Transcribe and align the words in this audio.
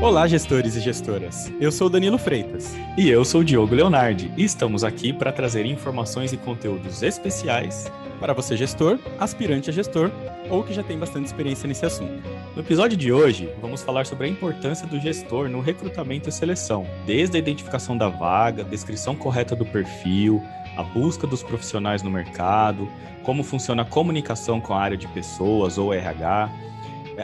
Olá, 0.00 0.26
gestores 0.26 0.76
e 0.76 0.80
gestoras. 0.80 1.52
Eu 1.60 1.72
sou 1.72 1.90
Danilo 1.90 2.18
Freitas. 2.18 2.74
E 2.96 3.08
eu 3.08 3.24
sou 3.24 3.42
Diogo 3.42 3.74
Leonardi. 3.74 4.32
E 4.36 4.44
estamos 4.44 4.84
aqui 4.84 5.12
para 5.12 5.32
trazer 5.32 5.66
informações 5.66 6.32
e 6.32 6.36
conteúdos 6.36 7.02
especiais 7.02 7.90
para 8.20 8.32
você, 8.32 8.56
gestor, 8.56 8.98
aspirante 9.18 9.70
a 9.70 9.72
gestor 9.72 10.10
ou 10.50 10.62
que 10.62 10.72
já 10.72 10.82
tem 10.82 10.98
bastante 10.98 11.26
experiência 11.26 11.68
nesse 11.68 11.84
assunto. 11.84 12.22
No 12.54 12.62
episódio 12.62 12.96
de 12.96 13.12
hoje, 13.12 13.50
vamos 13.60 13.82
falar 13.82 14.06
sobre 14.06 14.26
a 14.26 14.30
importância 14.30 14.86
do 14.86 14.98
gestor 14.98 15.48
no 15.48 15.60
recrutamento 15.60 16.28
e 16.28 16.32
seleção, 16.32 16.86
desde 17.06 17.36
a 17.36 17.38
identificação 17.38 17.96
da 17.96 18.08
vaga, 18.08 18.64
descrição 18.64 19.14
correta 19.14 19.54
do 19.54 19.66
perfil, 19.66 20.42
a 20.76 20.82
busca 20.82 21.26
dos 21.26 21.42
profissionais 21.42 22.02
no 22.02 22.10
mercado, 22.10 22.88
como 23.22 23.42
funciona 23.42 23.82
a 23.82 23.84
comunicação 23.84 24.60
com 24.60 24.74
a 24.74 24.80
área 24.80 24.96
de 24.96 25.06
pessoas 25.08 25.76
ou 25.76 25.92
RH, 25.92 26.50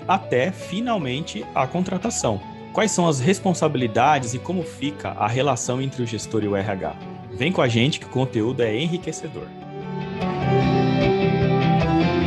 até 0.08 0.50
finalmente 0.50 1.44
a 1.54 1.66
contratação. 1.66 2.40
Quais 2.72 2.90
são 2.90 3.06
as 3.06 3.20
responsabilidades 3.20 4.34
e 4.34 4.38
como 4.38 4.62
fica 4.62 5.10
a 5.10 5.28
relação 5.28 5.80
entre 5.80 6.02
o 6.02 6.06
gestor 6.06 6.42
e 6.42 6.48
o 6.48 6.56
RH? 6.56 6.96
Vem 7.32 7.52
com 7.52 7.62
a 7.62 7.68
gente 7.68 8.00
que 8.00 8.06
o 8.06 8.10
conteúdo 8.10 8.62
é 8.62 8.76
enriquecedor. 8.76 9.46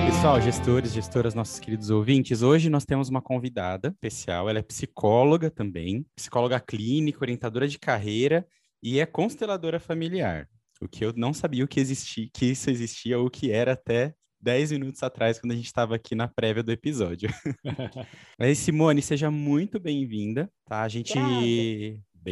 Pessoal, 0.06 0.42
gestores, 0.42 0.94
gestoras, 0.94 1.34
nossos 1.34 1.60
queridos 1.60 1.90
ouvintes, 1.90 2.42
hoje 2.42 2.70
nós 2.70 2.86
temos 2.86 3.08
uma 3.08 3.22
convidada 3.22 3.90
especial. 3.90 4.50
Ela 4.50 4.60
é 4.60 4.64
psicóloga 4.64 5.52
também, 5.52 6.06
psicóloga 6.16 6.60
clínica, 6.60 7.20
orientadora 7.22 7.68
de 7.68 7.78
carreira 7.78 8.46
e 8.82 9.00
é 9.00 9.06
consteladora 9.06 9.80
familiar. 9.80 10.48
O 10.82 10.88
que 10.88 11.06
eu 11.06 11.14
não 11.16 11.34
sabia 11.34 11.64
o 11.64 11.68
que 11.68 11.80
existia, 11.80 12.28
que 12.34 12.46
isso 12.46 12.70
existia 12.70 13.18
ou 13.20 13.28
o 13.28 13.30
que 13.30 13.52
era 13.52 13.74
até 13.74 14.14
10 14.42 14.72
minutos 14.72 15.04
atrás, 15.04 15.40
quando 15.40 15.52
a 15.52 15.56
gente 15.56 15.66
estava 15.66 15.96
aqui 15.96 16.16
na 16.16 16.28
prévia 16.28 16.64
do 16.64 16.72
episódio. 16.72 17.30
Mas, 18.40 18.58
Simone, 18.60 19.02
seja 19.02 19.32
muito 19.32 19.80
bem-vinda, 19.80 20.50
tá? 20.66 20.82
A 20.82 20.88
gente. 20.88 21.14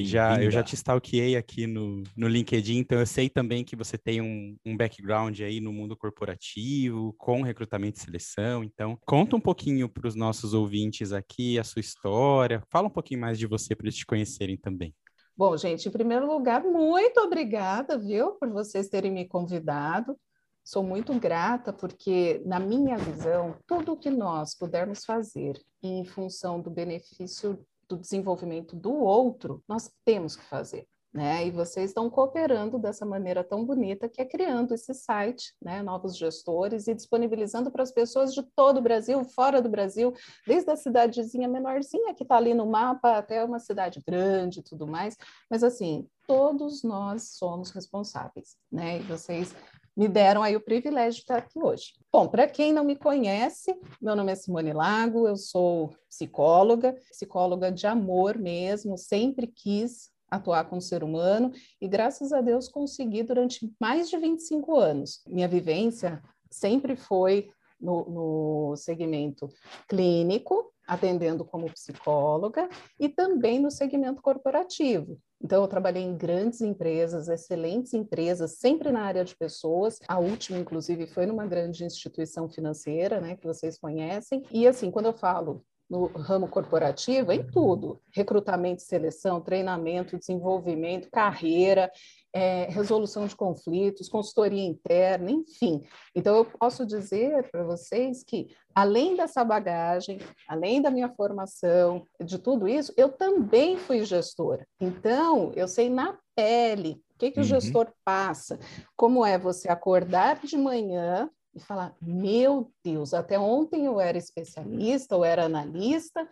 Já, 0.04 0.44
eu 0.44 0.52
já 0.52 0.62
te 0.62 0.76
stalkeei 0.76 1.38
aqui 1.38 1.66
no, 1.66 2.04
no 2.18 2.28
LinkedIn, 2.28 2.80
então 2.80 3.00
eu 3.00 3.06
sei 3.06 3.30
também 3.30 3.64
que 3.64 3.78
você 3.78 3.98
tem 3.98 4.20
um, 4.20 4.58
um 4.66 4.76
background 4.76 5.40
aí 5.40 5.62
no 5.62 5.72
mundo 5.72 5.96
corporativo, 5.96 7.16
com 7.18 7.42
recrutamento 7.42 7.98
e 7.98 8.02
seleção. 8.02 8.62
Então, 8.62 9.00
conta 9.06 9.38
um 9.38 9.40
pouquinho 9.40 9.88
para 9.88 10.06
os 10.06 10.16
nossos 10.16 10.54
ouvintes 10.54 11.14
aqui 11.14 11.58
a 11.58 11.64
sua 11.64 11.80
história. 11.80 12.62
Fala 12.70 12.88
um 12.88 12.92
pouquinho 12.92 13.22
mais 13.22 13.40
de 13.40 13.48
você 13.48 13.74
para 13.74 13.86
eles 13.86 13.96
te 13.96 14.06
conhecerem 14.06 14.58
também. 14.58 14.94
Bom, 15.38 15.56
gente, 15.56 15.88
em 15.88 15.92
primeiro 15.92 16.28
lugar, 16.28 16.64
muito 16.64 17.20
obrigada, 17.20 17.98
viu, 17.98 18.32
por 18.34 18.50
vocês 18.50 18.90
terem 18.90 19.12
me 19.12 19.26
convidado. 19.28 20.18
Sou 20.66 20.82
muito 20.82 21.14
grata 21.20 21.72
porque, 21.72 22.42
na 22.44 22.60
minha 22.60 22.98
visão, 22.98 23.56
tudo 23.68 23.94
o 23.94 23.98
que 23.98 24.10
nós 24.10 24.56
pudermos 24.56 25.06
fazer 25.06 25.62
em 25.84 26.04
função 26.04 26.60
do 26.60 26.72
benefício 26.72 27.64
do 27.88 27.96
desenvolvimento 27.96 28.76
do 28.76 28.92
outro, 28.92 29.64
nós 29.68 29.92
temos 30.04 30.36
que 30.36 30.44
fazer. 30.44 30.88
Né? 31.14 31.46
E 31.48 31.52
vocês 31.52 31.92
estão 31.92 32.10
cooperando 32.10 32.80
dessa 32.80 33.06
maneira 33.06 33.42
tão 33.42 33.64
bonita 33.64 34.10
que 34.10 34.20
é 34.20 34.26
criando 34.26 34.74
esse 34.74 34.94
site, 34.94 35.54
né? 35.62 35.82
Novos 35.82 36.18
gestores 36.18 36.90
e 36.90 36.94
disponibilizando 36.94 37.72
para 37.72 37.84
as 37.84 37.92
pessoas 37.92 38.34
de 38.34 38.44
todo 38.54 38.80
o 38.80 38.82
Brasil, 38.82 39.24
fora 39.24 39.62
do 39.62 39.70
Brasil, 39.70 40.14
desde 40.46 40.72
a 40.72 40.76
cidadezinha 40.76 41.48
menorzinha 41.48 42.14
que 42.14 42.24
está 42.24 42.36
ali 42.36 42.54
no 42.54 42.66
mapa 42.66 43.18
até 43.18 43.46
uma 43.46 43.60
cidade 43.60 44.04
grande 44.06 44.60
e 44.60 44.64
tudo 44.64 44.86
mais. 44.86 45.16
Mas 45.50 45.64
assim, 45.64 46.06
todos 46.28 46.84
nós 46.84 47.36
somos 47.38 47.72
responsáveis, 47.72 48.58
né? 48.70 48.98
E 48.98 49.04
vocês 49.04 49.56
me 49.96 50.08
deram 50.08 50.44
aí 50.44 50.56
o 50.56 50.62
privilégio 50.62 51.14
de 51.14 51.22
estar 51.22 51.38
aqui 51.38 51.58
hoje. 51.60 51.94
Bom, 52.12 52.28
para 52.28 52.48
quem 52.48 52.74
não 52.74 52.84
me 52.84 52.96
conhece, 52.96 53.74
meu 54.02 54.16
nome 54.16 54.32
é 54.32 54.36
Simone 54.36 54.74
Lago, 54.74 55.28
eu 55.28 55.38
sou 55.38 55.96
psicóloga, 56.10 56.94
psicóloga 57.10 57.72
de 57.72 57.88
amor 57.88 58.38
mesmo, 58.38 58.98
sempre 58.98 59.48
quis 59.48 60.12
atuar 60.30 60.66
com 60.66 60.78
o 60.78 60.82
ser 60.82 61.04
humano 61.04 61.52
e 61.80 61.88
graças 61.88 62.34
a 62.34 62.42
Deus 62.42 62.68
consegui 62.68 63.24
durante 63.24 63.72
mais 63.80 64.10
de 64.10 64.18
25 64.18 64.76
anos. 64.76 65.22
Minha 65.28 65.48
vivência 65.48 66.22
sempre 66.52 66.96
foi 66.96 67.50
no, 67.80 68.06
no 68.10 68.76
segmento 68.76 69.50
clínico, 69.88 70.74
atendendo 70.88 71.46
como 71.46 71.72
psicóloga, 71.72 72.70
e 73.00 73.10
também 73.10 73.60
no 73.60 73.72
segmento 73.72 74.22
corporativo. 74.22 75.18
Então, 75.42 75.62
eu 75.62 75.68
trabalhei 75.68 76.04
em 76.04 76.16
grandes 76.16 76.62
empresas, 76.62 77.28
excelentes 77.28 77.94
empresas, 77.94 78.58
sempre 78.58 78.92
na 78.92 79.02
área 79.02 79.24
de 79.24 79.36
pessoas. 79.36 80.00
A 80.08 80.18
última, 80.18 80.58
inclusive, 80.58 81.08
foi 81.08 81.26
numa 81.26 81.46
grande 81.46 81.84
instituição 81.84 82.50
financeira, 82.50 83.20
né, 83.20 83.36
que 83.36 83.46
vocês 83.46 83.78
conhecem. 83.78 84.44
E, 84.52 84.68
assim, 84.68 84.90
quando 84.90 85.08
eu 85.08 85.14
falo 85.14 85.64
no 85.90 86.08
ramo 86.08 86.48
corporativo, 86.48 87.32
em 87.32 87.46
tudo: 87.46 88.02
recrutamento, 88.12 88.82
seleção, 88.82 89.42
treinamento, 89.42 90.18
desenvolvimento, 90.18 91.10
carreira, 91.12 91.92
é, 92.34 92.66
resolução 92.66 93.26
de 93.28 93.36
conflitos, 93.36 94.10
consultoria 94.10 94.64
interna, 94.64 95.32
enfim. 95.32 95.88
Então, 96.14 96.36
eu 96.36 96.46
posso 96.46 96.86
dizer 96.86 97.50
para 97.50 97.64
vocês 97.64 98.24
que, 98.24 98.50
além 98.74 99.16
dessa 99.16 99.44
bagagem, 99.44 100.20
além 100.48 100.82
da 100.82 100.92
minha 100.92 101.10
formação, 101.10 102.06
de 102.22 102.38
tudo 102.38 102.68
isso, 102.68 102.94
eu 102.98 103.10
também 103.10 103.78
fui 103.78 104.04
gestora. 104.04 104.68
Então, 104.82 105.54
eu 105.56 105.68
sei 105.68 105.90
na 105.90 106.18
pele 106.36 107.02
o 107.16 107.18
que, 107.18 107.32
que 107.32 107.40
uhum. 107.40 107.46
o 107.46 107.48
gestor 107.48 107.88
passa, 108.04 108.60
como 108.98 109.26
é 109.26 109.38
você 109.38 109.70
acordar 109.70 110.42
de 110.44 110.58
manhã 110.58 111.30
e 111.56 111.60
falar: 111.60 111.96
meu 112.02 112.72
Deus, 112.84 113.14
até 113.14 113.40
ontem 113.40 113.86
eu 113.86 114.00
era 114.00 114.18
especialista, 114.18 115.16
eu 115.16 115.24
era 115.24 115.46
analista, 115.46 116.28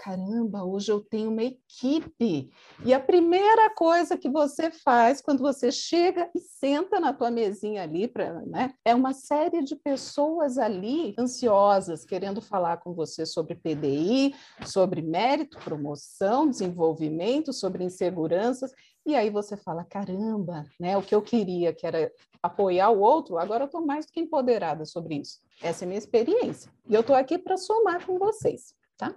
caramba, 0.00 0.64
hoje 0.64 0.90
eu 0.90 1.00
tenho 1.00 1.30
uma 1.30 1.42
equipe. 1.42 2.50
E 2.84 2.94
a 2.94 2.98
primeira 2.98 3.68
coisa 3.74 4.16
que 4.16 4.30
você 4.30 4.70
faz 4.70 5.20
quando 5.20 5.40
você 5.40 5.70
chega 5.70 6.30
e 6.34 6.40
senta 6.40 6.98
na 6.98 7.12
tua 7.12 7.30
mesinha 7.30 7.82
ali, 7.82 8.08
pra, 8.08 8.40
né, 8.46 8.72
é 8.82 8.94
uma 8.94 9.12
série 9.12 9.62
de 9.62 9.76
pessoas 9.76 10.56
ali 10.56 11.14
ansiosas, 11.18 12.04
querendo 12.04 12.40
falar 12.40 12.78
com 12.78 12.94
você 12.94 13.26
sobre 13.26 13.54
PDI, 13.54 14.34
sobre 14.64 15.02
mérito, 15.02 15.58
promoção, 15.58 16.48
desenvolvimento, 16.48 17.52
sobre 17.52 17.84
inseguranças. 17.84 18.72
E 19.06 19.14
aí 19.14 19.30
você 19.30 19.56
fala, 19.56 19.84
caramba, 19.84 20.66
né, 20.78 20.96
o 20.96 21.02
que 21.02 21.14
eu 21.14 21.22
queria, 21.22 21.72
que 21.72 21.86
era 21.86 22.12
apoiar 22.42 22.90
o 22.90 23.00
outro, 23.00 23.38
agora 23.38 23.64
eu 23.64 23.66
estou 23.66 23.84
mais 23.84 24.06
do 24.06 24.12
que 24.12 24.20
empoderada 24.20 24.84
sobre 24.84 25.16
isso. 25.16 25.40
Essa 25.62 25.84
é 25.84 25.86
a 25.86 25.88
minha 25.88 25.98
experiência. 25.98 26.70
E 26.88 26.94
eu 26.94 27.00
estou 27.00 27.16
aqui 27.16 27.38
para 27.38 27.56
somar 27.56 28.04
com 28.04 28.18
vocês, 28.18 28.74
tá? 28.96 29.14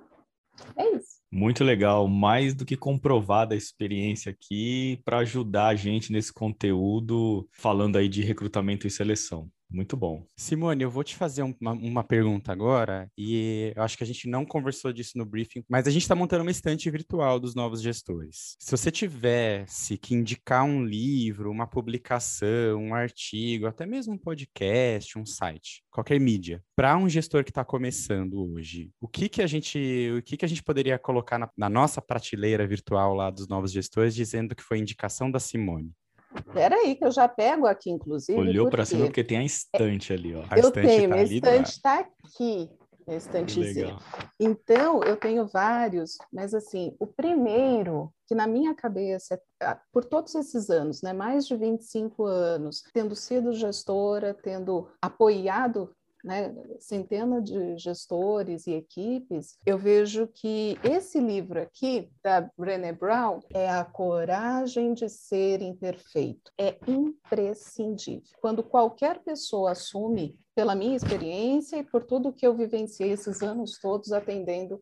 É 0.78 0.96
isso. 0.96 1.22
Muito 1.32 1.64
legal, 1.64 2.08
mais 2.08 2.54
do 2.54 2.66
que 2.66 2.78
comprovada 2.78 3.56
a 3.56 3.58
experiência 3.58 4.32
aqui 4.32 5.02
para 5.04 5.20
ajudar 5.20 5.68
a 5.68 5.76
gente 5.76 6.12
nesse 6.12 6.32
conteúdo, 6.32 7.48
falando 7.52 7.98
aí 7.98 8.08
de 8.08 8.22
recrutamento 8.22 8.86
e 8.86 8.92
seleção. 8.92 9.50
Muito 9.74 9.98
bom. 9.98 10.24
Simone, 10.38 10.84
eu 10.84 10.92
vou 10.92 11.04
te 11.04 11.16
fazer 11.16 11.42
uma, 11.42 11.72
uma, 11.72 12.04
pergunta 12.04 12.52
agora, 12.52 13.10
e 13.18 13.74
eu 13.76 13.82
acho 13.82 13.98
que 13.98 14.04
a 14.04 14.08
gente 14.08 14.30
não 14.30 14.46
conversou 14.46 14.94
disso 14.94 15.18
no 15.18 15.26
briefing, 15.26 15.64
mas 15.68 15.88
a 15.88 15.90
gente 15.90 16.04
está 16.04 16.14
montando 16.14 16.44
uma 16.44 16.52
estante 16.52 16.88
virtual 16.92 17.40
dos 17.40 17.56
novos 17.56 17.82
gestores. 17.82 18.56
Se 18.60 18.70
você 18.70 18.92
tivesse 18.92 19.98
que 19.98 20.14
indicar 20.14 20.64
um 20.64 20.86
livro, 20.86 21.50
uma 21.50 21.66
publicação, 21.66 22.78
um 22.78 22.94
artigo, 22.94 23.66
até 23.66 23.84
mesmo 23.84 24.14
um 24.14 24.18
podcast, 24.18 25.18
um 25.18 25.26
site, 25.26 25.84
qualquer 25.90 26.20
mídia, 26.20 26.64
para 26.76 26.96
um 26.96 27.10
gestor 27.10 27.44
que 27.44 27.50
está 27.50 27.66
começando 27.66 28.54
hoje, 28.54 28.92
o 29.02 29.08
que 29.08 29.28
que 29.28 29.42
a 29.42 29.48
gente, 29.48 29.80
o 30.16 30.22
que 30.22 30.38
que 30.38 30.46
a 30.46 30.48
gente 30.48 30.62
poderia 30.62 31.00
colocar 31.00 31.40
na, 31.40 31.50
na 31.58 31.70
nossa 31.70 32.00
prateleira 32.00 32.68
virtual 32.68 33.16
lá 33.16 33.32
dos 33.32 33.48
novos 33.48 33.72
gestores, 33.72 34.14
dizendo 34.14 34.56
que 34.56 34.62
foi 34.62 34.78
indicação 34.78 35.32
da 35.32 35.40
Simone? 35.40 35.92
Espera 36.36 36.76
aí, 36.76 36.96
que 36.96 37.06
eu 37.06 37.12
já 37.12 37.28
pego 37.28 37.66
aqui, 37.66 37.90
inclusive. 37.90 38.40
Olhou 38.40 38.70
para 38.70 38.86
cima 38.86 39.06
porque 39.06 39.24
tem 39.24 39.38
a 39.38 39.44
estante 39.44 40.14
ali, 40.14 40.36
ó. 40.36 40.44
A 40.50 40.58
eu 40.60 40.72
tenho, 40.72 41.10
tá 41.10 41.16
minha 41.16 41.24
estante 41.24 41.70
está 41.70 42.00
aqui, 42.00 42.70
minha 43.08 43.18
estantezinha. 43.18 43.98
Então, 44.40 45.04
eu 45.04 45.16
tenho 45.18 45.48
vários, 45.48 46.18
mas 46.32 46.54
assim, 46.54 46.96
o 47.00 47.08
primeiro 47.08 48.12
que 48.28 48.36
na 48.36 48.48
minha 48.48 48.74
cabeça, 48.74 49.40
ah, 49.62 49.80
por 49.92 50.06
todos 50.06 50.34
esses 50.36 50.70
anos, 50.70 51.02
né, 51.02 51.14
mais 51.14 51.46
de 51.46 51.56
25 51.56 52.26
anos, 52.26 52.82
tendo 52.94 53.16
sido 53.16 53.54
gestora, 53.54 54.34
tendo 54.34 54.90
apoiado 55.02 55.94
né, 56.24 56.54
centenas 56.80 57.44
de 57.44 57.78
gestores 57.78 58.66
e 58.66 58.72
equipes, 58.74 59.58
eu 59.66 59.78
vejo 59.78 60.28
que 60.28 60.78
esse 60.84 61.20
livro 61.20 61.62
aqui, 61.62 62.10
da 62.24 62.50
Brené 62.58 62.94
Brown, 62.94 63.42
é 63.54 63.70
a 63.70 63.84
coragem 63.84 64.94
de 64.94 65.10
ser 65.10 65.62
imperfeito. 65.62 66.52
É 66.58 66.78
imprescindível. 66.88 68.24
Quando 68.40 68.64
qualquer 68.64 69.22
pessoa 69.24 69.72
assume, 69.72 70.40
pela 70.56 70.76
minha 70.76 70.96
experiência 70.96 71.78
e 71.78 71.84
por 71.84 72.06
tudo 72.06 72.32
que 72.32 72.46
eu 72.46 72.56
vivenciei 72.56 73.12
esses 73.12 73.42
anos 73.42 73.80
todos 73.80 74.12
atendendo 74.12 74.82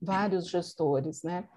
vários 0.00 0.48
gestores, 0.48 1.22
né? 1.22 1.48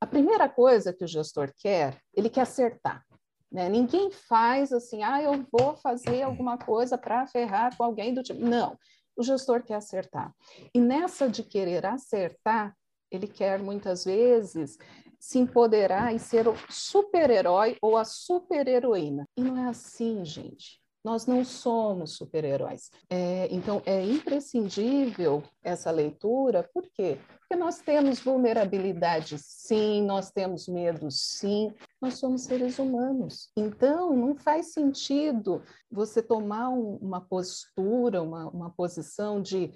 A 0.00 0.06
primeira 0.06 0.48
coisa 0.48 0.92
que 0.92 1.04
o 1.04 1.08
gestor 1.08 1.52
quer, 1.56 2.00
ele 2.14 2.28
quer 2.28 2.42
acertar. 2.42 3.04
Né? 3.54 3.68
Ninguém 3.68 4.10
faz 4.10 4.72
assim, 4.72 5.04
ah, 5.04 5.22
eu 5.22 5.46
vou 5.52 5.76
fazer 5.76 6.22
alguma 6.22 6.58
coisa 6.58 6.98
para 6.98 7.24
ferrar 7.24 7.76
com 7.76 7.84
alguém 7.84 8.12
do 8.12 8.20
tipo. 8.20 8.44
Não, 8.44 8.76
o 9.16 9.22
gestor 9.22 9.62
quer 9.62 9.76
acertar. 9.76 10.34
E 10.74 10.80
nessa 10.80 11.28
de 11.28 11.44
querer 11.44 11.86
acertar, 11.86 12.76
ele 13.12 13.28
quer 13.28 13.60
muitas 13.60 14.04
vezes 14.04 14.76
se 15.20 15.38
empoderar 15.38 16.12
e 16.12 16.18
ser 16.18 16.48
o 16.48 16.56
super-herói 16.68 17.76
ou 17.80 17.96
a 17.96 18.04
super-heroína. 18.04 19.24
E 19.36 19.42
não 19.44 19.56
é 19.64 19.68
assim, 19.68 20.24
gente. 20.24 20.82
Nós 21.04 21.26
não 21.26 21.44
somos 21.44 22.16
super-heróis. 22.16 22.90
É, 23.10 23.46
então, 23.50 23.82
é 23.84 24.02
imprescindível 24.02 25.44
essa 25.62 25.90
leitura, 25.90 26.68
por 26.72 26.88
quê? 26.92 27.18
Porque 27.38 27.54
nós 27.54 27.78
temos 27.78 28.20
vulnerabilidade, 28.20 29.36
sim, 29.38 30.02
nós 30.02 30.30
temos 30.30 30.66
medo, 30.66 31.10
sim, 31.10 31.72
nós 32.04 32.18
somos 32.18 32.42
seres 32.42 32.78
humanos. 32.78 33.50
Então, 33.56 34.14
não 34.14 34.34
faz 34.34 34.74
sentido 34.74 35.62
você 35.90 36.22
tomar 36.22 36.68
um, 36.68 36.96
uma 36.96 37.18
postura, 37.18 38.22
uma, 38.22 38.46
uma 38.50 38.70
posição 38.70 39.40
de, 39.40 39.70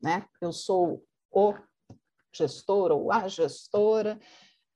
né, 0.00 0.24
eu 0.40 0.52
sou 0.52 1.04
o 1.28 1.52
gestor 2.32 2.92
ou 2.92 3.10
a 3.10 3.26
gestora, 3.26 4.16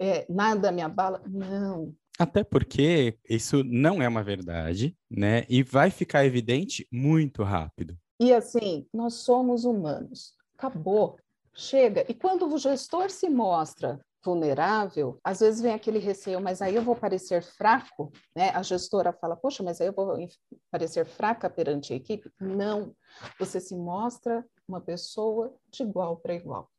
é, 0.01 0.27
nada 0.29 0.73
me 0.73 0.83
abala. 0.83 1.23
Não, 1.29 1.95
até 2.19 2.43
porque 2.43 3.17
isso 3.29 3.63
não 3.63 4.03
é 4.03 4.09
uma 4.09 4.25
verdade, 4.25 4.97
né? 5.09 5.45
E 5.49 5.63
vai 5.63 5.91
ficar 5.91 6.25
evidente 6.25 6.87
muito 6.91 7.45
rápido. 7.45 7.97
E 8.21 8.33
assim, 8.33 8.85
nós 8.93 9.15
somos 9.15 9.65
humanos. 9.65 10.35
Acabou. 10.57 11.19
Chega. 11.53 12.05
E 12.09 12.15
quando 12.15 12.53
o 12.53 12.59
gestor 12.59 13.11
se 13.11 13.29
mostra 13.29 14.01
vulnerável, 14.25 15.19
às 15.23 15.41
vezes 15.41 15.61
vem 15.61 15.75
aquele 15.75 15.99
receio, 15.99 16.41
mas 16.41 16.63
aí 16.63 16.75
eu 16.75 16.83
vou 16.83 16.97
parecer 16.97 17.43
fraco, 17.43 18.13
né? 18.35 18.51
A 18.51 18.63
gestora 18.63 19.13
fala, 19.13 19.37
poxa, 19.37 19.63
mas 19.63 19.81
aí 19.81 19.89
eu 19.89 19.93
vou 19.93 20.17
parecer 20.71 21.05
fraca 21.05 21.51
perante 21.51 21.93
a 21.93 21.97
equipe? 21.97 22.31
Não. 22.41 22.95
Você 23.39 23.61
se 23.61 23.77
mostra 23.77 24.45
uma 24.67 24.81
pessoa 24.81 25.55
de 25.71 25.83
igual 25.83 26.17
para 26.17 26.35
igual. 26.35 26.71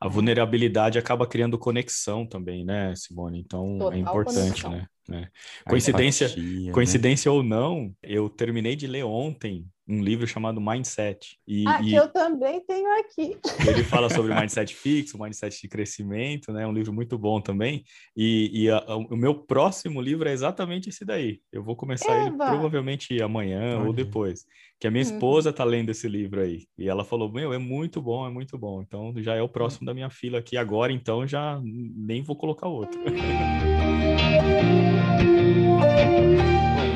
A 0.00 0.08
vulnerabilidade 0.08 0.98
acaba 0.98 1.26
criando 1.26 1.58
conexão 1.58 2.26
também, 2.26 2.64
né, 2.64 2.94
Simone? 2.96 3.40
Então 3.40 3.76
é 3.76 3.78
Total 3.78 3.92
é 3.92 3.98
importante, 3.98 4.62
conexão. 4.62 4.70
né? 4.72 4.86
né? 5.08 5.28
Coincidência, 5.68 6.26
empatia, 6.26 6.66
né? 6.66 6.72
coincidência 6.72 7.30
né? 7.30 7.36
ou 7.36 7.42
não, 7.42 7.94
eu 8.02 8.28
terminei 8.28 8.74
de 8.74 8.86
ler 8.86 9.04
ontem 9.04 9.66
um 9.88 10.02
livro 10.02 10.26
chamado 10.26 10.60
Mindset. 10.60 11.38
E, 11.46 11.64
ah, 11.66 11.80
e 11.80 11.90
que 11.90 11.94
eu 11.94 12.08
também 12.08 12.60
tenho 12.66 12.88
aqui. 12.98 13.36
Ele 13.68 13.84
fala 13.84 14.10
sobre 14.10 14.34
mindset 14.34 14.74
fixo, 14.74 15.20
mindset 15.20 15.60
de 15.60 15.68
crescimento, 15.68 16.52
né? 16.52 16.66
Um 16.66 16.72
livro 16.72 16.92
muito 16.92 17.16
bom 17.16 17.40
também. 17.40 17.84
E, 18.16 18.50
e 18.52 18.70
a, 18.70 18.78
a, 18.78 18.96
o 18.96 19.16
meu 19.16 19.34
próximo 19.34 20.00
livro 20.00 20.28
é 20.28 20.32
exatamente 20.32 20.88
esse 20.88 21.04
daí. 21.04 21.40
Eu 21.52 21.62
vou 21.62 21.76
começar 21.76 22.12
Eva. 22.12 22.26
ele 22.26 22.36
provavelmente 22.36 23.22
amanhã 23.22 23.78
ou 23.78 23.92
depois. 23.92 24.44
Que 24.80 24.88
a 24.88 24.90
minha 24.90 25.04
uhum. 25.04 25.12
esposa 25.12 25.50
está 25.50 25.64
lendo 25.64 25.90
esse 25.90 26.08
livro 26.08 26.40
aí. 26.40 26.66
E 26.76 26.88
ela 26.88 27.04
falou: 27.04 27.30
Meu, 27.30 27.52
é 27.52 27.58
muito 27.58 28.02
bom, 28.02 28.26
é 28.26 28.30
muito 28.30 28.58
bom. 28.58 28.82
Então 28.82 29.14
já 29.18 29.34
é 29.34 29.42
o 29.42 29.48
próximo 29.48 29.82
uhum. 29.82 29.86
da 29.86 29.94
minha 29.94 30.10
fila 30.10 30.38
aqui 30.38 30.56
agora, 30.56 30.92
então 30.92 31.26
já 31.26 31.60
nem 31.62 32.22
vou 32.22 32.36
colocar 32.36 32.68
outro. 32.68 33.00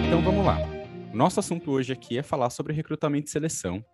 Então 0.06 0.20
vamos 0.22 0.44
lá. 0.44 0.69
Nosso 1.20 1.38
assunto 1.38 1.70
hoje 1.70 1.92
aqui 1.92 2.16
é 2.16 2.22
falar 2.22 2.48
sobre 2.48 2.72
recrutamento 2.72 3.28
e 3.28 3.30
seleção. 3.30 3.84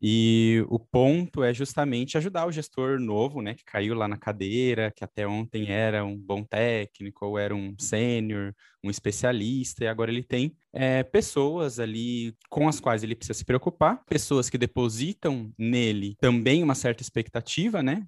E 0.00 0.64
o 0.70 0.78
ponto 0.78 1.44
é 1.44 1.52
justamente 1.52 2.16
ajudar 2.16 2.46
o 2.46 2.50
gestor 2.50 2.98
novo, 2.98 3.42
né, 3.42 3.52
que 3.52 3.62
caiu 3.62 3.94
lá 3.94 4.08
na 4.08 4.16
cadeira, 4.16 4.90
que 4.90 5.04
até 5.04 5.26
ontem 5.26 5.70
era 5.70 6.02
um 6.02 6.16
bom 6.16 6.42
técnico, 6.42 7.26
ou 7.26 7.38
era 7.38 7.54
um 7.54 7.74
sênior, 7.78 8.54
um 8.82 8.88
especialista, 8.88 9.84
e 9.84 9.86
agora 9.86 10.10
ele 10.10 10.22
tem 10.22 10.56
é, 10.72 11.02
pessoas 11.02 11.78
ali 11.78 12.34
com 12.48 12.66
as 12.66 12.80
quais 12.80 13.02
ele 13.02 13.14
precisa 13.14 13.38
se 13.38 13.44
preocupar, 13.44 14.02
pessoas 14.06 14.48
que 14.48 14.56
depositam 14.56 15.52
nele 15.58 16.16
também 16.18 16.62
uma 16.62 16.74
certa 16.74 17.02
expectativa, 17.02 17.82
né? 17.82 18.06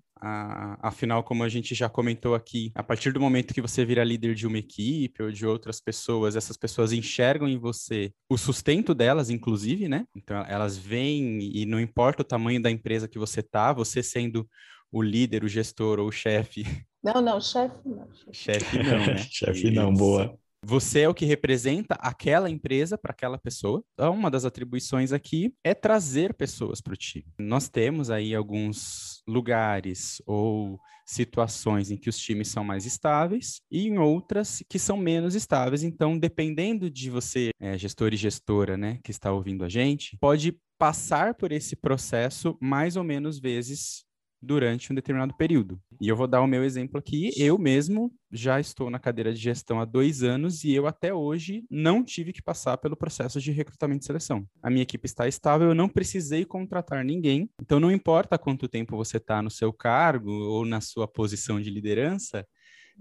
Afinal, 0.80 1.22
como 1.22 1.42
a 1.42 1.48
gente 1.48 1.74
já 1.74 1.88
comentou 1.88 2.34
aqui, 2.34 2.70
a 2.74 2.82
partir 2.82 3.12
do 3.12 3.20
momento 3.20 3.54
que 3.54 3.60
você 3.60 3.84
vira 3.84 4.04
líder 4.04 4.34
de 4.34 4.46
uma 4.46 4.58
equipe 4.58 5.22
ou 5.22 5.30
de 5.30 5.46
outras 5.46 5.80
pessoas, 5.80 6.36
essas 6.36 6.56
pessoas 6.56 6.92
enxergam 6.92 7.48
em 7.48 7.58
você 7.58 8.12
o 8.30 8.38
sustento 8.38 8.94
delas, 8.94 9.30
inclusive, 9.30 9.88
né? 9.88 10.06
Então, 10.16 10.44
elas 10.48 10.76
vêm 10.76 11.40
e 11.54 11.66
não 11.66 11.80
importa 11.80 12.22
o 12.22 12.24
tamanho 12.24 12.62
da 12.62 12.70
empresa 12.70 13.08
que 13.08 13.18
você 13.18 13.42
tá, 13.42 13.72
você 13.72 14.02
sendo 14.02 14.48
o 14.90 15.02
líder, 15.02 15.42
o 15.42 15.48
gestor 15.48 15.98
ou 15.98 16.08
o 16.08 16.12
chefe. 16.12 16.64
Não, 17.02 17.20
não, 17.20 17.40
chefe 17.40 17.76
não. 17.84 18.08
Chefe 18.32 18.78
não, 18.78 19.06
né? 19.06 19.16
chefe 19.28 19.70
não, 19.70 19.92
boa. 19.92 20.38
Você 20.64 21.00
é 21.00 21.08
o 21.08 21.14
que 21.14 21.24
representa 21.24 21.96
aquela 21.96 22.48
empresa 22.48 22.96
para 22.96 23.10
aquela 23.10 23.36
pessoa. 23.36 23.82
Então, 23.94 24.14
uma 24.14 24.30
das 24.30 24.44
atribuições 24.44 25.12
aqui 25.12 25.52
é 25.64 25.74
trazer 25.74 26.34
pessoas 26.34 26.80
para 26.80 26.92
o 26.92 26.96
time. 26.96 27.26
Nós 27.36 27.68
temos 27.68 28.10
aí 28.10 28.32
alguns 28.32 29.11
lugares 29.26 30.20
ou 30.26 30.80
situações 31.06 31.90
em 31.90 31.96
que 31.96 32.08
os 32.08 32.18
times 32.18 32.48
são 32.48 32.64
mais 32.64 32.86
estáveis 32.86 33.60
e 33.70 33.86
em 33.86 33.98
outras 33.98 34.62
que 34.68 34.78
são 34.78 34.96
menos 34.96 35.34
estáveis. 35.34 35.82
Então, 35.82 36.18
dependendo 36.18 36.90
de 36.90 37.10
você, 37.10 37.50
é, 37.60 37.76
gestor 37.76 38.12
e 38.12 38.16
gestora, 38.16 38.76
né, 38.76 38.98
que 39.04 39.10
está 39.10 39.32
ouvindo 39.32 39.64
a 39.64 39.68
gente, 39.68 40.16
pode 40.20 40.56
passar 40.78 41.34
por 41.34 41.52
esse 41.52 41.76
processo 41.76 42.56
mais 42.60 42.96
ou 42.96 43.04
menos 43.04 43.38
vezes 43.38 44.04
durante 44.42 44.90
um 44.90 44.94
determinado 44.94 45.34
período. 45.34 45.80
E 46.00 46.08
eu 46.08 46.16
vou 46.16 46.26
dar 46.26 46.40
o 46.40 46.46
meu 46.46 46.64
exemplo 46.64 46.98
aqui. 46.98 47.30
Eu 47.36 47.56
mesmo 47.56 48.12
já 48.30 48.58
estou 48.58 48.90
na 48.90 48.98
cadeira 48.98 49.32
de 49.32 49.40
gestão 49.40 49.80
há 49.80 49.84
dois 49.84 50.22
anos 50.22 50.64
e 50.64 50.72
eu 50.74 50.86
até 50.86 51.14
hoje 51.14 51.64
não 51.70 52.02
tive 52.02 52.32
que 52.32 52.42
passar 52.42 52.76
pelo 52.78 52.96
processo 52.96 53.40
de 53.40 53.52
recrutamento 53.52 54.02
e 54.02 54.06
seleção. 54.06 54.44
A 54.62 54.68
minha 54.68 54.82
equipe 54.82 55.06
está 55.06 55.28
estável, 55.28 55.68
eu 55.68 55.74
não 55.74 55.88
precisei 55.88 56.44
contratar 56.44 57.04
ninguém. 57.04 57.48
Então, 57.60 57.78
não 57.78 57.92
importa 57.92 58.36
quanto 58.36 58.68
tempo 58.68 58.96
você 58.96 59.18
está 59.18 59.40
no 59.40 59.50
seu 59.50 59.72
cargo 59.72 60.32
ou 60.32 60.64
na 60.64 60.80
sua 60.80 61.06
posição 61.06 61.60
de 61.60 61.70
liderança, 61.70 62.44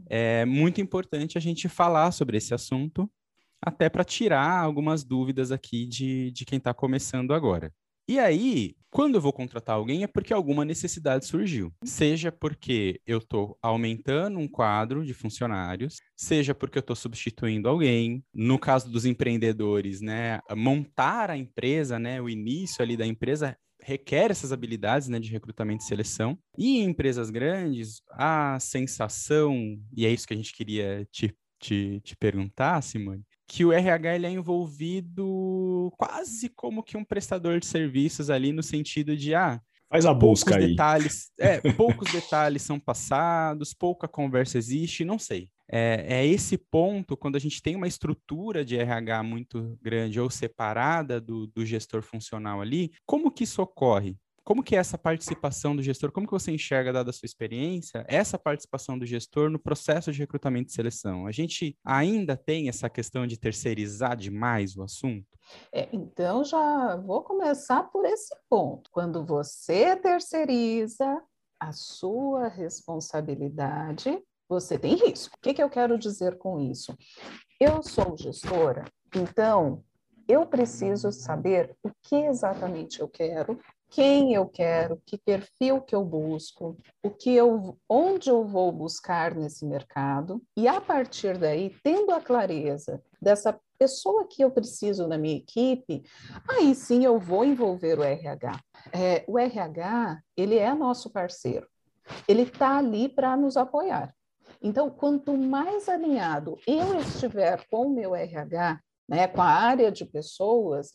é 0.10 0.46
muito 0.46 0.80
importante 0.80 1.38
a 1.38 1.42
gente 1.42 1.68
falar 1.68 2.12
sobre 2.12 2.38
esse 2.38 2.54
assunto, 2.54 3.10
até 3.62 3.90
para 3.90 4.04
tirar 4.04 4.60
algumas 4.60 5.04
dúvidas 5.04 5.52
aqui 5.52 5.86
de, 5.86 6.32
de 6.32 6.46
quem 6.46 6.58
está 6.58 6.74
começando 6.74 7.34
agora. 7.34 7.74
E 8.12 8.20
aí, 8.20 8.76
quando 8.90 9.16
eu 9.16 9.22
vou 9.22 9.32
contratar 9.32 9.78
alguém, 9.78 10.04
é 10.04 10.08
porque 10.08 10.34
alguma 10.34 10.66
necessidade 10.66 11.26
surgiu. 11.26 11.74
Seja 11.82 12.30
porque 12.30 13.00
eu 13.08 13.20
estou 13.20 13.58
aumentando 13.62 14.38
um 14.38 14.50
quadro 14.50 15.06
de 15.06 15.14
funcionários, 15.14 15.96
seja 16.18 16.54
porque 16.54 16.78
eu 16.78 16.82
estou 16.82 16.94
substituindo 16.94 17.70
alguém. 17.70 18.22
No 18.34 18.60
caso 18.60 18.92
dos 18.92 19.06
empreendedores, 19.06 20.02
né, 20.02 20.42
montar 20.54 21.30
a 21.30 21.38
empresa, 21.38 21.98
né, 21.98 22.22
o 22.22 22.28
início 22.28 22.84
ali 22.84 22.98
da 22.98 23.08
empresa 23.08 23.58
requer 23.82 24.30
essas 24.30 24.52
habilidades 24.52 25.08
né, 25.08 25.18
de 25.18 25.32
recrutamento 25.32 25.86
e 25.86 25.88
seleção. 25.88 26.38
E 26.58 26.80
em 26.80 26.84
empresas 26.84 27.30
grandes, 27.30 28.02
a 28.10 28.60
sensação, 28.60 29.80
e 29.96 30.06
é 30.06 30.10
isso 30.12 30.28
que 30.28 30.34
a 30.34 30.38
gente 30.38 30.54
queria 30.54 31.08
te, 31.10 31.34
te, 31.58 32.02
te 32.02 32.18
perguntar, 32.18 32.82
Simone, 32.82 33.24
que 33.52 33.66
o 33.66 33.74
RH 33.74 34.16
ele 34.16 34.26
é 34.26 34.30
envolvido 34.30 35.92
quase 35.98 36.48
como 36.48 36.82
que 36.82 36.96
um 36.96 37.04
prestador 37.04 37.60
de 37.60 37.66
serviços 37.66 38.30
ali 38.30 38.54
no 38.54 38.64
sentido 38.64 39.16
de 39.18 39.36
ah 39.36 39.60
faz 39.90 40.06
a 40.06 40.14
busca 40.14 40.56
aí. 40.56 40.70
Detalhes, 40.70 41.32
é, 41.38 41.60
poucos 41.76 42.10
detalhes 42.14 42.62
são 42.62 42.80
passados, 42.80 43.74
pouca 43.74 44.08
conversa 44.08 44.58
existe, 44.58 45.04
não 45.04 45.20
sei. 45.20 45.50
É, 45.70 46.06
é, 46.08 46.26
esse 46.26 46.58
ponto, 46.58 47.18
quando 47.18 47.36
a 47.36 47.40
gente 47.40 47.62
tem 47.62 47.76
uma 47.76 47.90
estrutura 47.90 48.64
de 48.64 48.78
RH 48.78 49.22
muito 49.22 49.78
grande 49.82 50.18
ou 50.18 50.30
separada 50.30 51.20
do, 51.20 51.46
do 51.48 51.66
gestor 51.66 52.02
funcional 52.02 52.62
ali, 52.62 52.90
como 53.06 53.30
que 53.30 53.44
isso 53.44 53.62
ocorre? 53.62 54.16
Como 54.44 54.64
que 54.64 54.76
é 54.76 54.80
essa 54.80 54.98
participação 54.98 55.76
do 55.76 55.84
gestor? 55.84 56.12
Como 56.12 56.26
que 56.26 56.34
você 56.34 56.52
enxerga, 56.52 56.92
dada 56.92 57.10
a 57.10 57.14
sua 57.14 57.26
experiência, 57.26 58.06
essa 58.08 58.38
participação 58.38 58.98
do 58.98 59.06
gestor 59.06 59.50
no 59.50 59.60
processo 59.60 60.12
de 60.12 60.20
recrutamento 60.20 60.70
e 60.70 60.74
seleção? 60.74 61.28
A 61.28 61.32
gente 61.32 61.78
ainda 61.84 62.36
tem 62.36 62.68
essa 62.68 62.90
questão 62.90 63.28
de 63.28 63.38
terceirizar 63.38 64.16
demais 64.16 64.76
o 64.76 64.84
assunto? 64.84 65.28
É, 65.74 65.88
então, 65.94 66.44
já 66.44 66.96
vou 66.98 67.24
começar 67.24 67.84
por 67.84 68.06
esse 68.06 68.36
ponto. 68.50 68.90
Quando 68.92 69.26
você 69.26 69.96
terceiriza 69.96 71.22
a 71.60 71.72
sua 71.72 72.48
responsabilidade, 72.48 74.22
você 74.50 74.78
tem 74.78 74.96
risco. 74.96 75.36
O 75.38 75.42
que, 75.42 75.54
que 75.54 75.64
eu 75.64 75.70
quero 75.70 75.98
dizer 75.98 76.38
com 76.38 76.60
isso? 76.60 76.98
Eu 77.60 77.84
sou 77.84 78.18
gestora, 78.18 78.86
então 79.16 79.84
eu 80.28 80.46
preciso 80.46 81.12
saber 81.12 81.76
o 81.84 81.92
que 82.02 82.16
exatamente 82.16 83.00
eu 83.00 83.08
quero, 83.08 83.60
quem 83.92 84.34
eu 84.34 84.48
quero, 84.48 85.02
que 85.06 85.18
perfil 85.18 85.82
que 85.82 85.94
eu 85.94 86.04
busco, 86.04 86.78
o 87.04 87.10
que 87.10 87.36
eu, 87.36 87.78
onde 87.90 88.30
eu 88.30 88.46
vou 88.46 88.72
buscar 88.72 89.36
nesse 89.36 89.66
mercado 89.66 90.42
e 90.56 90.66
a 90.66 90.80
partir 90.80 91.38
daí, 91.38 91.76
tendo 91.84 92.12
a 92.12 92.22
clareza 92.22 93.04
dessa 93.22 93.60
pessoa 93.78 94.26
que 94.26 94.42
eu 94.42 94.50
preciso 94.50 95.08
na 95.08 95.18
minha 95.18 95.36
equipe, 95.36 96.04
aí 96.50 96.74
sim 96.74 97.04
eu 97.04 97.20
vou 97.20 97.44
envolver 97.44 98.00
o 98.00 98.04
RH. 98.04 98.60
É, 98.94 99.26
o 99.28 99.38
RH 99.38 100.22
ele 100.38 100.58
é 100.58 100.74
nosso 100.74 101.10
parceiro, 101.10 101.68
ele 102.28 102.44
está 102.44 102.78
ali 102.78 103.10
para 103.10 103.36
nos 103.36 103.58
apoiar. 103.58 104.16
Então, 104.62 104.90
quanto 104.90 105.36
mais 105.38 105.90
alinhado 105.90 106.58
eu 106.66 106.98
estiver 107.00 107.68
com 107.70 107.88
o 107.88 107.94
meu 107.94 108.16
RH, 108.16 108.80
né, 109.10 109.28
com 109.28 109.42
a 109.42 109.50
área 109.50 109.92
de 109.92 110.06
pessoas, 110.06 110.94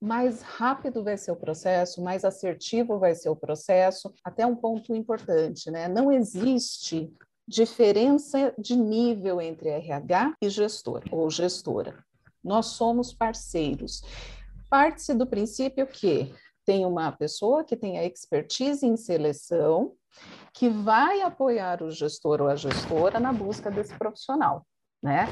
mais 0.00 0.40
rápido 0.40 1.04
vai 1.04 1.18
ser 1.18 1.30
o 1.30 1.36
processo, 1.36 2.02
mais 2.02 2.24
assertivo 2.24 2.98
vai 2.98 3.14
ser 3.14 3.28
o 3.28 3.36
processo. 3.36 4.12
Até 4.24 4.46
um 4.46 4.56
ponto 4.56 4.94
importante, 4.94 5.70
né? 5.70 5.88
Não 5.88 6.10
existe 6.10 7.12
diferença 7.46 8.54
de 8.58 8.76
nível 8.76 9.40
entre 9.40 9.68
RH 9.68 10.34
e 10.40 10.48
gestor 10.48 11.02
ou 11.10 11.28
gestora. 11.28 12.02
Nós 12.42 12.66
somos 12.66 13.12
parceiros. 13.12 14.02
Parte-se 14.70 15.12
do 15.14 15.26
princípio 15.26 15.86
que 15.86 16.32
tem 16.64 16.86
uma 16.86 17.12
pessoa 17.12 17.64
que 17.64 17.76
tem 17.76 17.98
a 17.98 18.04
expertise 18.04 18.86
em 18.86 18.96
seleção, 18.96 19.94
que 20.54 20.68
vai 20.68 21.20
apoiar 21.20 21.82
o 21.82 21.90
gestor 21.90 22.40
ou 22.40 22.48
a 22.48 22.56
gestora 22.56 23.20
na 23.20 23.32
busca 23.32 23.70
desse 23.70 23.94
profissional 23.98 24.64
né? 25.02 25.26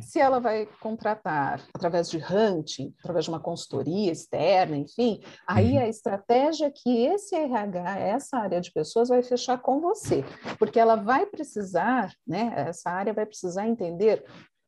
Se 0.00 0.20
ela 0.20 0.38
vai 0.38 0.68
contratar 0.80 1.62
através 1.72 2.10
de 2.10 2.18
hunting, 2.18 2.94
através 2.98 3.24
de 3.24 3.30
uma 3.30 3.40
consultoria 3.40 4.12
externa, 4.12 4.76
enfim, 4.76 5.22
aí 5.46 5.72
uhum. 5.72 5.80
a 5.80 5.88
estratégia 5.88 6.70
que 6.70 7.06
esse 7.06 7.34
RH, 7.34 7.98
essa 7.98 8.36
área 8.36 8.60
de 8.60 8.70
pessoas 8.70 9.08
vai 9.08 9.22
fechar 9.22 9.58
com 9.58 9.80
você, 9.80 10.24
porque 10.58 10.78
ela 10.78 10.96
vai 10.96 11.24
precisar, 11.24 12.12
né? 12.26 12.52
Essa 12.68 12.90
área 12.90 13.14
vai 13.14 13.24
precisar 13.24 13.66
entender 13.66 14.24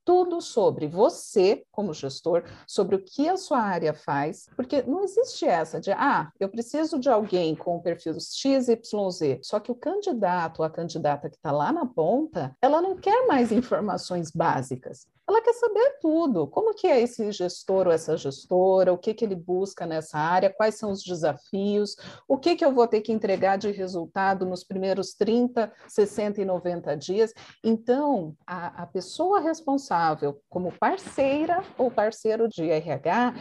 tudo 0.06 0.40
sobre 0.40 0.86
você 0.86 1.64
como 1.72 1.92
gestor, 1.92 2.44
sobre 2.64 2.94
o 2.94 3.02
que 3.02 3.28
a 3.28 3.36
sua 3.36 3.58
área 3.58 3.92
faz, 3.92 4.48
porque 4.54 4.82
não 4.82 5.02
existe 5.02 5.44
essa 5.44 5.80
de, 5.80 5.90
ah, 5.90 6.30
eu 6.38 6.48
preciso 6.48 6.98
de 6.98 7.10
alguém 7.10 7.56
com 7.56 7.76
o 7.76 7.82
perfil 7.82 8.14
XYZ, 8.14 9.40
só 9.42 9.58
que 9.58 9.72
o 9.72 9.74
candidato 9.74 10.62
a 10.62 10.70
candidata 10.70 11.28
que 11.28 11.36
está 11.36 11.50
lá 11.50 11.72
na 11.72 11.84
ponta, 11.84 12.56
ela 12.62 12.80
não 12.80 12.96
quer 12.96 13.26
mais 13.26 13.50
informações 13.50 14.30
básicas. 14.30 15.08
Ela 15.28 15.42
quer 15.42 15.54
saber 15.54 15.98
tudo. 16.00 16.46
Como 16.46 16.72
que 16.72 16.86
é 16.86 17.00
esse 17.00 17.32
gestor 17.32 17.88
ou 17.88 17.92
essa 17.92 18.16
gestora? 18.16 18.92
O 18.92 18.98
que, 18.98 19.12
que 19.12 19.24
ele 19.24 19.34
busca 19.34 19.84
nessa 19.84 20.18
área? 20.18 20.52
Quais 20.52 20.76
são 20.76 20.92
os 20.92 21.02
desafios? 21.02 21.96
O 22.28 22.38
que, 22.38 22.54
que 22.54 22.64
eu 22.64 22.72
vou 22.72 22.86
ter 22.86 23.00
que 23.00 23.12
entregar 23.12 23.56
de 23.56 23.70
resultado 23.72 24.46
nos 24.46 24.62
primeiros 24.62 25.14
30, 25.14 25.72
60 25.88 26.40
e 26.40 26.44
90 26.44 26.96
dias? 26.96 27.34
Então, 27.64 28.36
a, 28.46 28.84
a 28.84 28.86
pessoa 28.86 29.40
responsável 29.40 30.40
como 30.48 30.72
parceira 30.78 31.64
ou 31.76 31.90
parceiro 31.90 32.48
de 32.48 32.70
RH, 32.70 33.34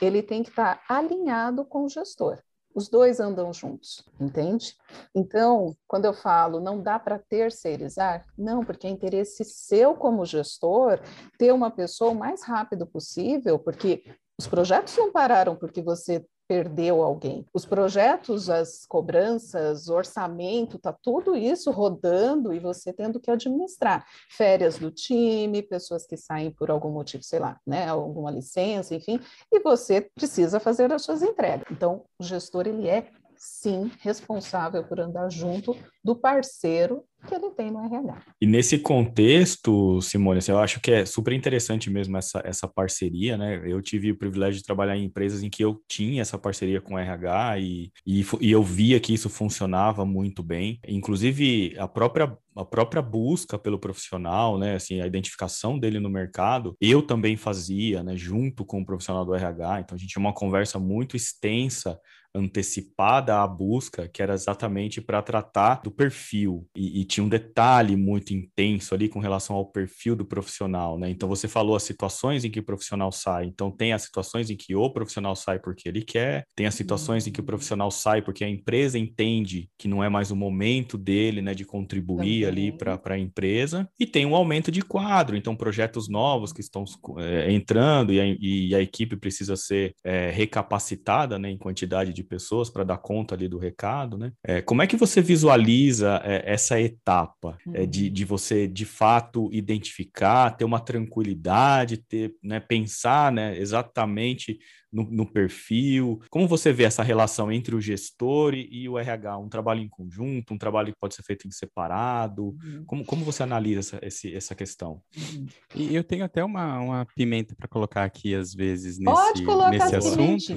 ele 0.00 0.22
tem 0.22 0.44
que 0.44 0.50
estar 0.50 0.80
alinhado 0.88 1.64
com 1.64 1.84
o 1.84 1.88
gestor. 1.88 2.38
Os 2.74 2.88
dois 2.88 3.20
andam 3.20 3.52
juntos, 3.52 4.04
entende? 4.18 4.76
Então, 5.14 5.76
quando 5.86 6.06
eu 6.06 6.14
falo 6.14 6.60
não 6.60 6.82
dá 6.82 6.98
para 6.98 7.18
terceirizar, 7.18 8.26
não, 8.36 8.64
porque 8.64 8.86
é 8.86 8.90
interesse 8.90 9.44
seu 9.44 9.94
como 9.94 10.24
gestor 10.24 10.98
ter 11.38 11.52
uma 11.52 11.70
pessoa 11.70 12.10
o 12.10 12.14
mais 12.14 12.42
rápido 12.42 12.86
possível, 12.86 13.58
porque 13.58 14.04
os 14.38 14.46
projetos 14.46 14.96
não 14.96 15.12
pararam 15.12 15.54
porque 15.54 15.82
você 15.82 16.24
perdeu 16.52 17.02
alguém. 17.02 17.46
Os 17.54 17.64
projetos, 17.64 18.50
as 18.50 18.84
cobranças, 18.84 19.88
orçamento, 19.88 20.78
tá 20.78 20.92
tudo 20.92 21.34
isso 21.34 21.70
rodando 21.70 22.52
e 22.52 22.58
você 22.58 22.92
tendo 22.92 23.18
que 23.18 23.30
administrar. 23.30 24.04
Férias 24.28 24.76
do 24.76 24.90
time, 24.90 25.62
pessoas 25.62 26.06
que 26.06 26.14
saem 26.14 26.50
por 26.50 26.70
algum 26.70 26.90
motivo, 26.90 27.22
sei 27.22 27.38
lá, 27.38 27.58
né, 27.66 27.88
alguma 27.88 28.30
licença, 28.30 28.94
enfim, 28.94 29.18
e 29.50 29.60
você 29.60 30.02
precisa 30.02 30.60
fazer 30.60 30.92
as 30.92 31.02
suas 31.02 31.22
entregas. 31.22 31.64
Então, 31.70 32.04
o 32.18 32.22
gestor 32.22 32.66
ele 32.66 32.86
é 32.86 33.08
sim 33.42 33.90
responsável 33.98 34.84
por 34.84 35.00
andar 35.00 35.28
junto 35.28 35.76
do 36.04 36.14
parceiro 36.14 37.02
que 37.26 37.34
ele 37.34 37.50
tem 37.50 37.72
no 37.72 37.84
RH. 37.84 38.22
E 38.40 38.46
nesse 38.46 38.78
contexto, 38.78 40.00
Simone, 40.00 40.38
assim, 40.38 40.52
eu 40.52 40.58
acho 40.58 40.80
que 40.80 40.92
é 40.92 41.04
super 41.04 41.32
interessante 41.32 41.90
mesmo 41.90 42.16
essa, 42.16 42.40
essa 42.44 42.68
parceria, 42.68 43.36
né? 43.36 43.60
Eu 43.64 43.82
tive 43.82 44.12
o 44.12 44.18
privilégio 44.18 44.60
de 44.60 44.64
trabalhar 44.64 44.96
em 44.96 45.04
empresas 45.04 45.42
em 45.42 45.50
que 45.50 45.62
eu 45.64 45.80
tinha 45.88 46.22
essa 46.22 46.38
parceria 46.38 46.80
com 46.80 46.94
o 46.94 46.98
RH 46.98 47.58
e, 47.58 47.92
e, 48.06 48.24
e 48.40 48.50
eu 48.50 48.62
via 48.62 49.00
que 49.00 49.14
isso 49.14 49.28
funcionava 49.28 50.04
muito 50.04 50.42
bem. 50.42 50.78
Inclusive, 50.86 51.74
a 51.78 51.88
própria 51.88 52.36
a 52.54 52.66
própria 52.66 53.00
busca 53.00 53.58
pelo 53.58 53.78
profissional, 53.78 54.58
né, 54.58 54.74
assim, 54.74 55.00
a 55.00 55.06
identificação 55.06 55.78
dele 55.78 55.98
no 55.98 56.10
mercado, 56.10 56.76
eu 56.78 57.00
também 57.00 57.34
fazia, 57.34 58.02
né, 58.02 58.14
junto 58.14 58.62
com 58.62 58.82
o 58.82 58.84
profissional 58.84 59.24
do 59.24 59.34
RH. 59.34 59.80
Então 59.80 59.96
a 59.96 59.98
gente 59.98 60.10
tinha 60.10 60.20
uma 60.20 60.34
conversa 60.34 60.78
muito 60.78 61.16
extensa 61.16 61.98
antecipada 62.34 63.42
à 63.42 63.46
busca, 63.46 64.08
que 64.08 64.22
era 64.22 64.34
exatamente 64.34 65.00
para 65.00 65.22
tratar 65.22 65.82
do 65.82 65.90
perfil. 65.90 66.66
E, 66.76 67.00
e, 67.00 67.04
tinha 67.04 67.24
um 67.24 67.28
detalhe 67.28 67.96
muito 67.96 68.32
intenso 68.32 68.94
ali 68.94 69.08
com 69.08 69.18
relação 69.18 69.56
ao 69.56 69.66
perfil 69.66 70.16
do 70.16 70.24
profissional, 70.24 70.98
né? 70.98 71.10
Então 71.10 71.28
você 71.28 71.46
falou 71.46 71.76
as 71.76 71.82
situações 71.82 72.44
em 72.44 72.50
que 72.50 72.60
o 72.60 72.64
profissional 72.64 73.12
sai. 73.12 73.46
Então 73.46 73.70
tem 73.70 73.92
as 73.92 74.02
situações 74.02 74.50
em 74.50 74.56
que 74.56 74.74
o 74.74 74.90
profissional 74.90 75.36
sai 75.36 75.58
porque 75.58 75.88
ele 75.88 76.02
quer, 76.02 76.46
tem 76.56 76.66
as 76.66 76.74
situações 76.74 77.26
em 77.26 77.32
que 77.32 77.40
o 77.40 77.44
profissional 77.44 77.90
sai 77.90 78.22
porque 78.22 78.44
a 78.44 78.48
empresa 78.48 78.98
entende 78.98 79.68
que 79.78 79.88
não 79.88 80.02
é 80.02 80.08
mais 80.08 80.30
o 80.30 80.36
momento 80.36 80.96
dele, 80.96 81.42
né, 81.42 81.54
de 81.54 81.64
contribuir 81.64 82.46
Também. 82.46 82.70
ali 82.70 82.72
para 82.72 83.14
a 83.14 83.18
empresa, 83.18 83.88
e 83.98 84.06
tem 84.06 84.24
um 84.24 84.34
aumento 84.34 84.70
de 84.70 84.82
quadro, 84.82 85.36
então 85.36 85.56
projetos 85.56 86.08
novos 86.08 86.52
que 86.52 86.60
estão 86.60 86.84
é, 87.18 87.52
entrando 87.52 88.12
e 88.12 88.20
a, 88.20 88.24
e 88.40 88.74
a, 88.74 88.80
equipe 88.80 89.16
precisa 89.16 89.56
ser 89.56 89.94
é, 90.04 90.30
recapacitada, 90.30 91.38
né, 91.38 91.50
em 91.50 91.58
quantidade 91.58 92.12
de 92.12 92.21
de 92.22 92.28
pessoas 92.28 92.70
para 92.70 92.84
dar 92.84 92.98
conta 92.98 93.34
ali 93.34 93.48
do 93.48 93.58
recado, 93.58 94.16
né? 94.16 94.32
É, 94.42 94.62
como 94.62 94.82
é 94.82 94.86
que 94.86 94.96
você 94.96 95.20
visualiza 95.20 96.20
é, 96.24 96.52
essa 96.52 96.80
etapa 96.80 97.58
é, 97.72 97.84
de, 97.84 98.06
uhum. 98.06 98.12
de 98.12 98.24
você 98.24 98.66
de 98.66 98.84
fato 98.84 99.48
identificar, 99.52 100.50
ter 100.50 100.64
uma 100.64 100.80
tranquilidade, 100.80 101.98
ter, 101.98 102.34
né, 102.42 102.60
pensar, 102.60 103.32
né, 103.32 103.58
exatamente 103.58 104.58
no, 104.92 105.04
no, 105.04 105.26
perfil? 105.26 106.20
Como 106.30 106.46
você 106.46 106.72
vê 106.72 106.84
essa 106.84 107.02
relação 107.02 107.50
entre 107.50 107.74
o 107.74 107.80
gestor 107.80 108.54
e, 108.54 108.68
e, 108.70 108.88
o 108.88 108.98
RH? 108.98 109.38
Um 109.38 109.48
trabalho 109.48 109.80
em 109.80 109.88
conjunto, 109.88 110.52
um 110.52 110.58
trabalho 110.58 110.92
que 110.92 110.98
pode 111.00 111.14
ser 111.14 111.22
feito 111.22 111.48
em 111.48 111.50
separado? 111.50 112.56
Uhum. 112.62 112.84
Como, 112.86 113.04
como 113.04 113.24
você 113.24 113.42
analisa 113.42 113.80
essa, 113.80 113.98
esse, 114.02 114.34
essa 114.34 114.54
questão? 114.54 115.02
Uhum. 115.16 115.46
E 115.74 115.94
eu 115.94 116.04
tenho 116.04 116.24
até 116.24 116.44
uma, 116.44 116.78
uma 116.80 117.06
pimenta 117.16 117.54
para 117.54 117.68
colocar 117.68 118.04
aqui, 118.04 118.34
às 118.34 118.52
vezes, 118.52 118.98
nesse, 118.98 119.44
nesse 119.70 119.96
assunto, 119.96 120.52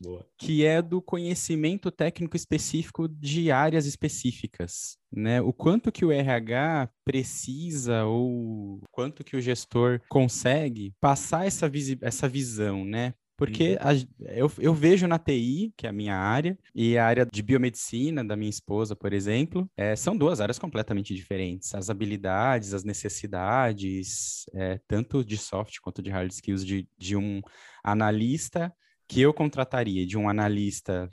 que 0.38 0.64
é 0.64 0.80
do 0.80 1.02
conhecimento 1.02 1.90
técnico 1.90 2.36
específico 2.36 3.08
de 3.08 3.50
áreas 3.50 3.86
específicas. 3.86 4.96
Né? 5.12 5.40
O 5.40 5.52
quanto 5.52 5.92
que 5.92 6.04
o 6.04 6.12
RH 6.12 6.90
precisa 7.04 8.04
ou 8.04 8.80
quanto 8.90 9.24
que 9.24 9.36
o 9.36 9.40
gestor 9.40 10.00
consegue 10.08 10.92
passar 11.00 11.46
essa, 11.46 11.70
essa 12.02 12.28
visão, 12.28 12.84
né? 12.84 13.14
Porque 13.36 13.72
uhum. 13.72 13.78
a, 13.80 14.32
eu, 14.32 14.52
eu 14.58 14.74
vejo 14.74 15.06
na 15.06 15.18
TI, 15.18 15.72
que 15.76 15.86
é 15.86 15.90
a 15.90 15.92
minha 15.92 16.16
área, 16.16 16.58
e 16.74 16.96
a 16.96 17.06
área 17.06 17.26
de 17.26 17.42
biomedicina 17.42 18.24
da 18.24 18.36
minha 18.36 18.50
esposa, 18.50 18.96
por 18.96 19.12
exemplo, 19.12 19.70
é, 19.76 19.94
são 19.94 20.16
duas 20.16 20.40
áreas 20.40 20.58
completamente 20.58 21.14
diferentes. 21.14 21.74
As 21.74 21.90
habilidades, 21.90 22.72
as 22.72 22.84
necessidades, 22.84 24.46
é, 24.54 24.80
tanto 24.88 25.24
de 25.24 25.36
soft 25.36 25.78
quanto 25.80 26.00
de 26.00 26.10
hard 26.10 26.30
skills 26.30 26.64
de, 26.64 26.88
de 26.96 27.16
um 27.16 27.42
analista 27.84 28.72
que 29.06 29.20
eu 29.20 29.32
contrataria, 29.32 30.06
de 30.06 30.16
um 30.16 30.28
analista 30.28 31.08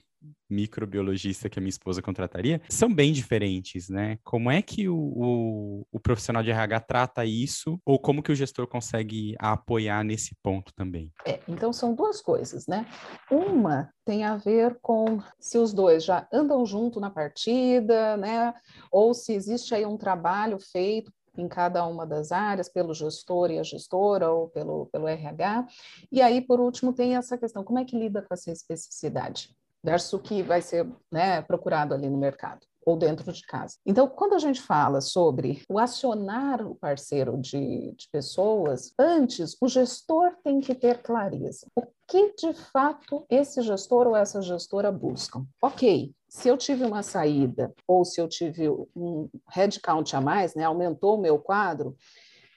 microbiologista 0.49 1.49
que 1.49 1.59
a 1.59 1.61
minha 1.61 1.69
esposa 1.69 2.01
contrataria, 2.01 2.61
são 2.69 2.93
bem 2.93 3.11
diferentes, 3.11 3.89
né? 3.89 4.17
Como 4.23 4.51
é 4.51 4.61
que 4.61 4.87
o, 4.87 4.95
o, 4.95 5.87
o, 5.91 5.99
profissional 5.99 6.43
de 6.43 6.51
RH 6.51 6.79
trata 6.81 7.25
isso, 7.25 7.79
ou 7.85 7.99
como 7.99 8.21
que 8.21 8.31
o 8.31 8.35
gestor 8.35 8.67
consegue 8.67 9.35
apoiar 9.39 10.03
nesse 10.03 10.35
ponto 10.43 10.73
também? 10.75 11.11
É, 11.25 11.39
então, 11.47 11.73
são 11.73 11.95
duas 11.95 12.21
coisas, 12.21 12.67
né? 12.67 12.85
Uma 13.31 13.91
tem 14.05 14.23
a 14.23 14.37
ver 14.37 14.77
com 14.81 15.19
se 15.39 15.57
os 15.57 15.73
dois 15.73 16.03
já 16.03 16.27
andam 16.31 16.65
junto 16.65 16.99
na 16.99 17.09
partida, 17.09 18.17
né? 18.17 18.53
Ou 18.91 19.13
se 19.13 19.33
existe 19.33 19.73
aí 19.73 19.85
um 19.85 19.97
trabalho 19.97 20.59
feito 20.59 21.11
em 21.37 21.47
cada 21.47 21.85
uma 21.85 22.05
das 22.05 22.31
áreas, 22.31 22.69
pelo 22.69 22.93
gestor 22.93 23.49
e 23.51 23.59
a 23.59 23.63
gestora, 23.63 24.31
ou 24.31 24.49
pelo, 24.49 24.85
pelo 24.87 25.07
RH. 25.07 25.67
E 26.11 26.21
aí, 26.21 26.41
por 26.41 26.59
último, 26.59 26.93
tem 26.93 27.15
essa 27.15 27.37
questão, 27.37 27.63
como 27.63 27.79
é 27.79 27.85
que 27.85 27.97
lida 27.97 28.21
com 28.21 28.33
essa 28.33 28.51
especificidade? 28.51 29.49
Versus 29.83 30.13
o 30.13 30.19
que 30.19 30.41
vai 30.41 30.61
ser 30.61 30.87
né, 31.11 31.41
procurado 31.41 31.93
ali 31.93 32.09
no 32.09 32.17
mercado 32.17 32.65
ou 32.85 32.97
dentro 32.97 33.31
de 33.31 33.41
casa. 33.43 33.77
Então, 33.85 34.07
quando 34.07 34.33
a 34.33 34.39
gente 34.39 34.61
fala 34.61 35.01
sobre 35.01 35.63
o 35.69 35.79
acionar 35.79 36.65
o 36.65 36.75
parceiro 36.75 37.37
de, 37.37 37.93
de 37.95 38.09
pessoas, 38.11 38.93
antes 38.99 39.55
o 39.61 39.67
gestor 39.67 40.35
tem 40.43 40.59
que 40.59 40.75
ter 40.75 41.01
clareza. 41.01 41.65
O 41.75 41.83
que 42.07 42.33
de 42.35 42.53
fato 42.53 43.25
esse 43.29 43.61
gestor 43.61 44.07
ou 44.07 44.15
essa 44.15 44.41
gestora 44.41 44.91
buscam? 44.91 45.45
Ok, 45.61 46.13
se 46.27 46.49
eu 46.49 46.57
tive 46.57 46.83
uma 46.83 47.03
saída 47.03 47.73
ou 47.87 48.03
se 48.03 48.19
eu 48.19 48.27
tive 48.27 48.69
um 48.95 49.29
headcount 49.49 50.15
a 50.15 50.21
mais, 50.21 50.53
né, 50.55 50.65
aumentou 50.65 51.15
o 51.17 51.21
meu 51.21 51.39
quadro, 51.39 51.95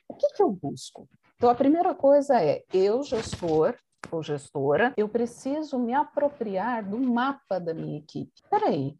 o 0.08 0.14
que, 0.14 0.28
que 0.28 0.42
eu 0.42 0.50
busco? 0.50 1.08
Então, 1.36 1.50
a 1.50 1.54
primeira 1.54 1.94
coisa 1.94 2.42
é 2.42 2.64
eu, 2.72 3.02
gestor, 3.02 3.76
ou 4.10 4.22
gestora, 4.22 4.94
eu 4.96 5.08
preciso 5.08 5.78
me 5.78 5.94
apropriar 5.94 6.88
do 6.88 6.98
mapa 6.98 7.58
da 7.58 7.74
minha 7.74 7.98
equipe. 7.98 8.32
Espera 8.34 8.68
aí. 8.68 8.96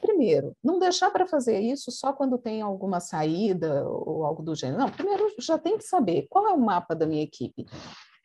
Primeiro, 0.00 0.56
não 0.62 0.78
deixar 0.78 1.10
para 1.10 1.28
fazer 1.28 1.60
isso 1.60 1.92
só 1.92 2.12
quando 2.12 2.36
tem 2.36 2.60
alguma 2.60 2.98
saída 2.98 3.86
ou 3.88 4.24
algo 4.24 4.42
do 4.42 4.54
gênero. 4.54 4.80
Não, 4.80 4.90
primeiro 4.90 5.32
já 5.38 5.58
tem 5.58 5.78
que 5.78 5.84
saber 5.84 6.26
qual 6.28 6.48
é 6.48 6.52
o 6.52 6.60
mapa 6.60 6.94
da 6.94 7.06
minha 7.06 7.22
equipe. 7.22 7.66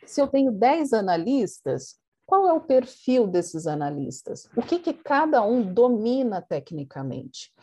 Se 0.06 0.20
eu 0.20 0.28
tenho 0.28 0.52
10 0.52 0.94
analistas, 0.94 2.00
qual 2.26 2.48
é 2.48 2.54
o 2.54 2.62
perfil 2.62 3.28
desses 3.28 3.68
analistas? 3.68 4.50
O 4.56 4.62
que, 4.62 4.80
que 4.80 4.94
cada 4.94 5.44
um 5.44 5.62
domina 5.62 6.42
tecnicamente? 6.42 7.54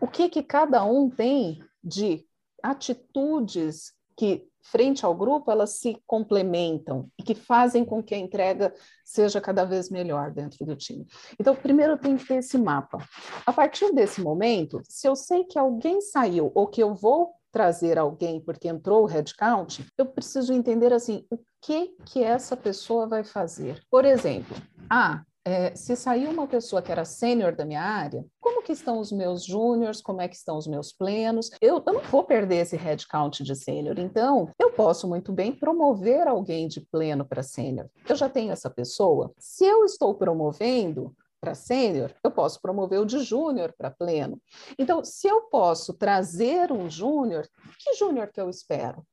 O 0.00 0.06
que, 0.06 0.28
que 0.28 0.42
cada 0.42 0.84
um 0.84 1.08
tem 1.08 1.64
de 1.82 2.26
atitudes 2.62 3.92
que 4.16 4.48
frente 4.62 5.04
ao 5.04 5.14
grupo, 5.14 5.50
elas 5.50 5.70
se 5.70 5.96
complementam 6.06 7.08
e 7.18 7.22
que 7.22 7.34
fazem 7.34 7.84
com 7.84 8.02
que 8.02 8.14
a 8.14 8.18
entrega 8.18 8.72
seja 9.04 9.40
cada 9.40 9.64
vez 9.64 9.90
melhor 9.90 10.30
dentro 10.30 10.64
do 10.64 10.76
time. 10.76 11.06
Então, 11.38 11.54
primeiro 11.54 11.98
tenho 11.98 12.16
que 12.16 12.26
ter 12.26 12.36
esse 12.36 12.56
mapa. 12.56 12.98
A 13.44 13.52
partir 13.52 13.92
desse 13.92 14.20
momento, 14.20 14.80
se 14.88 15.06
eu 15.06 15.16
sei 15.16 15.44
que 15.44 15.58
alguém 15.58 16.00
saiu 16.00 16.50
ou 16.54 16.66
que 16.66 16.82
eu 16.82 16.94
vou 16.94 17.34
trazer 17.50 17.98
alguém 17.98 18.40
porque 18.40 18.68
entrou 18.68 19.02
o 19.02 19.06
headcount, 19.06 19.84
eu 19.98 20.06
preciso 20.06 20.54
entender 20.54 20.92
assim, 20.92 21.26
o 21.30 21.38
que 21.60 21.94
que 22.06 22.22
essa 22.22 22.56
pessoa 22.56 23.06
vai 23.06 23.22
fazer. 23.22 23.82
Por 23.90 24.04
exemplo, 24.04 24.56
ah, 24.88 25.22
é, 25.44 25.74
se 25.74 25.96
saiu 25.96 26.30
uma 26.30 26.46
pessoa 26.46 26.80
que 26.80 26.92
era 26.92 27.04
sênior 27.04 27.54
da 27.54 27.64
minha 27.64 27.82
área, 27.82 28.24
como 28.40 28.62
que 28.62 28.72
estão 28.72 28.98
os 28.98 29.10
meus 29.10 29.44
júniores, 29.44 30.00
como 30.00 30.20
é 30.20 30.28
que 30.28 30.36
estão 30.36 30.56
os 30.56 30.66
meus 30.66 30.92
plenos? 30.92 31.50
Eu, 31.60 31.82
eu 31.84 31.92
não 31.92 32.02
vou 32.02 32.24
perder 32.24 32.56
esse 32.56 32.76
headcount 32.76 33.42
de 33.42 33.56
sênior, 33.56 33.98
então 33.98 34.50
eu 34.58 34.70
posso 34.72 35.08
muito 35.08 35.32
bem 35.32 35.52
promover 35.52 36.28
alguém 36.28 36.68
de 36.68 36.80
pleno 36.80 37.24
para 37.24 37.42
sênior. 37.42 37.88
Eu 38.08 38.14
já 38.14 38.28
tenho 38.28 38.52
essa 38.52 38.70
pessoa. 38.70 39.32
Se 39.38 39.64
eu 39.64 39.84
estou 39.84 40.14
promovendo, 40.14 41.14
para 41.42 41.56
sênior, 41.56 42.14
eu 42.22 42.30
posso 42.30 42.62
promover 42.62 43.00
o 43.00 43.04
de 43.04 43.18
júnior 43.18 43.74
para 43.76 43.90
pleno. 43.90 44.40
Então, 44.78 45.04
se 45.04 45.26
eu 45.26 45.42
posso 45.42 45.92
trazer 45.92 46.70
um 46.70 46.88
júnior, 46.88 47.48
que 47.80 47.94
júnior 47.94 48.30
que 48.32 48.40
eu 48.40 48.48
espero? 48.48 49.04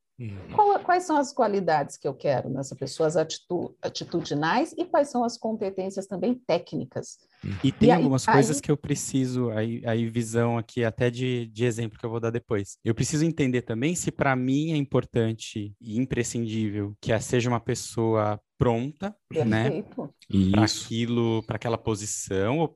Qual, 0.54 0.80
quais 0.80 1.04
são 1.04 1.18
as 1.18 1.32
qualidades 1.32 1.96
que 1.98 2.08
eu 2.08 2.14
quero 2.14 2.50
nessa 2.50 2.76
pessoa, 2.76 3.08
as 3.08 3.16
atitu, 3.16 3.76
atitudinais 3.82 4.74
e 4.78 4.84
quais 4.84 5.10
são 5.10 5.24
as 5.24 5.38
competências 5.38 6.06
também 6.08 6.36
técnicas? 6.36 7.20
E 7.64 7.72
tem 7.72 7.90
e 7.90 7.92
algumas 7.92 8.28
aí, 8.28 8.34
coisas 8.34 8.58
aí... 8.58 8.62
que 8.62 8.70
eu 8.70 8.76
preciso, 8.76 9.50
aí, 9.52 9.82
aí 9.86 10.08
visão 10.10 10.58
aqui 10.58 10.84
até 10.84 11.10
de, 11.10 11.46
de 11.48 11.64
exemplo 11.64 11.98
que 11.98 12.06
eu 12.06 12.10
vou 12.10 12.20
dar 12.20 12.32
depois. 12.32 12.78
Eu 12.84 12.94
preciso 12.94 13.24
entender 13.24 13.62
também 13.62 13.96
se 13.96 14.12
para 14.12 14.36
mim 14.36 14.74
é 14.74 14.76
importante 14.76 15.74
e 15.80 15.98
imprescindível 15.98 16.94
que 17.00 17.18
seja 17.20 17.50
uma 17.50 17.60
pessoa 17.60 18.40
pronta, 18.58 19.16
né? 19.32 19.70
perfeito. 19.70 20.14
né? 20.30 20.52
Para 20.52 20.66
aquilo, 20.66 21.44
para 21.44 21.56
aquela 21.56 21.78
posição. 21.78 22.76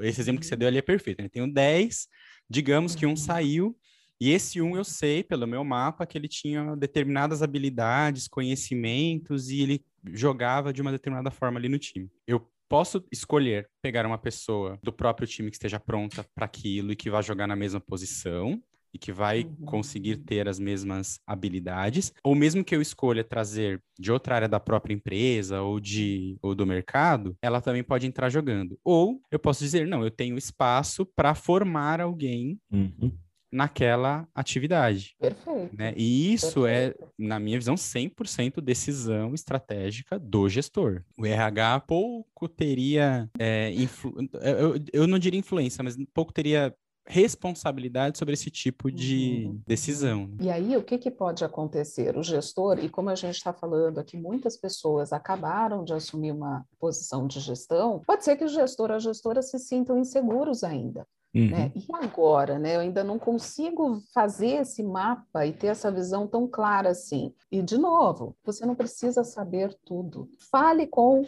Esse 0.00 0.20
exemplo 0.20 0.40
que 0.40 0.46
você 0.46 0.56
deu 0.56 0.66
ali 0.66 0.78
é 0.78 0.82
perfeito. 0.82 1.22
Né? 1.22 1.28
Tenho 1.28 1.52
10, 1.52 2.08
digamos 2.50 2.96
que 2.96 3.06
um 3.06 3.10
uhum. 3.10 3.16
saiu 3.16 3.76
e 4.22 4.30
esse 4.30 4.60
um 4.60 4.76
eu 4.76 4.84
sei 4.84 5.24
pelo 5.24 5.48
meu 5.48 5.64
mapa 5.64 6.06
que 6.06 6.16
ele 6.16 6.28
tinha 6.28 6.76
determinadas 6.76 7.42
habilidades, 7.42 8.28
conhecimentos 8.28 9.50
e 9.50 9.62
ele 9.62 9.84
jogava 10.12 10.72
de 10.72 10.80
uma 10.80 10.92
determinada 10.92 11.28
forma 11.28 11.58
ali 11.58 11.68
no 11.68 11.76
time. 11.76 12.08
Eu 12.24 12.48
posso 12.68 13.04
escolher 13.10 13.68
pegar 13.82 14.06
uma 14.06 14.16
pessoa 14.16 14.78
do 14.80 14.92
próprio 14.92 15.26
time 15.26 15.50
que 15.50 15.56
esteja 15.56 15.80
pronta 15.80 16.24
para 16.36 16.44
aquilo 16.44 16.92
e 16.92 16.96
que 16.96 17.10
vai 17.10 17.20
jogar 17.20 17.48
na 17.48 17.56
mesma 17.56 17.80
posição 17.80 18.62
e 18.94 18.98
que 18.98 19.10
vai 19.10 19.42
uhum. 19.42 19.66
conseguir 19.66 20.18
ter 20.18 20.46
as 20.46 20.60
mesmas 20.60 21.18
habilidades, 21.26 22.12
ou 22.22 22.36
mesmo 22.36 22.62
que 22.62 22.76
eu 22.76 22.80
escolha 22.80 23.24
trazer 23.24 23.82
de 23.98 24.12
outra 24.12 24.36
área 24.36 24.48
da 24.48 24.60
própria 24.60 24.94
empresa 24.94 25.62
ou 25.62 25.80
de 25.80 26.38
ou 26.40 26.54
do 26.54 26.64
mercado, 26.64 27.36
ela 27.42 27.60
também 27.60 27.82
pode 27.82 28.06
entrar 28.06 28.28
jogando. 28.28 28.78
Ou 28.84 29.20
eu 29.32 29.38
posso 29.40 29.64
dizer, 29.64 29.84
não, 29.88 30.04
eu 30.04 30.12
tenho 30.12 30.38
espaço 30.38 31.04
para 31.16 31.34
formar 31.34 32.00
alguém 32.00 32.56
uhum 32.70 33.10
naquela 33.52 34.26
atividade. 34.34 35.14
Perfeito. 35.20 35.76
Né? 35.76 35.92
E 35.96 36.32
isso 36.32 36.66
é, 36.66 36.90
Perfeito. 36.90 37.12
é, 37.20 37.24
na 37.26 37.38
minha 37.38 37.58
visão, 37.58 37.74
100% 37.74 38.60
decisão 38.60 39.34
estratégica 39.34 40.18
do 40.18 40.48
gestor. 40.48 41.02
O 41.18 41.26
RH 41.26 41.80
pouco 41.80 42.48
teria, 42.48 43.30
é, 43.38 43.70
influ... 43.72 44.14
eu, 44.40 44.74
eu 44.92 45.06
não 45.06 45.18
diria 45.18 45.38
influência, 45.38 45.84
mas 45.84 45.96
pouco 46.14 46.32
teria 46.32 46.74
responsabilidade 47.06 48.16
sobre 48.16 48.34
esse 48.34 48.50
tipo 48.50 48.90
de 48.90 49.46
uhum. 49.46 49.60
decisão. 49.66 50.30
E 50.40 50.50
aí, 50.50 50.76
o 50.76 50.82
que, 50.82 50.98
que 50.98 51.10
pode 51.10 51.44
acontecer? 51.44 52.16
O 52.16 52.22
gestor, 52.22 52.78
e 52.78 52.88
como 52.88 53.10
a 53.10 53.14
gente 53.14 53.36
está 53.36 53.52
falando 53.52 53.98
aqui, 53.98 54.16
muitas 54.16 54.56
pessoas 54.56 55.12
acabaram 55.12 55.84
de 55.84 55.92
assumir 55.92 56.32
uma 56.32 56.64
posição 56.78 57.26
de 57.26 57.40
gestão, 57.40 58.00
pode 58.06 58.24
ser 58.24 58.36
que 58.36 58.44
o 58.44 58.48
gestor, 58.48 58.90
a 58.92 58.98
gestora 58.98 59.42
se 59.42 59.58
sintam 59.58 59.98
inseguros 59.98 60.62
ainda. 60.62 61.06
Né? 61.34 61.40
Uhum. 61.40 61.50
Né? 61.50 61.72
E 61.74 62.04
agora, 62.04 62.58
né? 62.58 62.76
Eu 62.76 62.80
ainda 62.80 63.02
não 63.02 63.18
consigo 63.18 64.02
fazer 64.12 64.60
esse 64.60 64.82
mapa 64.82 65.46
e 65.46 65.52
ter 65.52 65.68
essa 65.68 65.90
visão 65.90 66.26
tão 66.26 66.46
clara 66.46 66.90
assim. 66.90 67.34
E, 67.50 67.62
de 67.62 67.78
novo, 67.78 68.36
você 68.44 68.66
não 68.66 68.74
precisa 68.74 69.24
saber 69.24 69.74
tudo. 69.84 70.28
Fale 70.50 70.86
com 70.86 71.24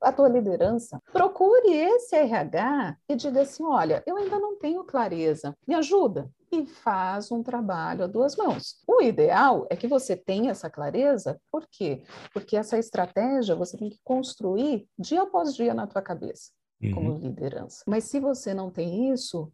a 0.00 0.12
tua 0.12 0.28
liderança. 0.28 1.00
Procure 1.12 1.72
esse 1.72 2.16
RH 2.16 2.96
e 3.08 3.14
diga 3.14 3.42
assim: 3.42 3.62
olha, 3.64 4.02
eu 4.06 4.16
ainda 4.16 4.38
não 4.38 4.58
tenho 4.58 4.84
clareza, 4.84 5.56
me 5.66 5.74
ajuda. 5.74 6.30
E 6.50 6.66
faz 6.66 7.30
um 7.32 7.42
trabalho 7.42 8.04
a 8.04 8.06
duas 8.06 8.36
mãos. 8.36 8.82
O 8.86 9.00
ideal 9.00 9.66
é 9.70 9.76
que 9.76 9.86
você 9.86 10.14
tenha 10.14 10.50
essa 10.50 10.68
clareza, 10.68 11.40
por 11.50 11.66
quê? 11.70 12.02
Porque 12.34 12.58
essa 12.58 12.78
estratégia 12.78 13.54
você 13.54 13.76
tem 13.78 13.88
que 13.88 13.98
construir 14.04 14.86
dia 14.98 15.22
após 15.22 15.54
dia 15.54 15.72
na 15.72 15.86
tua 15.86 16.02
cabeça 16.02 16.50
como 16.90 17.12
uhum. 17.12 17.18
liderança. 17.18 17.84
Mas 17.86 18.04
se 18.04 18.18
você 18.18 18.52
não 18.52 18.70
tem 18.70 19.12
isso, 19.12 19.52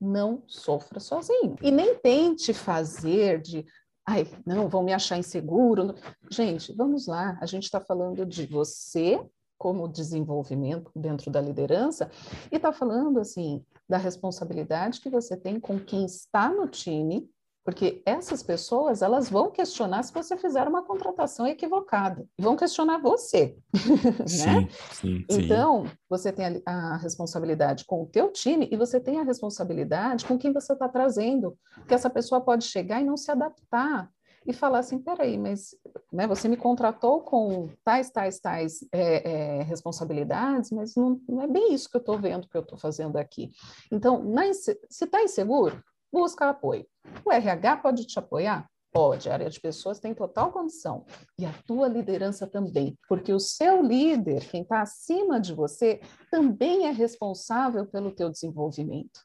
não 0.00 0.42
sofra 0.46 1.00
sozinho. 1.00 1.56
E 1.62 1.70
nem 1.70 1.94
tente 1.96 2.52
fazer 2.52 3.40
de, 3.40 3.64
ai, 4.06 4.26
não, 4.44 4.68
vão 4.68 4.82
me 4.82 4.92
achar 4.92 5.18
inseguro. 5.18 5.94
Gente, 6.30 6.74
vamos 6.74 7.06
lá, 7.06 7.38
a 7.40 7.46
gente 7.46 7.64
está 7.64 7.80
falando 7.80 8.26
de 8.26 8.46
você 8.46 9.20
como 9.58 9.88
desenvolvimento 9.88 10.90
dentro 10.94 11.30
da 11.30 11.40
liderança 11.40 12.10
e 12.52 12.56
está 12.56 12.72
falando 12.72 13.18
assim 13.18 13.64
da 13.88 13.96
responsabilidade 13.96 15.00
que 15.00 15.08
você 15.08 15.36
tem 15.36 15.58
com 15.58 15.78
quem 15.78 16.04
está 16.04 16.50
no 16.50 16.68
time 16.68 17.26
porque 17.66 18.00
essas 18.06 18.44
pessoas, 18.44 19.02
elas 19.02 19.28
vão 19.28 19.50
questionar 19.50 20.04
se 20.04 20.14
você 20.14 20.36
fizer 20.36 20.68
uma 20.68 20.84
contratação 20.84 21.48
equivocada. 21.48 22.24
Vão 22.38 22.54
questionar 22.54 22.98
você, 22.98 23.58
né? 23.74 24.24
Sim, 24.28 24.68
sim, 24.92 25.26
então, 25.28 25.84
você 26.08 26.30
tem 26.30 26.62
a, 26.64 26.70
a, 26.72 26.96
responsabilidade 26.96 27.84
com 27.84 28.04
o 28.04 28.06
teu 28.06 28.30
time 28.30 28.68
e 28.70 28.76
você 28.76 29.00
tem 29.00 29.18
a 29.18 29.24
responsabilidade 29.24 30.26
com 30.26 30.38
quem 30.38 30.52
você 30.52 30.74
está 30.74 30.88
trazendo. 30.88 31.58
Porque 31.74 31.92
essa 31.92 32.08
pessoa 32.08 32.40
pode 32.40 32.62
chegar 32.64 33.02
e 33.02 33.04
não 33.04 33.16
se 33.16 33.32
adaptar 33.32 34.08
e 34.46 34.52
falar 34.52 34.78
assim, 34.78 35.00
peraí, 35.00 35.36
mas 35.36 35.74
né, 36.12 36.24
você 36.28 36.46
me 36.46 36.56
contratou 36.56 37.22
com 37.22 37.68
tais, 37.84 38.10
tais, 38.10 38.38
tais 38.38 38.78
é, 38.92 39.58
é, 39.58 39.62
responsabilidades, 39.64 40.70
mas 40.70 40.94
não, 40.94 41.20
não, 41.28 41.42
é 41.42 41.48
bem 41.48 41.74
isso 41.74 41.90
que 41.90 41.96
eu 41.96 42.00
estou 42.00 42.16
vendo 42.16 42.48
que 42.48 42.56
eu 42.56 42.62
estou 42.62 42.78
fazendo 42.78 43.16
aqui. 43.16 43.50
Então, 43.90 44.22
na, 44.22 44.42
se 44.54 44.78
está 44.88 45.20
inseguro, 45.20 45.82
busca 46.12 46.48
apoio. 46.50 46.86
O 47.24 47.32
RH 47.32 47.76
pode 47.78 48.06
te 48.06 48.18
apoiar? 48.18 48.68
Pode, 48.92 49.28
a 49.28 49.34
área 49.34 49.50
de 49.50 49.60
pessoas 49.60 50.00
tem 50.00 50.14
total 50.14 50.50
condição. 50.50 51.04
E 51.38 51.44
a 51.44 51.52
tua 51.66 51.86
liderança 51.86 52.46
também, 52.46 52.98
porque 53.08 53.32
o 53.32 53.38
seu 53.38 53.82
líder, 53.82 54.48
quem 54.48 54.62
está 54.62 54.80
acima 54.80 55.38
de 55.38 55.52
você, 55.52 56.00
também 56.30 56.86
é 56.86 56.90
responsável 56.90 57.86
pelo 57.86 58.10
teu 58.10 58.30
desenvolvimento. 58.30 59.20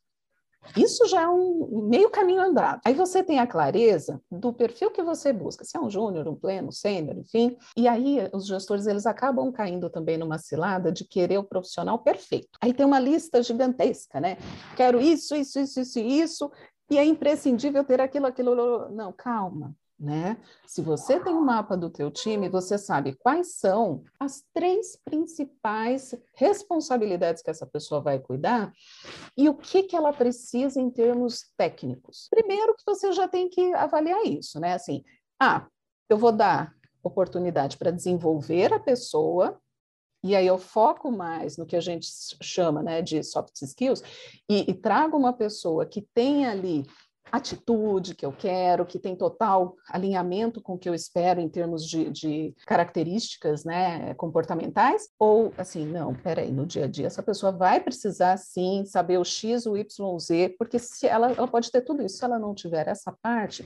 Isso 0.78 1.08
já 1.08 1.24
é 1.24 1.28
um 1.28 1.88
meio 1.90 2.10
caminho 2.10 2.42
andado. 2.42 2.82
Aí 2.86 2.94
você 2.94 3.24
tem 3.24 3.40
a 3.40 3.48
clareza 3.48 4.22
do 4.32 4.54
perfil 4.54 4.92
que 4.92 5.02
você 5.02 5.34
busca, 5.34 5.66
se 5.66 5.76
é 5.76 5.80
um 5.80 5.90
júnior, 5.90 6.28
um 6.28 6.36
pleno, 6.36 6.72
sênior, 6.72 7.18
enfim. 7.18 7.58
E 7.76 7.88
aí 7.88 8.30
os 8.32 8.46
gestores 8.46 8.86
eles 8.86 9.06
acabam 9.06 9.52
caindo 9.52 9.90
também 9.90 10.18
numa 10.18 10.38
cilada 10.38 10.92
de 10.92 11.04
querer 11.04 11.40
o 11.40 11.44
profissional 11.44 12.00
perfeito. 12.00 12.50
Aí 12.62 12.74
tem 12.74 12.86
uma 12.86 13.00
lista 13.00 13.42
gigantesca, 13.42 14.20
né? 14.20 14.38
Quero 14.78 15.02
isso, 15.02 15.36
isso, 15.36 15.60
isso, 15.60 15.80
isso, 15.82 16.00
isso, 16.00 16.52
e 16.92 16.98
é 16.98 17.06
imprescindível 17.06 17.86
ter 17.86 18.02
aquilo, 18.02 18.26
aquilo. 18.28 18.90
Não, 18.90 19.14
calma. 19.14 19.74
Né? 19.98 20.36
Se 20.66 20.82
você 20.82 21.20
tem 21.20 21.34
um 21.34 21.46
mapa 21.46 21.78
do 21.78 21.90
teu 21.90 22.10
time, 22.10 22.50
você 22.50 22.76
sabe 22.76 23.16
quais 23.16 23.54
são 23.60 24.04
as 24.20 24.44
três 24.52 24.98
principais 25.06 26.16
responsabilidades 26.34 27.44
que 27.44 27.52
essa 27.52 27.68
pessoa 27.68 28.02
vai 28.02 28.20
cuidar 28.20 28.74
e 29.38 29.48
o 29.48 29.54
que, 29.54 29.84
que 29.84 29.96
ela 29.96 30.12
precisa 30.12 30.82
em 30.82 30.90
termos 30.90 31.46
técnicos. 31.56 32.28
Primeiro 32.32 32.76
que 32.76 32.84
você 32.84 33.14
já 33.14 33.28
tem 33.28 33.48
que 33.48 33.74
avaliar 33.76 34.26
isso, 34.26 34.60
né? 34.60 34.74
Assim, 34.74 35.04
ah, 35.40 35.68
eu 36.10 36.18
vou 36.18 36.32
dar 36.32 36.74
oportunidade 37.04 37.78
para 37.78 37.92
desenvolver 37.92 38.74
a 38.74 38.80
pessoa 38.80 39.62
e 40.24 40.36
aí 40.36 40.46
eu 40.46 40.58
foco 40.58 41.12
mais 41.12 41.58
no 41.58 41.66
que 41.66 41.76
a 41.76 41.82
gente 41.82 42.08
chama 42.42 42.84
né, 42.84 43.02
de 43.02 43.24
soft 43.24 43.62
skills 43.62 44.04
e, 44.50 44.70
e 44.70 44.74
trago 44.74 45.18
uma 45.18 45.34
pessoa 45.34 45.86
que 45.86 46.02
tem 46.14 46.46
ali 46.46 46.86
atitude 47.32 48.16
que 48.16 48.26
eu 48.26 48.32
quero, 48.32 48.86
que 48.86 49.00
tem 49.00 49.16
total 49.16 49.76
alinhamento 49.90 50.62
com 50.62 50.74
o 50.74 50.78
que 50.78 50.90
eu 50.90 50.94
espero 50.94 51.40
em 51.40 51.50
termos 51.50 51.88
de, 51.88 52.10
de, 52.10 52.56
características 52.66 53.64
né, 53.64 54.14
comportamentais? 54.16 55.10
Ou 55.18 55.54
assim, 55.58 55.86
não, 55.86 56.14
peraí, 56.14 56.52
no 56.52 56.66
dia 56.66 56.86
a 56.86 56.88
dia 56.88 57.08
essa 57.08 57.24
pessoa 57.24 57.52
vai 57.52 57.80
precisar 57.80 58.38
sim 58.38 58.84
saber 58.86 59.18
o 59.18 59.24
X, 59.24 59.66
o 59.66 59.78
Y, 59.78 60.06
o 60.06 60.20
Z, 60.20 60.56
porque 60.58 60.78
se 60.78 61.08
ela, 61.08 61.32
ela 61.32 61.48
pode 61.48 61.72
ter 61.72 61.82
tudo 61.82 62.04
isso, 62.04 62.18
se 62.18 62.26
ela 62.26 62.40
não 62.40 62.54
tiver 62.54 62.88
essa 62.88 63.12
parte, 63.22 63.66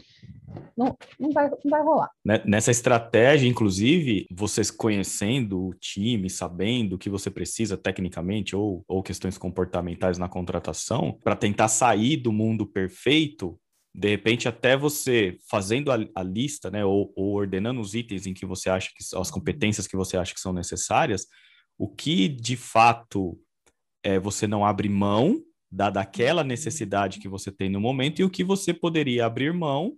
não, 0.78 0.96
não, 1.20 1.32
vai, 1.32 1.50
não 1.50 1.70
vai 1.70 1.82
rolar. 1.82 2.10
Né, 2.24 2.42
nessa 2.46 2.72
estratégia, 2.72 3.48
inclusive, 3.48 4.28
vocês 4.32 4.70
conhecendo 4.70 5.68
o 5.68 5.74
time, 5.74 6.30
sabendo 6.30 6.94
o 6.94 6.98
que 6.98 7.10
você 7.10 7.30
precisa 7.30 7.78
tecnicamente 7.78 8.56
ou, 8.56 8.84
ou 8.88 9.04
questões 9.04 9.38
comportamentais 9.38 10.18
na 10.18 10.30
contratação, 10.30 11.18
para 11.24 11.36
tentar 11.36 11.68
sair 11.68 12.18
do 12.18 12.32
mundo 12.32 12.66
perfeito, 12.66 13.55
de 13.98 14.10
repente 14.10 14.46
até 14.50 14.76
você 14.76 15.40
fazendo 15.50 15.90
a, 15.90 15.98
a 16.14 16.22
lista, 16.22 16.70
né, 16.70 16.84
ou, 16.84 17.14
ou, 17.16 17.34
ordenando 17.34 17.80
os 17.80 17.96
itens 17.96 18.28
em 18.28 18.34
que 18.34 18.46
você 18.46 18.70
acha 18.70 18.90
que 18.90 19.18
as 19.18 19.32
competências 19.32 19.88
que 19.88 19.96
você 19.96 20.18
acha 20.18 20.34
que 20.34 20.40
são 20.40 20.52
necessárias, 20.52 21.26
o 21.78 21.88
que 21.88 22.28
de 22.28 22.58
fato 22.58 23.40
é, 24.04 24.20
você 24.20 24.48
não 24.48 24.66
abre 24.66 24.90
mão 24.90 25.42
da, 25.72 25.90
daquela 25.90 26.44
necessidade 26.44 27.20
que 27.20 27.30
você 27.30 27.50
tem 27.50 27.70
no 27.70 27.80
momento 27.80 28.20
e 28.20 28.26
o 28.26 28.30
que 28.30 28.44
você 28.44 28.74
poderia 28.74 29.26
abrir 29.26 29.54
mão 29.54 29.94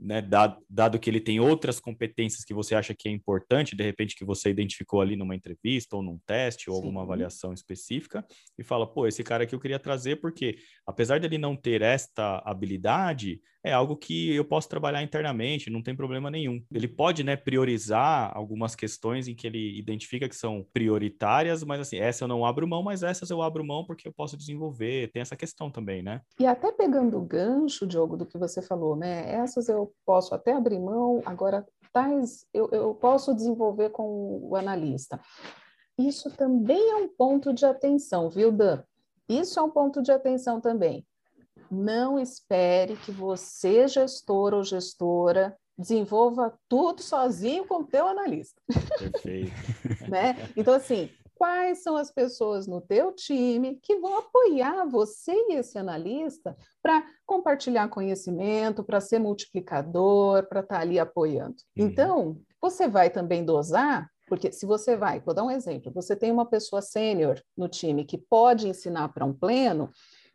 né, 0.00 0.22
dado, 0.22 0.56
dado, 0.68 0.98
que 0.98 1.10
ele 1.10 1.20
tem 1.20 1.38
outras 1.38 1.78
competências 1.78 2.44
que 2.44 2.54
você 2.54 2.74
acha 2.74 2.94
que 2.94 3.08
é 3.08 3.12
importante, 3.12 3.76
de 3.76 3.84
repente 3.84 4.16
que 4.16 4.24
você 4.24 4.48
identificou 4.48 5.00
ali 5.00 5.14
numa 5.14 5.36
entrevista 5.36 5.94
ou 5.94 6.02
num 6.02 6.18
teste 6.26 6.70
ou 6.70 6.76
Sim. 6.76 6.82
alguma 6.82 7.02
avaliação 7.02 7.52
específica, 7.52 8.24
e 8.58 8.64
fala, 8.64 8.86
pô, 8.86 9.06
esse 9.06 9.22
cara 9.22 9.44
aqui 9.44 9.54
eu 9.54 9.60
queria 9.60 9.78
trazer 9.78 10.16
porque, 10.16 10.56
apesar 10.86 11.20
dele 11.20 11.36
não 11.36 11.54
ter 11.54 11.82
esta 11.82 12.38
habilidade, 12.44 13.40
é 13.62 13.72
algo 13.72 13.96
que 13.96 14.34
eu 14.34 14.44
posso 14.44 14.68
trabalhar 14.68 15.02
internamente, 15.02 15.70
não 15.70 15.82
tem 15.82 15.94
problema 15.94 16.30
nenhum. 16.30 16.62
Ele 16.72 16.88
pode, 16.88 17.22
né, 17.22 17.36
priorizar 17.36 18.32
algumas 18.34 18.74
questões 18.74 19.28
em 19.28 19.34
que 19.34 19.46
ele 19.46 19.78
identifica 19.78 20.28
que 20.28 20.36
são 20.36 20.66
prioritárias, 20.72 21.62
mas 21.62 21.80
assim, 21.80 21.98
essa 21.98 22.24
eu 22.24 22.28
não 22.28 22.44
abro 22.44 22.66
mão, 22.66 22.82
mas 22.82 23.02
essas 23.02 23.30
eu 23.30 23.42
abro 23.42 23.64
mão 23.64 23.84
porque 23.84 24.08
eu 24.08 24.12
posso 24.12 24.36
desenvolver. 24.36 25.10
Tem 25.12 25.22
essa 25.22 25.36
questão 25.36 25.70
também, 25.70 26.02
né? 26.02 26.20
E 26.38 26.46
até 26.46 26.72
pegando 26.72 27.18
o 27.18 27.24
gancho, 27.24 27.86
Diogo, 27.86 28.16
do 28.16 28.26
que 28.26 28.38
você 28.38 28.62
falou, 28.62 28.96
né? 28.96 29.30
Essas 29.30 29.68
eu 29.68 29.92
posso 30.06 30.34
até 30.34 30.52
abrir 30.52 30.78
mão, 30.78 31.22
agora 31.24 31.66
tais 31.92 32.46
eu, 32.54 32.68
eu 32.70 32.94
posso 32.94 33.34
desenvolver 33.34 33.90
com 33.90 34.40
o 34.42 34.56
analista. 34.56 35.20
Isso 35.98 36.30
também 36.34 36.90
é 36.90 36.96
um 36.96 37.08
ponto 37.08 37.52
de 37.52 37.66
atenção, 37.66 38.30
viu, 38.30 38.50
Dan? 38.50 38.82
Isso 39.28 39.60
é 39.60 39.62
um 39.62 39.70
ponto 39.70 40.02
de 40.02 40.10
atenção 40.10 40.60
também. 40.60 41.06
Não 41.70 42.18
espere 42.18 42.96
que 42.96 43.12
você, 43.12 43.86
gestor 43.86 44.54
ou 44.54 44.64
gestora, 44.64 45.56
desenvolva 45.78 46.52
tudo 46.68 47.02
sozinho 47.02 47.66
com 47.66 47.76
o 47.76 47.86
teu 47.86 48.06
analista. 48.06 48.60
Perfeito. 48.98 49.52
né? 50.10 50.36
Então, 50.56 50.74
assim, 50.74 51.10
quais 51.34 51.82
são 51.82 51.96
as 51.96 52.10
pessoas 52.10 52.66
no 52.66 52.80
teu 52.80 53.12
time 53.12 53.78
que 53.82 53.96
vão 53.96 54.18
apoiar 54.18 54.84
você 54.84 55.32
e 55.32 55.54
esse 55.54 55.78
analista 55.78 56.56
para 56.82 57.02
compartilhar 57.24 57.88
conhecimento, 57.88 58.84
para 58.84 59.00
ser 59.00 59.18
multiplicador, 59.18 60.46
para 60.48 60.60
estar 60.60 60.76
tá 60.76 60.80
ali 60.80 60.98
apoiando. 60.98 61.56
Uhum. 61.78 61.86
Então, 61.86 62.40
você 62.60 62.86
vai 62.86 63.08
também 63.08 63.44
dosar 63.44 64.10
porque 64.30 64.52
se 64.52 64.64
você 64.64 64.96
vai, 64.96 65.18
vou 65.18 65.34
dar 65.34 65.42
um 65.42 65.50
exemplo, 65.50 65.90
você 65.92 66.14
tem 66.14 66.30
uma 66.30 66.46
pessoa 66.46 66.80
sênior 66.80 67.42
no 67.56 67.68
time 67.68 68.04
que 68.04 68.16
pode 68.16 68.68
ensinar 68.68 69.08
para 69.08 69.24
um 69.24 69.34
pleno, 69.34 69.90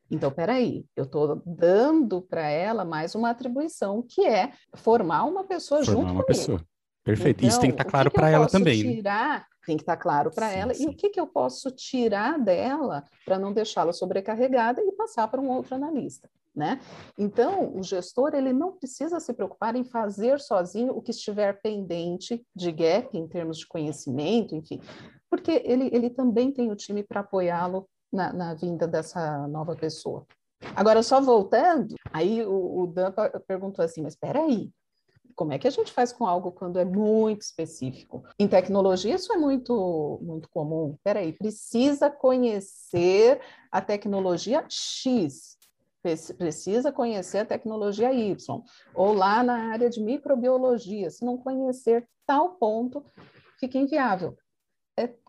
então, 0.10 0.30
peraí, 0.32 0.86
eu 0.96 1.04
estou 1.06 1.42
dando 1.46 2.22
para 2.22 2.48
ela 2.48 2.86
mais 2.86 3.16
uma 3.16 3.32
atribuição, 3.32 4.04
que 4.04 4.26
é 4.26 4.52
formar 4.76 5.24
uma 5.24 5.44
pessoa 5.44 5.84
formar 5.84 6.00
junto 6.00 6.12
uma 6.14 6.24
comigo. 6.24 6.28
pessoa. 6.28 6.62
Perfeito. 7.04 7.38
Então, 7.38 7.50
Isso 7.50 7.60
tem 7.60 7.70
que 7.70 7.76
estar 7.76 7.84
tá 7.84 7.90
claro 7.90 8.12
para 8.12 8.30
ela 8.30 8.48
também. 8.48 8.84
Né? 8.84 8.96
Tirar, 8.96 9.40
né? 9.40 9.46
Tem 9.66 9.78
que 9.78 9.84
estar 9.84 9.96
tá 9.96 10.02
claro 10.02 10.32
para 10.32 10.52
ela. 10.52 10.74
Sim. 10.74 10.86
E 10.86 10.88
o 10.88 10.96
que, 10.96 11.10
que 11.10 11.20
eu 11.20 11.28
posso 11.28 11.72
tirar 11.72 12.40
dela 12.40 13.04
para 13.24 13.40
não 13.40 13.54
deixá-la 13.54 13.94
sobrecarregada 13.94 14.82
e 14.82 14.92
passar 14.92 15.28
para 15.28 15.42
um 15.42 15.50
outro 15.50 15.76
analista? 15.76 16.30
Né? 16.56 16.80
Então, 17.18 17.76
o 17.76 17.84
gestor 17.84 18.34
ele 18.34 18.54
não 18.54 18.72
precisa 18.72 19.20
se 19.20 19.34
preocupar 19.34 19.76
em 19.76 19.84
fazer 19.84 20.40
sozinho 20.40 20.96
o 20.96 21.02
que 21.02 21.12
estiver 21.12 21.62
pendente 21.62 22.46
de 22.56 22.72
gap 22.72 23.16
em 23.16 23.28
termos 23.28 23.58
de 23.58 23.68
conhecimento, 23.68 24.56
enfim, 24.56 24.80
porque 25.30 25.62
ele, 25.66 25.90
ele 25.92 26.10
também 26.10 26.54
tem 26.54 26.72
o 26.72 26.76
time 26.76 27.04
para 27.04 27.20
apoiá-lo 27.20 27.86
na, 28.16 28.34
na 28.34 28.54
vinda 28.54 28.88
dessa 28.88 29.48
nova 29.48 29.76
pessoa. 29.76 30.26
Agora, 30.76 31.04
só 31.04 31.22
voltando, 31.22 31.96
aí 32.12 32.44
o, 32.44 32.82
o 32.82 32.88
Dan 32.88 33.12
perguntou 33.48 33.84
assim, 33.84 34.02
mas 34.02 34.14
espera 34.14 34.40
aí, 34.40 34.72
como 35.36 35.52
é 35.52 35.60
que 35.60 35.68
a 35.68 35.72
gente 35.72 35.92
faz 35.92 36.14
com 36.14 36.26
algo 36.26 36.52
quando 36.52 36.80
é 36.80 36.86
muito 36.86 37.42
específico? 37.42 38.24
Em 38.40 38.48
tecnologia, 38.48 39.14
isso 39.14 39.34
é 39.34 39.38
muito, 39.38 40.18
muito 40.22 40.50
comum. 40.50 40.98
Peraí, 41.04 41.34
precisa 41.34 42.10
conhecer 42.10 43.42
a 43.70 43.82
tecnologia 43.82 44.66
X, 44.70 45.58
precisa 46.38 46.92
conhecer 46.92 47.40
a 47.40 47.46
tecnologia 47.46 48.14
Y, 48.14 48.64
ou 48.94 49.14
lá 49.14 49.44
na 49.44 49.72
área 49.72 49.90
de 49.90 50.02
microbiologia, 50.02 51.10
se 51.10 51.26
não 51.26 51.38
conhecer 51.38 52.08
tal 52.26 52.52
ponto, 52.56 53.04
fica 53.60 53.78
inviável 53.78 54.38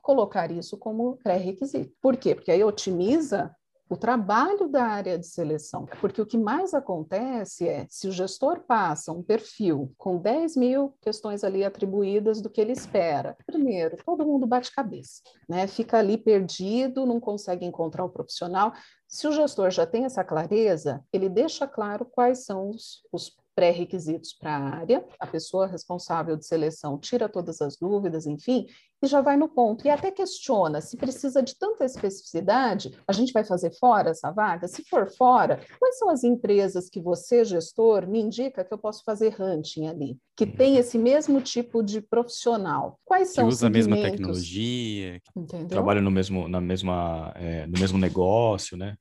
colocar 0.06 0.52
isso 0.52 0.78
como 0.78 1.16
pré-requisito. 1.16 1.92
Por 2.00 2.16
quê? 2.16 2.32
Porque 2.32 2.52
aí 2.52 2.62
otimiza 2.62 3.52
o 3.88 3.96
trabalho 3.96 4.68
da 4.68 4.84
área 4.84 5.18
de 5.18 5.26
seleção. 5.26 5.84
Porque 6.00 6.22
o 6.22 6.26
que 6.26 6.38
mais 6.38 6.74
acontece 6.74 7.68
é, 7.68 7.86
se 7.90 8.06
o 8.06 8.12
gestor 8.12 8.60
passa 8.60 9.10
um 9.10 9.20
perfil 9.20 9.92
com 9.98 10.16
10 10.18 10.56
mil 10.56 10.94
questões 11.00 11.42
ali 11.42 11.64
atribuídas 11.64 12.40
do 12.40 12.48
que 12.48 12.60
ele 12.60 12.72
espera, 12.72 13.36
primeiro, 13.44 13.96
todo 14.04 14.24
mundo 14.24 14.46
bate 14.46 14.72
cabeça, 14.72 15.22
né? 15.48 15.66
fica 15.66 15.98
ali 15.98 16.16
perdido, 16.16 17.04
não 17.04 17.18
consegue 17.18 17.66
encontrar 17.66 18.04
o 18.04 18.10
profissional. 18.10 18.72
Se 19.08 19.26
o 19.26 19.32
gestor 19.32 19.70
já 19.72 19.86
tem 19.86 20.04
essa 20.04 20.22
clareza, 20.22 21.04
ele 21.12 21.28
deixa 21.28 21.66
claro 21.66 22.04
quais 22.04 22.44
são 22.44 22.70
os, 22.70 23.02
os 23.12 23.36
pré-requisitos 23.56 24.34
para 24.34 24.54
a 24.54 24.76
área, 24.76 25.04
a 25.18 25.26
pessoa 25.26 25.66
responsável 25.66 26.36
de 26.36 26.46
seleção 26.46 26.98
tira 26.98 27.26
todas 27.26 27.62
as 27.62 27.76
dúvidas, 27.78 28.26
enfim, 28.26 28.66
e 29.02 29.06
já 29.06 29.22
vai 29.22 29.36
no 29.36 29.48
ponto. 29.48 29.86
E 29.86 29.90
até 29.90 30.10
questiona 30.10 30.80
se 30.82 30.96
precisa 30.96 31.42
de 31.42 31.58
tanta 31.58 31.84
especificidade, 31.84 32.92
a 33.08 33.12
gente 33.12 33.32
vai 33.32 33.44
fazer 33.44 33.72
fora 33.78 34.10
essa 34.10 34.30
vaga? 34.30 34.68
Se 34.68 34.84
for 34.84 35.10
fora, 35.10 35.60
quais 35.78 35.98
são 35.98 36.10
as 36.10 36.22
empresas 36.22 36.90
que 36.90 37.00
você, 37.00 37.44
gestor, 37.44 38.06
me 38.06 38.20
indica 38.20 38.62
que 38.64 38.72
eu 38.72 38.78
posso 38.78 39.02
fazer 39.04 39.34
hunting 39.40 39.86
ali? 39.86 40.18
Que 40.36 40.44
uhum. 40.44 40.52
tem 40.54 40.76
esse 40.76 40.98
mesmo 40.98 41.40
tipo 41.40 41.82
de 41.82 42.02
profissional. 42.02 43.00
Quais 43.04 43.32
são 43.32 43.44
que 43.44 43.54
usa 43.54 43.68
a 43.68 43.70
mesma 43.70 43.96
tecnologia, 43.96 45.20
Entendeu? 45.34 45.68
trabalha 45.68 46.02
no 46.02 46.10
mesmo, 46.10 46.46
na 46.46 46.60
mesma, 46.60 47.32
é, 47.36 47.66
no 47.66 47.78
mesmo 47.80 47.98
negócio, 47.98 48.76
né? 48.76 48.96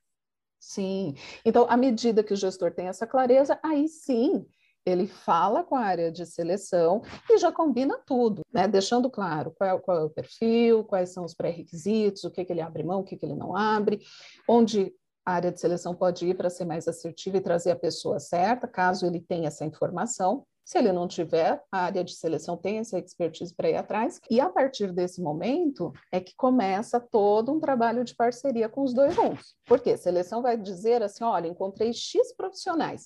Sim. 0.65 1.13
Então, 1.45 1.67
à 1.69 1.77
medida 1.77 2.23
que 2.23 2.33
o 2.33 2.35
gestor 2.35 2.71
tem 2.71 2.87
essa 2.87 3.05
clareza, 3.05 3.59
aí 3.63 3.87
sim 3.87 4.43
ele 4.83 5.05
fala 5.05 5.63
com 5.63 5.75
a 5.75 5.81
área 5.81 6.11
de 6.11 6.25
seleção 6.25 7.03
e 7.29 7.37
já 7.37 7.51
combina 7.51 7.99
tudo, 7.99 8.41
né? 8.51 8.67
deixando 8.67 9.09
claro 9.09 9.51
qual 9.51 9.69
é, 9.69 9.79
qual 9.79 9.97
é 9.99 10.03
o 10.03 10.09
perfil, 10.09 10.83
quais 10.83 11.13
são 11.13 11.23
os 11.23 11.35
pré-requisitos, 11.35 12.23
o 12.23 12.31
que, 12.31 12.43
que 12.43 12.51
ele 12.51 12.61
abre 12.61 12.83
mão, 12.83 13.01
o 13.01 13.03
que, 13.03 13.15
que 13.15 13.25
ele 13.25 13.35
não 13.35 13.55
abre, 13.55 14.01
onde 14.49 14.91
a 15.23 15.33
área 15.33 15.51
de 15.51 15.59
seleção 15.59 15.93
pode 15.95 16.27
ir 16.27 16.35
para 16.35 16.49
ser 16.49 16.65
mais 16.65 16.87
assertiva 16.87 17.37
e 17.37 17.41
trazer 17.41 17.69
a 17.69 17.75
pessoa 17.75 18.19
certa, 18.19 18.67
caso 18.67 19.05
ele 19.05 19.19
tenha 19.19 19.47
essa 19.47 19.65
informação. 19.65 20.45
Se 20.65 20.79
ele 20.79 20.91
não 20.91 21.07
tiver, 21.07 21.63
a 21.71 21.83
área 21.83 22.03
de 22.03 22.15
seleção 22.15 22.57
tem 22.57 22.79
essa 22.79 22.97
expertise 22.97 23.53
para 23.53 23.69
ir 23.69 23.75
atrás, 23.75 24.19
e 24.31 24.41
a 24.41 24.49
partir 24.49 24.91
desse 24.91 25.21
momento 25.21 25.93
é 26.11 26.19
que 26.19 26.35
começa 26.35 26.99
todo 26.99 27.51
um 27.51 27.59
trabalho 27.59 28.03
de 28.03 28.15
parceria 28.15 28.67
com 28.67 28.81
os 28.81 28.91
dois 28.91 29.13
juntos. 29.13 29.55
Porque 29.63 29.95
seleção 29.95 30.41
vai 30.41 30.57
dizer 30.57 31.03
assim: 31.03 31.23
olha, 31.23 31.47
encontrei 31.47 31.93
X 31.93 32.35
profissionais. 32.35 33.03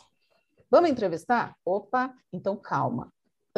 Vamos 0.72 0.90
entrevistar? 0.90 1.54
Opa, 1.66 2.14
então 2.32 2.56
calma. 2.56 3.12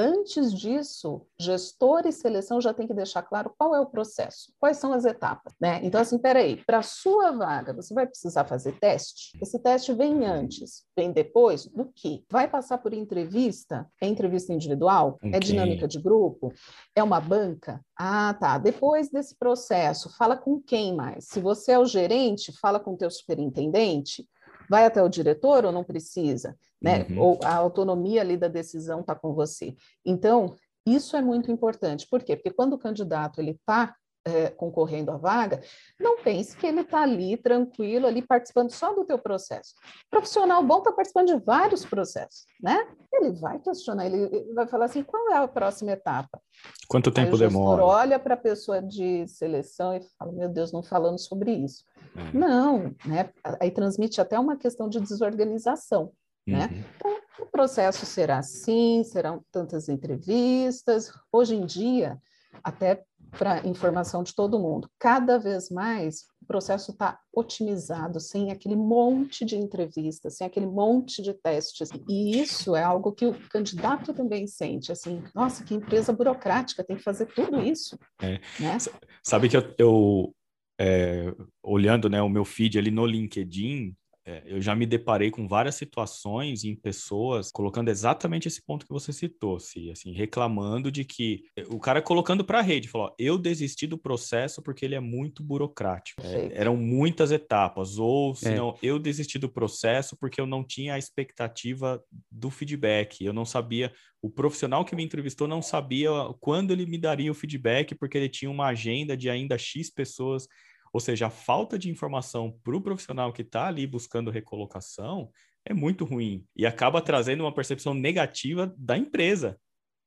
Antes 0.03 0.51
disso, 0.51 1.27
gestor 1.39 2.07
e 2.07 2.11
seleção 2.11 2.59
já 2.59 2.73
tem 2.73 2.87
que 2.87 2.93
deixar 2.93 3.21
claro 3.21 3.53
qual 3.55 3.75
é 3.75 3.79
o 3.79 3.85
processo, 3.85 4.51
quais 4.59 4.77
são 4.77 4.93
as 4.93 5.05
etapas, 5.05 5.53
né? 5.61 5.79
Então, 5.83 6.01
assim, 6.01 6.17
peraí, 6.17 6.55
para 6.65 6.79
a 6.79 6.81
sua 6.81 7.31
vaga, 7.31 7.71
você 7.71 7.93
vai 7.93 8.07
precisar 8.07 8.45
fazer 8.45 8.79
teste? 8.79 9.37
Esse 9.39 9.59
teste 9.59 9.93
vem 9.93 10.25
antes, 10.25 10.85
vem 10.97 11.11
depois 11.11 11.67
do 11.67 11.85
que? 11.93 12.25
Vai 12.31 12.47
passar 12.47 12.79
por 12.79 12.95
entrevista? 12.95 13.87
É 14.01 14.07
entrevista 14.07 14.51
individual? 14.51 15.19
É 15.21 15.27
okay. 15.27 15.31
É 15.35 15.39
dinâmica 15.39 15.87
de 15.87 16.01
grupo? 16.01 16.51
É 16.95 17.03
uma 17.03 17.21
banca? 17.21 17.79
Ah, 17.95 18.33
tá. 18.33 18.57
Depois 18.57 19.11
desse 19.11 19.37
processo, 19.37 20.09
fala 20.17 20.35
com 20.35 20.59
quem 20.59 20.95
mais? 20.95 21.27
Se 21.27 21.39
você 21.39 21.73
é 21.73 21.79
o 21.79 21.85
gerente, 21.85 22.51
fala 22.59 22.79
com 22.79 22.93
o 22.93 22.97
teu 22.97 23.11
superintendente? 23.11 24.27
Vai 24.71 24.85
até 24.85 25.03
o 25.03 25.09
diretor 25.09 25.65
ou 25.65 25.71
não 25.73 25.83
precisa, 25.83 26.57
né? 26.81 27.05
Uhum. 27.09 27.19
Ou 27.19 27.39
a 27.43 27.53
autonomia 27.55 28.21
ali 28.21 28.37
da 28.37 28.47
decisão 28.47 29.01
está 29.01 29.13
com 29.13 29.33
você. 29.33 29.75
Então, 30.05 30.55
isso 30.85 31.17
é 31.17 31.21
muito 31.21 31.51
importante. 31.51 32.07
Por 32.09 32.23
quê? 32.23 32.37
Porque 32.37 32.51
quando 32.51 32.71
o 32.71 32.77
candidato 32.77 33.41
ele 33.41 33.51
está 33.51 33.93
é, 34.25 34.49
concorrendo 34.49 35.11
à 35.11 35.17
vaga, 35.17 35.61
não 35.99 36.21
pense 36.21 36.55
que 36.55 36.65
ele 36.65 36.81
está 36.81 37.01
ali 37.01 37.37
tranquilo, 37.37 38.05
ali 38.05 38.21
participando 38.21 38.71
só 38.71 38.93
do 38.93 39.05
teu 39.05 39.17
processo. 39.17 39.73
O 40.07 40.09
profissional 40.11 40.63
bom 40.63 40.79
está 40.79 40.91
participando 40.91 41.27
de 41.27 41.43
vários 41.43 41.85
processos, 41.85 42.45
né? 42.61 42.87
Ele 43.13 43.31
vai 43.31 43.59
questionar, 43.59 44.05
ele 44.05 44.53
vai 44.53 44.67
falar 44.67 44.85
assim, 44.85 45.03
qual 45.03 45.31
é 45.31 45.37
a 45.37 45.47
próxima 45.47 45.91
etapa? 45.91 46.39
Quanto 46.87 47.11
tempo 47.11 47.37
demora? 47.37 47.83
olha 47.83 48.19
para 48.19 48.35
a 48.35 48.37
pessoa 48.37 48.81
de 48.81 49.27
seleção 49.27 49.95
e 49.95 50.01
fala, 50.17 50.31
meu 50.31 50.49
Deus, 50.49 50.71
não 50.71 50.83
falando 50.83 51.19
sobre 51.19 51.51
isso. 51.51 51.83
É. 52.15 52.37
Não, 52.37 52.95
né? 53.05 53.29
Aí 53.59 53.71
transmite 53.71 54.21
até 54.21 54.39
uma 54.39 54.55
questão 54.55 54.87
de 54.87 54.99
desorganização, 54.99 56.11
né? 56.45 56.65
uhum. 56.65 56.77
né? 56.77 56.85
Então, 56.95 57.21
o 57.39 57.45
processo 57.47 58.05
será 58.05 58.37
assim, 58.37 59.03
serão 59.03 59.43
tantas 59.51 59.89
entrevistas. 59.89 61.11
Hoje 61.31 61.55
em 61.55 61.65
dia, 61.65 62.19
até 62.63 63.03
para 63.37 63.65
informação 63.67 64.23
de 64.23 64.35
todo 64.35 64.59
mundo. 64.59 64.89
Cada 64.99 65.37
vez 65.37 65.69
mais 65.69 66.25
o 66.41 66.45
processo 66.45 66.91
está 66.91 67.19
otimizado, 67.33 68.19
sem 68.19 68.51
aquele 68.51 68.75
monte 68.75 69.45
de 69.45 69.55
entrevistas, 69.55 70.37
sem 70.37 70.45
aquele 70.45 70.65
monte 70.65 71.21
de 71.21 71.33
testes. 71.33 71.89
E 72.09 72.39
isso 72.41 72.75
é 72.75 72.83
algo 72.83 73.13
que 73.13 73.25
o 73.25 73.33
candidato 73.49 74.13
também 74.13 74.47
sente, 74.47 74.91
assim, 74.91 75.23
nossa, 75.33 75.63
que 75.63 75.73
empresa 75.73 76.11
burocrática, 76.11 76.83
tem 76.83 76.97
que 76.97 77.03
fazer 77.03 77.27
tudo 77.27 77.61
isso. 77.61 77.97
É. 78.21 78.39
Né? 78.59 78.77
Sabe 79.23 79.47
que 79.47 79.55
eu, 79.55 79.73
eu 79.77 80.35
é, 80.79 81.33
olhando 81.63 82.09
né, 82.09 82.21
o 82.21 82.29
meu 82.29 82.43
feed 82.43 82.77
ali 82.77 82.91
no 82.91 83.05
LinkedIn, 83.05 83.95
é, 84.23 84.43
eu 84.45 84.61
já 84.61 84.75
me 84.75 84.85
deparei 84.85 85.31
com 85.31 85.47
várias 85.47 85.75
situações 85.75 86.63
em 86.63 86.75
pessoas 86.75 87.51
colocando 87.51 87.89
exatamente 87.89 88.47
esse 88.47 88.63
ponto 88.63 88.85
que 88.85 88.93
você 88.93 89.11
citou, 89.11 89.59
se 89.59 89.89
assim, 89.89 90.13
reclamando 90.13 90.91
de 90.91 91.03
que 91.03 91.43
é, 91.55 91.63
o 91.69 91.79
cara 91.79 92.01
colocando 92.01 92.45
para 92.45 92.59
a 92.59 92.61
rede, 92.61 92.87
falou: 92.87 93.15
eu 93.17 93.37
desisti 93.37 93.87
do 93.87 93.97
processo 93.97 94.61
porque 94.61 94.85
ele 94.85 94.93
é 94.93 94.99
muito 94.99 95.43
burocrático. 95.43 96.21
É, 96.23 96.51
eram 96.53 96.77
muitas 96.77 97.31
etapas, 97.31 97.97
ou 97.97 98.35
se 98.35 98.53
não, 98.53 98.71
é. 98.71 98.75
eu 98.83 98.99
desisti 98.99 99.39
do 99.39 99.49
processo 99.49 100.15
porque 100.15 100.39
eu 100.39 100.45
não 100.45 100.63
tinha 100.63 100.93
a 100.93 100.99
expectativa 100.99 102.03
do 102.29 102.51
feedback, 102.51 103.25
eu 103.25 103.33
não 103.33 103.45
sabia. 103.45 103.91
O 104.21 104.29
profissional 104.29 104.85
que 104.85 104.95
me 104.95 105.03
entrevistou 105.03 105.47
não 105.47 105.63
sabia 105.63 106.11
quando 106.39 106.69
ele 106.69 106.85
me 106.85 106.99
daria 106.99 107.31
o 107.31 107.35
feedback, 107.35 107.95
porque 107.95 108.19
ele 108.19 108.29
tinha 108.29 108.51
uma 108.51 108.67
agenda 108.67 109.17
de 109.17 109.31
ainda 109.31 109.57
X 109.57 109.89
pessoas 109.89 110.47
ou 110.93 110.99
seja, 110.99 111.27
a 111.27 111.29
falta 111.29 111.77
de 111.77 111.89
informação 111.89 112.57
para 112.63 112.75
o 112.75 112.81
profissional 112.81 113.31
que 113.31 113.41
está 113.41 113.67
ali 113.67 113.87
buscando 113.87 114.31
recolocação 114.31 115.29
é 115.65 115.73
muito 115.73 116.05
ruim 116.05 116.45
e 116.55 116.65
acaba 116.65 117.01
trazendo 117.01 117.41
uma 117.41 117.53
percepção 117.53 117.93
negativa 117.93 118.73
da 118.77 118.97
empresa 118.97 119.59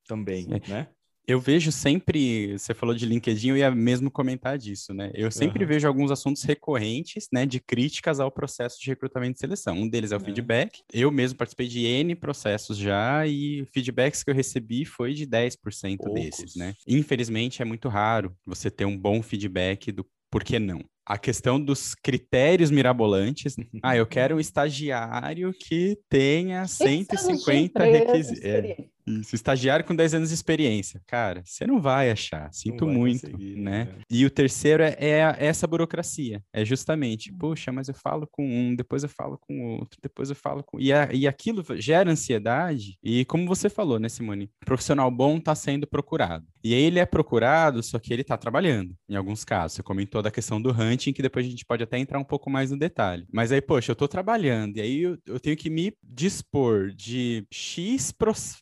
também, 0.07 0.47
é. 0.51 0.68
né? 0.68 0.88
Eu 1.27 1.40
vejo 1.40 1.73
sempre, 1.73 2.53
você 2.59 2.75
falou 2.75 2.94
de 2.94 3.07
LinkedIn, 3.07 3.49
eu 3.49 3.57
ia 3.57 3.70
mesmo 3.70 4.11
comentar 4.11 4.59
disso, 4.59 4.92
né? 4.92 5.11
Eu 5.14 5.31
sempre 5.31 5.64
uhum. 5.64 5.68
vejo 5.68 5.88
alguns 5.88 6.11
assuntos 6.11 6.42
recorrentes, 6.42 7.29
né, 7.33 7.47
de 7.47 7.61
críticas 7.61 8.20
ao 8.20 8.31
processo 8.31 8.79
de 8.79 8.90
recrutamento 8.90 9.38
e 9.38 9.40
seleção. 9.40 9.75
Um 9.75 9.88
deles 9.88 10.12
é 10.12 10.16
o 10.16 10.20
é. 10.20 10.25
feedback. 10.25 10.83
Eu 10.92 11.11
mesmo 11.11 11.38
participei 11.38 11.66
de 11.66 11.87
N 11.87 12.14
processos 12.14 12.77
já 12.77 13.27
e 13.27 13.66
feedbacks 13.73 14.23
que 14.23 14.31
eu 14.31 14.35
recebi 14.35 14.85
foi 14.85 15.14
de 15.14 15.27
10% 15.27 15.97
Poucos. 15.97 16.14
desses, 16.14 16.57
né? 16.57 16.75
Infelizmente 16.87 17.62
é 17.62 17.64
muito 17.64 17.88
raro 17.88 18.37
você 18.44 18.70
ter 18.70 18.85
um 18.85 18.97
bom 18.97 19.23
feedback 19.23 19.90
do 19.90 20.05
por 20.35 20.42
que 20.42 20.59
não? 20.59 20.81
A 21.07 21.16
questão 21.16 21.61
dos 21.61 21.94
critérios 21.94 22.68
mirabolantes. 22.68 23.55
Ah, 23.85 23.97
eu 23.97 24.05
quero 24.05 24.35
um 24.35 24.40
estagiário 24.40 25.53
que 25.53 25.97
tenha 26.09 26.66
150 26.66 27.85
requisitos. 27.85 28.42
É, 28.42 28.77
isso, 29.07 29.35
estagiário 29.35 29.85
com 29.85 29.95
10 29.95 30.14
anos 30.14 30.29
de 30.31 30.35
experiência. 30.35 31.01
Cara, 31.07 31.43
você 31.45 31.67
não 31.67 31.81
vai 31.81 32.11
achar, 32.11 32.53
sinto 32.53 32.87
vai 32.87 32.95
muito, 32.95 33.31
né? 33.38 33.85
né? 33.85 33.99
E 34.11 34.25
o 34.25 34.31
terceiro 34.31 34.83
é, 34.83 34.97
é, 34.99 35.37
essa 35.38 35.67
burocracia. 35.67 36.43
É 36.53 36.64
justamente, 36.64 37.33
hum. 37.33 37.38
puxa, 37.38 37.71
mas 37.71 37.88
eu 37.88 37.95
falo 37.95 38.27
com 38.31 38.45
um, 38.45 38.75
depois 38.75 39.03
eu 39.03 39.09
falo 39.09 39.38
com 39.38 39.77
outro, 39.77 39.99
depois 40.03 40.31
eu 40.31 40.37
falo 40.37 40.62
com... 40.62 40.81
E, 40.81 40.93
a, 40.93 41.09
e 41.12 41.27
aquilo 41.27 41.64
gera 41.77 42.11
ansiedade. 42.11 42.99
E 43.03 43.25
como 43.25 43.47
você 43.47 43.69
falou, 43.69 43.99
né, 43.99 44.09
Simone? 44.09 44.51
profissional 44.64 45.11
bom 45.11 45.37
está 45.37 45.55
sendo 45.55 45.87
procurado. 45.87 46.47
E 46.62 46.75
aí 46.75 46.83
ele 46.83 46.99
é 46.99 47.05
procurado, 47.05 47.83
só 47.83 47.99
que 47.99 48.12
ele 48.12 48.23
está 48.23 48.37
trabalhando, 48.37 48.97
em 49.09 49.17
alguns 49.17 49.45
casos. 49.45 49.77
Você 49.77 49.83
comentou 49.83 50.23
da 50.23 50.31
questão 50.31 50.61
do 50.61 50.71
hunting, 50.71 51.12
que 51.12 51.23
depois 51.23 51.47
a 51.47 51.49
gente 51.49 51.64
pode 51.64 51.83
até 51.83 51.99
entrar 51.99 52.19
um 52.19 52.25
pouco 52.25 52.49
mais 52.49 52.71
no 52.71 52.79
detalhe. 52.79 53.27
Mas 53.33 53.53
aí, 53.53 53.61
poxa, 53.61 53.90
eu 53.90 53.95
estou 53.95 54.09
trabalhando, 54.09 54.79
e 54.79 54.81
aí 54.81 55.03
eu, 55.03 55.19
eu 55.27 55.38
tenho 55.38 55.57
que 55.57 55.69
me 55.69 55.93
dispor 56.03 56.90
de 56.90 57.47
X 57.51 58.14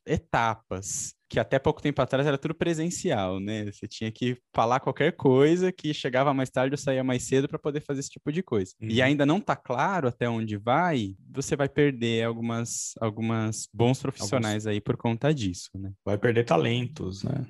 etapas 0.05 0.32
etapas, 0.33 1.15
que 1.29 1.39
até 1.39 1.59
pouco 1.59 1.83
tempo 1.83 2.01
atrás 2.01 2.27
era 2.27 2.39
tudo 2.39 2.55
presencial, 2.55 3.39
né? 3.39 3.71
Você 3.71 3.87
tinha 3.87 4.11
que 4.11 4.39
falar 4.55 4.81
qualquer 4.81 5.13
coisa 5.13 5.71
que 5.71 5.93
chegava 5.93 6.33
mais 6.33 6.51
tarde 6.51 6.75
ou 6.75 6.79
saía 6.79 7.05
mais 7.05 7.23
cedo 7.25 7.47
para 7.47 7.59
poder 7.59 7.81
fazer 7.81 8.01
esse 8.01 8.11
tipo 8.11 8.33
de 8.33 8.43
coisa. 8.43 8.73
Uhum. 8.81 8.89
E 8.89 9.03
ainda 9.03 9.27
não 9.27 9.39
está 9.39 9.55
claro 9.55 10.09
até 10.09 10.29
onde 10.29 10.57
vai, 10.57 11.15
você 11.31 11.55
vai 11.55 11.69
perder 11.69 12.25
algumas, 12.25 12.93
algumas 12.99 13.69
bons 13.73 14.01
profissionais 14.01 14.67
alguns... 14.67 14.75
aí 14.75 14.81
por 14.81 14.97
conta 14.97 15.33
disso, 15.35 15.71
né? 15.75 15.93
Vai 16.05 16.17
perder 16.17 16.45
talentos, 16.45 17.23
né? 17.23 17.47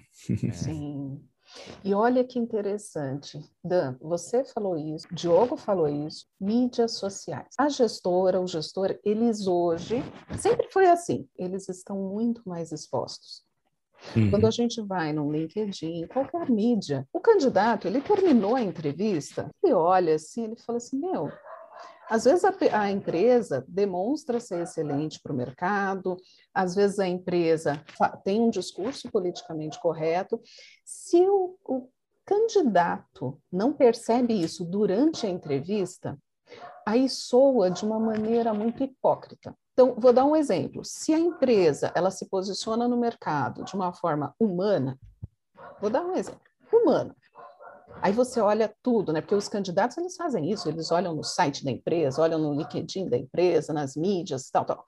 Sim. 0.53 1.21
E 1.85 1.95
olha 1.95 2.25
que 2.25 2.39
interessante, 2.39 3.45
Dan, 3.63 3.97
você 4.01 4.45
falou 4.45 4.77
isso, 4.77 5.07
Diogo 5.13 5.57
falou 5.57 5.89
isso, 5.89 6.27
mídias 6.41 6.93
sociais. 6.93 7.49
A 7.59 7.69
gestora, 7.69 8.41
o 8.41 8.47
gestor, 8.47 8.99
eles 9.05 9.47
hoje, 9.47 10.03
sempre 10.39 10.69
foi 10.71 10.89
assim, 10.89 11.29
eles 11.37 11.69
estão 11.69 11.97
muito 11.97 12.43
mais 12.47 12.73
expostos. 12.73 13.45
Uhum. 14.17 14.31
Quando 14.31 14.47
a 14.47 14.51
gente 14.51 14.81
vai 14.81 15.13
no 15.13 15.31
LinkedIn, 15.31 16.07
qualquer 16.09 16.51
mídia, 16.51 17.07
o 17.13 17.21
candidato, 17.21 17.87
ele 17.87 18.01
terminou 18.01 18.57
a 18.57 18.63
entrevista 18.63 19.49
e 19.63 19.73
olha 19.73 20.15
assim, 20.17 20.45
ele 20.45 20.57
fala 20.57 20.79
assim, 20.79 20.99
meu, 20.99 21.31
às 22.13 22.25
vezes 22.25 22.45
a, 22.45 22.55
a 22.79 22.91
empresa 22.91 23.65
demonstra 23.67 24.39
ser 24.39 24.61
excelente 24.61 25.19
para 25.19 25.33
o 25.33 25.35
mercado, 25.35 26.19
às 26.53 26.75
vezes 26.75 26.99
a 26.99 27.09
empresa 27.09 27.83
tem 28.23 28.39
um 28.39 28.51
discurso 28.51 29.11
politicamente 29.11 29.81
correto. 29.81 30.39
Se 30.85 31.27
o, 31.27 31.57
o 31.65 31.89
candidato 32.27 33.41
não 33.51 33.73
percebe 33.73 34.35
isso 34.35 34.63
durante 34.63 35.27
a 35.27 35.31
entrevista, 35.31 36.19
aí 36.87 37.09
soa 37.09 37.71
de 37.71 37.83
uma 37.83 37.99
maneira 37.99 38.53
muito 38.53 38.85
hipócrita. 38.85 39.57
Então, 39.73 39.95
vou 39.97 40.13
dar 40.13 40.27
um 40.27 40.37
exemplo. 40.37 40.85
Se 40.85 41.15
a 41.15 41.19
empresa 41.19 41.91
ela 41.95 42.11
se 42.11 42.29
posiciona 42.29 42.87
no 42.87 42.99
mercado 42.99 43.65
de 43.65 43.75
uma 43.75 43.91
forma 43.91 44.35
humana, 44.39 44.99
vou 45.81 45.89
dar 45.89 46.05
um 46.05 46.15
exemplo, 46.15 46.43
humano. 46.71 47.17
Aí 48.03 48.13
você 48.13 48.41
olha 48.41 48.75
tudo, 48.83 49.13
né? 49.13 49.21
Porque 49.21 49.35
os 49.35 49.49
candidatos 49.49 49.97
eles 49.97 50.17
fazem 50.17 50.51
isso, 50.51 50.69
eles 50.69 50.91
olham 50.91 51.15
no 51.15 51.23
site 51.23 51.65
da 51.65 51.71
empresa, 51.71 52.21
olham 52.21 52.39
no 52.39 52.53
LinkedIn 52.53 53.09
da 53.09 53.17
empresa, 53.17 53.73
nas 53.73 53.95
mídias, 53.95 54.51
tal, 54.51 54.65
tal. 54.65 54.85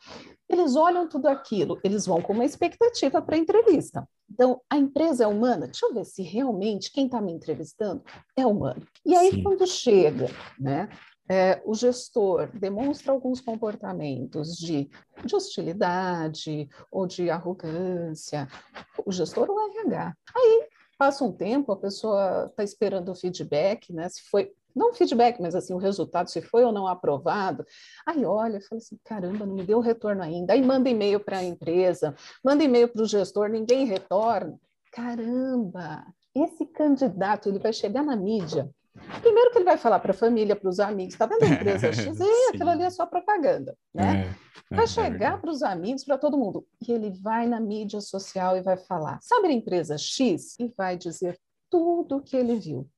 Eles 0.48 0.74
olham 0.74 1.08
tudo 1.08 1.28
aquilo, 1.28 1.78
eles 1.84 2.04
vão 2.06 2.20
com 2.20 2.32
uma 2.32 2.44
expectativa 2.44 3.22
para 3.22 3.36
a 3.36 3.38
entrevista. 3.38 4.06
Então, 4.28 4.60
a 4.68 4.76
empresa 4.76 5.22
é 5.22 5.26
humana? 5.28 5.66
Deixa 5.66 5.86
eu 5.86 5.94
ver 5.94 6.04
se 6.04 6.22
realmente 6.22 6.90
quem 6.90 7.06
está 7.06 7.20
me 7.20 7.32
entrevistando 7.32 8.02
é 8.36 8.44
humano. 8.44 8.82
E 9.06 9.14
aí, 9.14 9.30
Sim. 9.30 9.42
quando 9.44 9.64
chega, 9.64 10.26
né? 10.58 10.88
É, 11.26 11.62
o 11.64 11.74
gestor 11.74 12.50
demonstra 12.52 13.10
alguns 13.10 13.40
comportamentos 13.40 14.56
de, 14.58 14.90
de, 15.24 15.34
hostilidade 15.34 16.68
ou 16.92 17.06
de 17.06 17.30
arrogância, 17.30 18.46
o 19.06 19.10
gestor 19.10 19.48
ou 19.48 19.58
RH. 19.58 20.14
Aí 20.36 20.68
Passa 21.04 21.22
um 21.22 21.30
tempo, 21.30 21.70
a 21.70 21.76
pessoa 21.76 22.46
está 22.46 22.64
esperando 22.64 23.12
o 23.12 23.14
feedback, 23.14 23.92
né? 23.92 24.08
Se 24.08 24.22
foi, 24.30 24.50
não 24.74 24.94
feedback, 24.94 25.38
mas 25.38 25.54
assim, 25.54 25.74
o 25.74 25.76
resultado, 25.76 26.30
se 26.30 26.40
foi 26.40 26.64
ou 26.64 26.72
não 26.72 26.86
aprovado. 26.86 27.62
Aí 28.06 28.24
olha, 28.24 28.58
fala 28.62 28.78
assim, 28.78 28.98
caramba, 29.04 29.44
não 29.44 29.54
me 29.54 29.64
deu 29.64 29.80
retorno 29.80 30.22
ainda. 30.22 30.54
Aí 30.54 30.62
manda 30.62 30.88
e-mail 30.88 31.20
para 31.20 31.36
a 31.36 31.44
empresa, 31.44 32.14
manda 32.42 32.64
e-mail 32.64 32.88
para 32.88 33.02
o 33.02 33.06
gestor, 33.06 33.50
ninguém 33.50 33.84
retorna. 33.84 34.58
Caramba, 34.90 36.06
esse 36.34 36.64
candidato, 36.64 37.50
ele 37.50 37.58
vai 37.58 37.74
chegar 37.74 38.02
na 38.02 38.16
mídia. 38.16 38.70
Primeiro 39.20 39.50
que 39.50 39.58
ele 39.58 39.64
vai 39.64 39.76
falar 39.76 39.98
para 39.98 40.12
a 40.12 40.14
família, 40.14 40.54
para 40.54 40.68
os 40.68 40.78
amigos, 40.78 41.14
está 41.14 41.26
vendo 41.26 41.42
a 41.42 41.48
empresa 41.48 41.90
X? 41.92 42.18
E 42.20 42.48
aquilo 42.48 42.70
ali 42.70 42.84
é 42.84 42.90
só 42.90 43.04
propaganda, 43.06 43.76
né? 43.92 44.36
É. 44.70 44.74
Vai 44.74 44.84
é 44.84 44.88
chegar 44.88 45.40
para 45.40 45.50
os 45.50 45.62
amigos, 45.62 46.04
para 46.04 46.16
todo 46.16 46.38
mundo. 46.38 46.64
E 46.86 46.92
ele 46.92 47.10
vai 47.10 47.46
na 47.46 47.60
mídia 47.60 48.00
social 48.00 48.56
e 48.56 48.62
vai 48.62 48.76
falar: 48.76 49.18
sabe 49.20 49.48
a 49.48 49.52
empresa 49.52 49.98
X? 49.98 50.58
E 50.58 50.72
vai 50.76 50.96
dizer 50.96 51.38
tudo 51.70 52.16
o 52.16 52.22
que 52.22 52.36
ele 52.36 52.56
viu. 52.56 52.88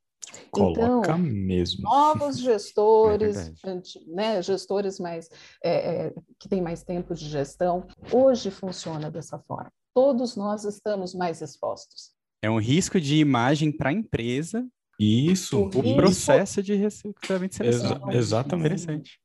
Coloca 0.51 1.13
então, 1.13 1.19
mesmo. 1.19 1.83
Novos 1.83 2.39
gestores, 2.41 3.53
é 3.65 3.81
né, 4.07 4.43
gestores 4.43 4.99
mais 4.99 5.29
é, 5.63 6.07
é, 6.07 6.15
que 6.39 6.49
têm 6.49 6.61
mais 6.61 6.83
tempo 6.83 7.15
de 7.15 7.29
gestão, 7.29 7.87
hoje 8.13 8.51
funciona 8.51 9.11
dessa 9.11 9.39
forma. 9.39 9.71
Todos 9.95 10.37
nós 10.37 10.65
estamos 10.65 11.15
mais 11.15 11.41
expostos. 11.41 12.15
É 12.43 12.51
um 12.51 12.61
risco 12.61 13.01
de 13.01 13.17
imagem 13.17 13.73
para 13.73 13.91
a 13.91 13.93
empresa. 13.93 14.67
Isso, 14.99 15.59
o, 15.59 15.67
o 15.67 15.97
processo 15.97 16.63
de 16.63 16.75
recrutamento 16.75 17.57
seleção. 17.57 18.09
Exa 18.09 18.19
exatamente. 18.19 18.83
Interessante. 18.83 19.21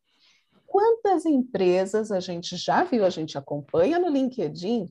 Quantas 0.66 1.26
empresas 1.26 2.12
a 2.12 2.20
gente 2.20 2.56
já 2.56 2.84
viu, 2.84 3.06
a 3.06 3.10
gente 3.10 3.38
acompanha 3.38 4.00
no 4.00 4.10
LinkedIn, 4.10 4.88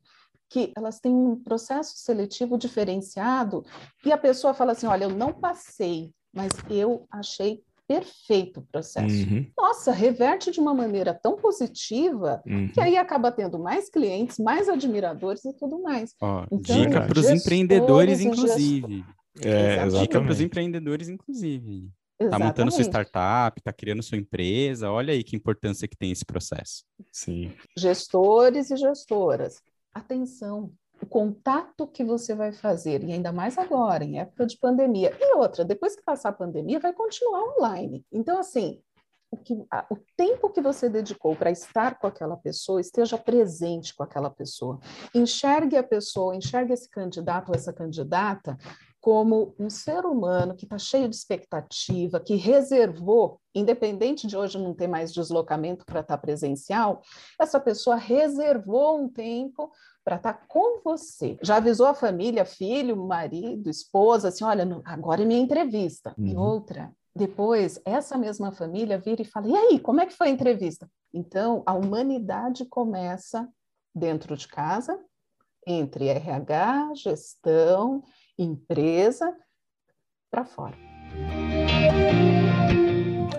que 0.49 0.73
elas 0.77 1.01
têm 1.01 1.13
um 1.13 1.37
processo 1.37 1.97
seletivo 1.97 2.59
diferenciado 2.59 3.65
e 4.05 4.13
a 4.13 4.19
pessoa 4.19 4.53
fala 4.53 4.73
assim: 4.73 4.87
olha, 4.87 5.05
eu 5.05 5.11
não 5.11 5.33
passei, 5.33 6.13
mas 6.35 6.51
eu 6.69 7.07
achei 7.11 7.63
perfeito 7.91 8.61
o 8.61 8.67
processo. 8.71 9.15
Uhum. 9.15 9.45
Nossa, 9.59 9.91
reverte 9.91 10.53
de 10.53 10.61
uma 10.61 10.73
maneira 10.73 11.13
tão 11.13 11.35
positiva 11.37 12.41
uhum. 12.47 12.69
que 12.69 12.81
aí 12.81 12.97
acaba 12.97 13.33
tendo 13.33 13.59
mais 13.59 13.91
clientes, 13.91 14.39
mais 14.39 14.69
admiradores 14.69 15.45
e 15.45 15.53
tudo 15.55 15.83
mais. 15.83 16.15
Ó, 16.21 16.47
então, 16.53 16.77
dica 16.77 17.01
para 17.01 17.19
os 17.19 17.29
empreendedores, 17.29 18.21
inclusive. 18.21 19.05
É, 19.43 19.87
dica 19.87 20.21
para 20.21 20.33
os 20.33 20.41
empreendedores, 20.41 21.09
inclusive. 21.09 21.91
Está 22.19 22.39
montando 22.39 22.71
sua 22.71 22.83
startup, 22.83 23.59
está 23.59 23.73
criando 23.73 24.03
sua 24.03 24.19
empresa. 24.19 24.91
Olha 24.91 25.15
aí 25.15 25.25
que 25.25 25.37
importância 25.37 25.89
que 25.89 25.97
tem 25.97 26.11
esse 26.11 26.25
processo. 26.25 26.85
Sim. 27.11 27.53
Gestores 27.77 28.71
e 28.71 28.77
gestoras, 28.77 29.63
atenção 29.95 30.71
o 31.03 31.07
contato 31.07 31.87
que 31.87 32.05
você 32.05 32.35
vai 32.35 32.53
fazer, 32.53 33.03
e 33.03 33.13
ainda 33.13 33.33
mais 33.33 33.57
agora, 33.57 34.05
em 34.05 34.21
época 34.21 34.47
de 34.47 34.59
pandemia. 34.59 35.17
E 35.19 35.35
outra, 35.35 35.65
depois 35.65 35.97
que 35.97 36.03
passar 36.03 36.29
a 36.29 36.35
pandemia, 36.35 36.79
vai 36.79 36.93
continuar 36.93 37.43
online. 37.57 38.05
Então, 38.13 38.39
assim, 38.39 38.83
o, 39.31 39.37
que, 39.37 39.65
a, 39.71 39.87
o 39.91 39.97
tempo 40.17 40.51
que 40.51 40.61
você 40.61 40.89
dedicou 40.89 41.35
para 41.35 41.51
estar 41.51 41.99
com 41.99 42.07
aquela 42.07 42.37
pessoa, 42.37 42.81
esteja 42.81 43.17
presente 43.17 43.95
com 43.95 44.03
aquela 44.03 44.29
pessoa. 44.29 44.79
Enxergue 45.15 45.77
a 45.77 45.83
pessoa, 45.83 46.37
enxergue 46.37 46.75
esse 46.75 46.91
candidato 46.91 47.49
ou 47.49 47.55
essa 47.55 47.73
candidata 47.73 48.59
como 49.01 49.55
um 49.59 49.71
ser 49.71 50.05
humano 50.05 50.55
que 50.55 50.65
está 50.65 50.77
cheio 50.79 51.09
de 51.09 51.17
expectativa, 51.17 52.21
que 52.21 52.35
reservou, 52.35 53.41
independente 53.55 54.27
de 54.27 54.37
hoje 54.37 54.59
não 54.59 54.75
ter 54.75 54.87
mais 54.87 55.13
deslocamento 55.13 55.85
para 55.87 56.01
estar 56.01 56.17
tá 56.17 56.21
presencial, 56.21 57.01
essa 57.41 57.59
pessoa 57.59 57.97
reservou 57.97 59.01
um 59.01 59.09
tempo 59.09 59.73
para 60.05 60.17
estar 60.17 60.35
tá 60.35 60.45
com 60.47 60.83
você. 60.85 61.39
Já 61.43 61.57
avisou 61.57 61.87
a 61.87 61.95
família, 61.95 62.45
filho, 62.45 62.97
marido, 62.97 63.71
esposa, 63.71 64.29
assim, 64.29 64.45
olha, 64.45 64.69
agora 64.85 65.23
é 65.23 65.25
minha 65.25 65.41
entrevista. 65.41 66.15
Uhum. 66.19 66.27
E 66.27 66.37
outra, 66.37 66.93
depois, 67.17 67.81
essa 67.85 68.19
mesma 68.19 68.53
família 68.53 68.99
vira 68.99 69.23
e 69.23 69.25
fala, 69.25 69.49
e 69.49 69.57
aí, 69.57 69.81
como 69.81 70.01
é 70.01 70.07
que 70.07 70.17
foi 70.17 70.29
a 70.29 70.31
entrevista? 70.31 70.91
Então, 71.13 71.63
a 71.65 71.75
humanidade 71.75 72.67
começa 72.67 73.49
dentro 73.95 74.37
de 74.37 74.47
casa, 74.47 74.99
entre 75.67 76.09
RH, 76.09 76.93
gestão, 76.95 78.03
empresa, 78.43 79.37
para 80.31 80.45
fora. 80.45 80.77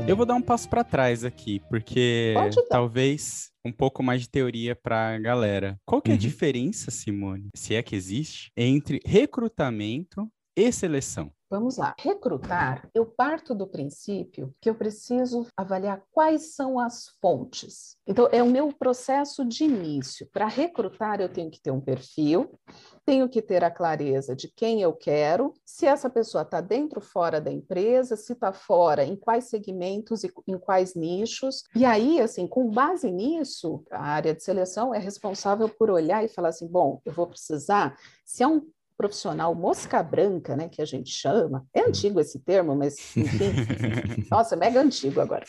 Eu 0.07 0.15
vou 0.15 0.25
dar 0.25 0.35
um 0.35 0.41
passo 0.41 0.67
para 0.69 0.83
trás 0.83 1.23
aqui, 1.23 1.61
porque 1.69 2.33
talvez 2.69 3.51
um 3.65 3.71
pouco 3.71 4.03
mais 4.03 4.21
de 4.21 4.29
teoria 4.29 4.75
para 4.75 5.15
a 5.15 5.19
galera. 5.19 5.79
Qual 5.85 6.01
que 6.01 6.09
é 6.09 6.13
a 6.13 6.15
uhum. 6.15 6.19
diferença, 6.19 6.91
Simone, 6.91 7.49
se 7.55 7.75
é 7.75 7.83
que 7.83 7.95
existe, 7.95 8.51
entre 8.57 8.99
recrutamento 9.05 10.29
e 10.55 10.71
seleção? 10.71 11.31
Vamos 11.51 11.75
lá. 11.75 11.93
Recrutar, 11.99 12.89
eu 12.95 13.05
parto 13.05 13.53
do 13.53 13.67
princípio 13.67 14.55
que 14.61 14.69
eu 14.69 14.73
preciso 14.73 15.45
avaliar 15.57 16.01
quais 16.09 16.55
são 16.55 16.79
as 16.79 17.09
fontes. 17.21 17.97
Então, 18.07 18.29
é 18.31 18.41
o 18.41 18.49
meu 18.49 18.71
processo 18.71 19.43
de 19.43 19.65
início. 19.65 20.29
Para 20.31 20.47
recrutar, 20.47 21.19
eu 21.19 21.27
tenho 21.27 21.51
que 21.51 21.59
ter 21.59 21.69
um 21.69 21.81
perfil, 21.81 22.57
tenho 23.03 23.27
que 23.27 23.41
ter 23.41 23.65
a 23.65 23.69
clareza 23.69 24.33
de 24.33 24.47
quem 24.47 24.81
eu 24.81 24.93
quero, 24.93 25.53
se 25.65 25.85
essa 25.85 26.09
pessoa 26.09 26.43
está 26.43 26.61
dentro 26.61 27.01
ou 27.01 27.05
fora 27.05 27.41
da 27.41 27.51
empresa, 27.51 28.15
se 28.15 28.31
está 28.31 28.53
fora, 28.53 29.03
em 29.03 29.17
quais 29.17 29.49
segmentos 29.49 30.23
e 30.23 30.31
em 30.47 30.57
quais 30.57 30.95
nichos. 30.95 31.63
E 31.75 31.83
aí, 31.83 32.21
assim, 32.21 32.47
com 32.47 32.69
base 32.69 33.11
nisso, 33.11 33.83
a 33.91 34.01
área 34.01 34.33
de 34.33 34.41
seleção 34.41 34.95
é 34.95 34.99
responsável 34.99 35.67
por 35.67 35.89
olhar 35.89 36.23
e 36.23 36.29
falar 36.29 36.49
assim: 36.49 36.67
bom, 36.67 37.01
eu 37.03 37.11
vou 37.11 37.27
precisar, 37.27 37.97
se 38.23 38.41
é 38.41 38.47
um 38.47 38.65
profissional 39.01 39.55
mosca 39.55 40.03
branca, 40.03 40.55
né, 40.55 40.69
que 40.69 40.79
a 40.79 40.85
gente 40.85 41.09
chama. 41.09 41.65
É 41.73 41.81
antigo 41.81 42.19
esse 42.19 42.39
termo, 42.39 42.75
mas 42.75 42.95
enfim. 43.17 43.49
Nossa, 44.29 44.55
mega 44.55 44.79
antigo 44.79 45.19
agora. 45.19 45.43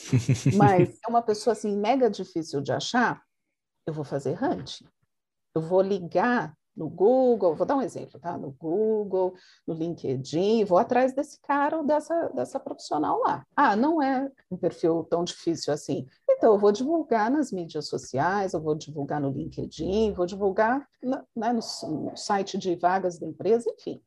Mas 0.57 0.99
é 1.07 1.11
uma 1.11 1.21
pessoa 1.21 1.53
assim 1.53 1.77
mega 1.77 2.09
difícil 2.09 2.63
de 2.63 2.73
achar. 2.73 3.23
Eu 3.87 3.93
vou 3.93 4.05
fazer 4.05 4.43
hunting. 4.43 4.87
Eu 5.55 5.61
vou 5.61 5.83
ligar 5.83 6.55
no 6.77 6.89
Google, 6.89 7.55
vou 7.55 7.67
dar 7.67 7.77
um 7.77 7.83
exemplo, 7.83 8.19
tá? 8.19 8.37
No 8.37 8.51
Google, 8.53 9.35
no 9.67 9.75
LinkedIn, 9.75 10.65
vou 10.65 10.79
atrás 10.79 11.15
desse 11.15 11.41
cara 11.43 11.79
ou 11.79 11.85
dessa, 11.85 12.29
dessa 12.35 12.59
profissional 12.59 13.21
lá. 13.21 13.47
Ah, 13.55 13.77
não 13.77 14.03
é 14.03 14.31
um 14.51 14.57
perfil 14.57 15.05
tão 15.09 15.23
difícil 15.23 15.73
assim. 15.73 16.07
Então, 16.31 16.55
eu 16.55 16.59
vou 16.59 16.73
divulgar 16.73 17.31
nas 17.31 17.53
mídias 17.53 17.89
sociais, 17.89 18.55
eu 18.55 18.61
vou 18.61 18.75
divulgar 18.75 19.21
no 19.21 19.31
LinkedIn, 19.31 20.13
vou 20.13 20.27
divulgar 20.27 20.87
na, 21.03 21.25
né, 21.37 21.53
no, 21.53 21.61
no 21.91 22.17
site 22.17 22.57
de 22.57 22.75
vagas 22.75 23.19
da 23.19 23.27
empresa, 23.27 23.71
enfim. 23.71 24.03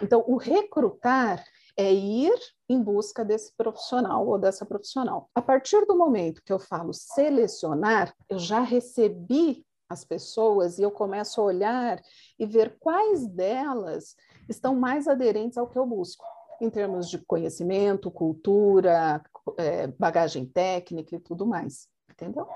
Então, 0.00 0.24
o 0.26 0.36
recrutar 0.36 1.44
é 1.76 1.92
ir 1.92 2.32
em 2.68 2.82
busca 2.82 3.24
desse 3.24 3.52
profissional 3.54 4.26
ou 4.26 4.38
dessa 4.38 4.64
profissional. 4.64 5.28
A 5.34 5.42
partir 5.42 5.84
do 5.86 5.96
momento 5.96 6.42
que 6.42 6.52
eu 6.52 6.58
falo 6.58 6.92
selecionar, 6.94 8.14
eu 8.28 8.38
já 8.38 8.60
recebi 8.60 9.65
as 9.88 10.04
pessoas 10.04 10.78
e 10.78 10.82
eu 10.82 10.90
começo 10.90 11.40
a 11.40 11.44
olhar 11.44 12.00
e 12.38 12.46
ver 12.46 12.76
quais 12.78 13.26
delas 13.26 14.16
estão 14.48 14.74
mais 14.74 15.06
aderentes 15.06 15.58
ao 15.58 15.68
que 15.68 15.78
eu 15.78 15.86
busco, 15.86 16.24
em 16.60 16.70
termos 16.70 17.08
de 17.08 17.18
conhecimento, 17.18 18.10
cultura, 18.10 19.22
é, 19.56 19.86
bagagem 19.86 20.44
técnica 20.44 21.16
e 21.16 21.20
tudo 21.20 21.46
mais. 21.46 21.88
Entendeu? 22.10 22.48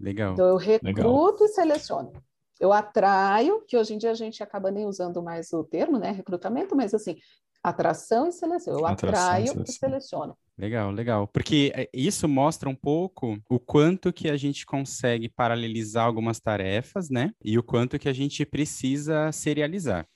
Legal. 0.00 0.32
Então 0.32 0.46
eu 0.46 0.56
recruto 0.56 1.44
Legal. 1.44 1.46
e 1.46 1.48
seleciono. 1.48 2.12
Eu 2.60 2.72
atraio, 2.72 3.62
que 3.66 3.76
hoje 3.76 3.94
em 3.94 3.98
dia 3.98 4.12
a 4.12 4.14
gente 4.14 4.42
acaba 4.42 4.70
nem 4.70 4.86
usando 4.86 5.22
mais 5.22 5.52
o 5.52 5.64
termo, 5.64 5.98
né, 5.98 6.12
recrutamento, 6.12 6.76
mas 6.76 6.94
assim, 6.94 7.16
atração 7.62 8.28
e 8.28 8.32
seleção. 8.32 8.78
Eu 8.78 8.86
atração 8.86 9.24
atraio 9.24 9.60
e, 9.60 9.62
e 9.62 9.72
seleciono. 9.72 10.36
Legal, 10.56 10.92
legal. 10.92 11.26
Porque 11.28 11.72
é, 11.74 11.88
isso 11.92 12.28
mostra 12.28 12.68
um 12.68 12.74
pouco 12.74 13.38
o 13.48 13.58
quanto 13.58 14.12
que 14.12 14.28
a 14.28 14.36
gente 14.36 14.64
consegue 14.64 15.28
paralelizar 15.28 16.04
algumas 16.04 16.38
tarefas, 16.38 17.10
né? 17.10 17.32
E 17.44 17.58
o 17.58 17.62
quanto 17.62 17.98
que 17.98 18.08
a 18.08 18.12
gente 18.12 18.44
precisa 18.44 19.32
serializar. 19.32 20.06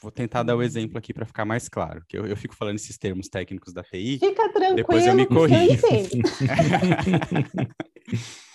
Vou 0.00 0.12
tentar 0.12 0.44
dar 0.44 0.56
o 0.56 0.62
exemplo 0.62 0.96
aqui 0.96 1.12
para 1.12 1.26
ficar 1.26 1.44
mais 1.44 1.68
claro, 1.68 2.04
que 2.08 2.16
eu, 2.16 2.24
eu, 2.24 2.36
fico 2.36 2.54
falando 2.54 2.76
esses 2.76 2.96
termos 2.96 3.28
técnicos 3.28 3.72
da 3.72 3.82
TI. 3.82 4.18
Fica 4.20 4.48
tranquilo, 4.52 4.76
depois 4.76 5.04
eu 5.04 5.14
me 5.14 5.26
corrijo. 5.26 5.82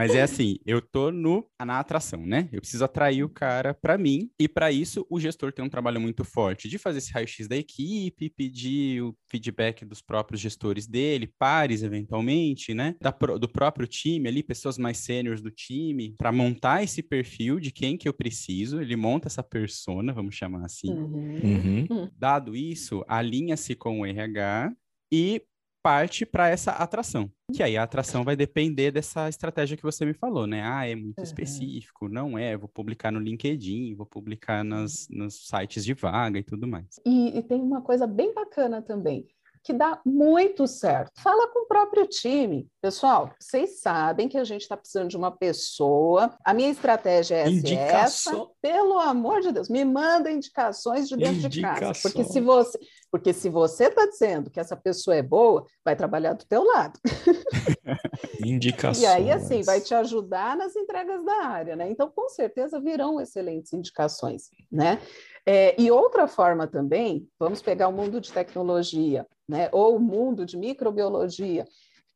Mas 0.00 0.14
é 0.14 0.22
assim, 0.22 0.56
eu 0.64 0.80
tô 0.80 1.12
no, 1.12 1.46
na 1.62 1.78
atração, 1.78 2.24
né? 2.24 2.48
Eu 2.50 2.62
preciso 2.62 2.82
atrair 2.82 3.22
o 3.22 3.28
cara 3.28 3.74
para 3.74 3.98
mim 3.98 4.30
e 4.38 4.48
para 4.48 4.72
isso 4.72 5.06
o 5.10 5.20
gestor 5.20 5.52
tem 5.52 5.62
um 5.62 5.68
trabalho 5.68 6.00
muito 6.00 6.24
forte 6.24 6.70
de 6.70 6.78
fazer 6.78 6.98
esse 6.98 7.12
raio-x 7.12 7.46
da 7.46 7.54
equipe, 7.54 8.30
pedir 8.30 9.02
o 9.02 9.14
feedback 9.30 9.84
dos 9.84 10.00
próprios 10.00 10.40
gestores 10.40 10.86
dele, 10.86 11.30
pares 11.38 11.82
eventualmente, 11.82 12.72
né? 12.72 12.96
Da, 12.98 13.10
do 13.10 13.46
próprio 13.46 13.86
time 13.86 14.26
ali, 14.26 14.42
pessoas 14.42 14.78
mais 14.78 14.96
sêniores 14.96 15.42
do 15.42 15.50
time, 15.50 16.14
para 16.16 16.32
montar 16.32 16.82
esse 16.82 17.02
perfil 17.02 17.60
de 17.60 17.70
quem 17.70 17.98
que 17.98 18.08
eu 18.08 18.14
preciso. 18.14 18.80
Ele 18.80 18.96
monta 18.96 19.28
essa 19.28 19.42
persona, 19.42 20.14
vamos 20.14 20.34
chamar 20.34 20.64
assim. 20.64 20.90
Uhum. 20.90 21.86
Uhum. 21.90 22.10
Dado 22.16 22.56
isso, 22.56 23.04
alinha-se 23.06 23.74
com 23.74 24.00
o 24.00 24.06
RH 24.06 24.72
e 25.12 25.42
parte 25.82 26.24
para 26.26 26.48
essa 26.48 26.72
atração. 26.72 27.30
Que 27.54 27.62
aí 27.62 27.76
a 27.76 27.82
atração 27.82 28.24
vai 28.24 28.36
depender 28.36 28.90
dessa 28.90 29.28
estratégia 29.28 29.76
que 29.76 29.82
você 29.82 30.04
me 30.04 30.14
falou, 30.14 30.46
né? 30.46 30.62
Ah, 30.64 30.86
é 30.86 30.94
muito 30.94 31.18
uhum. 31.18 31.24
específico, 31.24 32.08
não 32.08 32.38
é, 32.38 32.56
vou 32.56 32.68
publicar 32.68 33.10
no 33.10 33.18
LinkedIn, 33.18 33.94
vou 33.94 34.06
publicar 34.06 34.64
nas, 34.64 35.08
nos 35.10 35.46
sites 35.48 35.84
de 35.84 35.94
vaga 35.94 36.38
e 36.38 36.42
tudo 36.42 36.66
mais. 36.66 36.86
E, 37.04 37.38
e 37.38 37.42
tem 37.42 37.60
uma 37.60 37.82
coisa 37.82 38.06
bem 38.06 38.32
bacana 38.32 38.80
também 38.80 39.26
que 39.62 39.72
dá 39.72 40.00
muito 40.04 40.66
certo. 40.66 41.10
Fala 41.20 41.48
com 41.48 41.64
o 41.64 41.66
próprio 41.66 42.06
time. 42.06 42.66
Pessoal, 42.80 43.30
vocês 43.38 43.80
sabem 43.80 44.28
que 44.28 44.38
a 44.38 44.44
gente 44.44 44.62
está 44.62 44.76
precisando 44.76 45.08
de 45.08 45.16
uma 45.16 45.30
pessoa. 45.30 46.34
A 46.44 46.54
minha 46.54 46.70
estratégia 46.70 47.36
é 47.36 47.48
Indicação. 47.48 48.32
essa. 48.32 48.46
Pelo 48.62 48.98
amor 48.98 49.40
de 49.40 49.52
Deus, 49.52 49.68
me 49.68 49.84
manda 49.84 50.30
indicações 50.30 51.08
de 51.08 51.16
dentro 51.16 51.46
Indicação. 51.46 51.78
de 51.78 51.80
casa. 51.80 52.00
Porque 52.02 52.24
se 52.24 52.40
você, 52.40 52.78
porque 53.10 53.32
se 53.32 53.48
você 53.48 53.84
está 53.84 54.06
dizendo 54.06 54.50
que 54.50 54.60
essa 54.60 54.76
pessoa 54.76 55.16
é 55.16 55.22
boa, 55.22 55.64
vai 55.84 55.96
trabalhar 55.96 56.34
do 56.34 56.44
teu 56.46 56.62
lado. 56.64 56.98
Indicações. 58.44 59.02
E 59.02 59.06
aí, 59.06 59.30
assim, 59.30 59.62
vai 59.62 59.80
te 59.80 59.94
ajudar 59.94 60.56
nas 60.56 60.76
entregas 60.76 61.24
da 61.24 61.44
área, 61.46 61.76
né? 61.76 61.90
Então, 61.90 62.10
com 62.10 62.28
certeza 62.28 62.80
virão 62.80 63.20
excelentes 63.20 63.72
indicações, 63.72 64.50
né? 64.70 65.00
É, 65.44 65.80
e 65.80 65.90
outra 65.90 66.28
forma 66.28 66.66
também, 66.66 67.28
vamos 67.38 67.60
pegar 67.62 67.88
o 67.88 67.92
mundo 67.92 68.20
de 68.20 68.32
tecnologia, 68.32 69.26
né, 69.48 69.68
ou 69.72 69.96
o 69.96 70.00
mundo 70.00 70.46
de 70.46 70.56
microbiologia, 70.56 71.66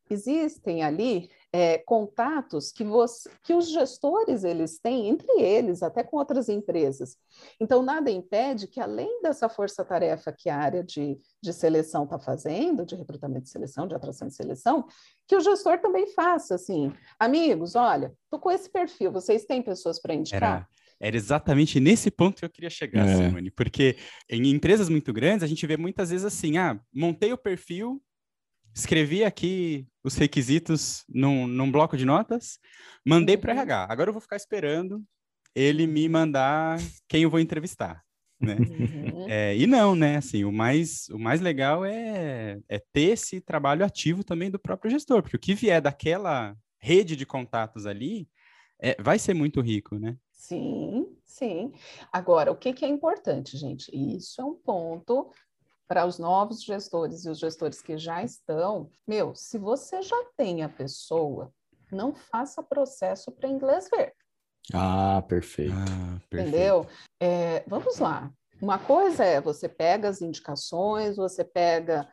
existem 0.09 0.83
ali 0.83 1.29
é, 1.55 1.77
contatos 1.77 2.69
que, 2.69 2.83
você, 2.83 3.29
que 3.41 3.53
os 3.53 3.69
gestores 3.69 4.43
eles 4.43 4.77
têm 4.77 5.07
entre 5.07 5.31
eles, 5.41 5.81
até 5.81 6.03
com 6.03 6.17
outras 6.17 6.49
empresas. 6.49 7.15
Então, 7.61 7.81
nada 7.81 8.11
impede 8.11 8.67
que, 8.67 8.81
além 8.81 9.21
dessa 9.21 9.47
força-tarefa 9.47 10.33
que 10.33 10.49
a 10.49 10.57
área 10.57 10.83
de, 10.83 11.17
de 11.41 11.53
seleção 11.53 12.03
está 12.03 12.19
fazendo, 12.19 12.85
de 12.85 12.93
recrutamento 12.95 13.43
de 13.43 13.51
seleção, 13.51 13.87
de 13.87 13.95
atração 13.95 14.27
de 14.27 14.35
seleção, 14.35 14.85
que 15.25 15.33
o 15.33 15.39
gestor 15.39 15.79
também 15.79 16.07
faça, 16.07 16.55
assim, 16.55 16.91
amigos, 17.17 17.73
olha, 17.73 18.13
estou 18.25 18.37
com 18.37 18.51
esse 18.51 18.69
perfil, 18.69 19.09
vocês 19.09 19.45
têm 19.45 19.61
pessoas 19.61 19.97
para 19.97 20.13
indicar? 20.13 20.41
Era... 20.41 20.67
Era 20.97 21.17
exatamente 21.17 21.77
nesse 21.77 22.09
ponto 22.09 22.39
que 22.39 22.45
eu 22.45 22.49
queria 22.49 22.69
chegar, 22.69 23.05
é. 23.05 23.15
Simone, 23.17 23.51
porque 23.51 23.97
em 24.29 24.47
empresas 24.47 24.87
muito 24.87 25.11
grandes 25.11 25.43
a 25.43 25.47
gente 25.47 25.67
vê 25.67 25.75
muitas 25.75 26.09
vezes 26.09 26.25
assim: 26.25 26.57
ah, 26.57 26.79
montei 26.93 27.33
o 27.33 27.37
perfil, 27.37 28.01
escrevi 28.75 29.23
aqui 29.23 29.87
os 30.03 30.15
requisitos 30.15 31.05
num, 31.07 31.47
num 31.47 31.71
bloco 31.71 31.95
de 31.95 32.05
notas, 32.05 32.59
mandei 33.05 33.37
para 33.37 33.53
o 33.53 33.57
RH. 33.57 33.87
Agora 33.89 34.09
eu 34.09 34.13
vou 34.13 34.21
ficar 34.21 34.35
esperando 34.35 35.01
ele 35.55 35.87
me 35.87 36.07
mandar 36.09 36.77
quem 37.07 37.23
eu 37.23 37.29
vou 37.29 37.39
entrevistar. 37.39 38.03
Né? 38.39 38.57
Uhum. 38.59 39.25
É, 39.29 39.55
e 39.55 39.65
não, 39.65 39.95
né? 39.95 40.17
Assim, 40.17 40.43
o 40.43 40.51
mais, 40.51 41.07
o 41.09 41.17
mais 41.17 41.39
legal 41.39 41.85
é, 41.85 42.59
é 42.67 42.79
ter 42.91 43.13
esse 43.13 43.39
trabalho 43.39 43.85
ativo 43.85 44.23
também 44.23 44.51
do 44.51 44.59
próprio 44.59 44.91
gestor, 44.91 45.21
porque 45.21 45.37
o 45.37 45.39
que 45.39 45.55
vier 45.55 45.81
daquela 45.81 46.55
rede 46.77 47.15
de 47.15 47.25
contatos 47.25 47.85
ali 47.85 48.27
é, 48.79 49.01
vai 49.01 49.17
ser 49.17 49.33
muito 49.33 49.61
rico, 49.61 49.97
né? 49.97 50.17
Sim, 50.31 51.07
sim. 51.25 51.71
Agora, 52.11 52.51
o 52.51 52.55
que, 52.55 52.73
que 52.73 52.85
é 52.85 52.87
importante, 52.87 53.57
gente? 53.57 53.89
Isso 53.91 54.39
é 54.39 54.45
um 54.45 54.53
ponto 54.53 55.31
para 55.87 56.05
os 56.05 56.17
novos 56.17 56.63
gestores 56.63 57.25
e 57.25 57.29
os 57.29 57.39
gestores 57.39 57.81
que 57.81 57.97
já 57.97 58.23
estão, 58.23 58.89
meu, 59.07 59.35
se 59.35 59.57
você 59.57 60.01
já 60.01 60.17
tem 60.35 60.63
a 60.63 60.69
pessoa, 60.69 61.51
não 61.91 62.13
faça 62.13 62.63
processo 62.63 63.31
para 63.31 63.49
inglês 63.49 63.89
ver. 63.89 64.13
Ah, 64.73 65.21
perfeito. 65.27 65.73
Ah, 65.73 66.19
perfeito. 66.29 66.49
Entendeu? 66.49 66.87
É, 67.19 67.63
vamos 67.67 67.99
lá. 67.99 68.31
Uma 68.61 68.79
coisa 68.79 69.23
é 69.23 69.39
você 69.39 69.69
pega 69.69 70.09
as 70.09 70.21
indicações, 70.21 71.17
você 71.17 71.43
pega 71.43 72.07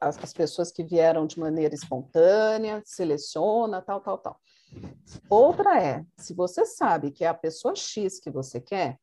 as, 0.00 0.18
as 0.18 0.32
pessoas 0.32 0.72
que 0.72 0.82
vieram 0.82 1.26
de 1.26 1.38
maneira 1.38 1.74
espontânea, 1.74 2.82
seleciona, 2.84 3.80
tal, 3.80 4.00
tal, 4.00 4.18
tal. 4.18 4.40
Outra 5.28 5.80
é, 5.80 6.04
se 6.18 6.34
você 6.34 6.64
sabe 6.64 7.10
que 7.10 7.24
é 7.24 7.28
a 7.28 7.34
pessoa 7.34 7.76
X 7.76 8.18
que 8.18 8.30
você 8.30 8.60
quer, 8.60 8.98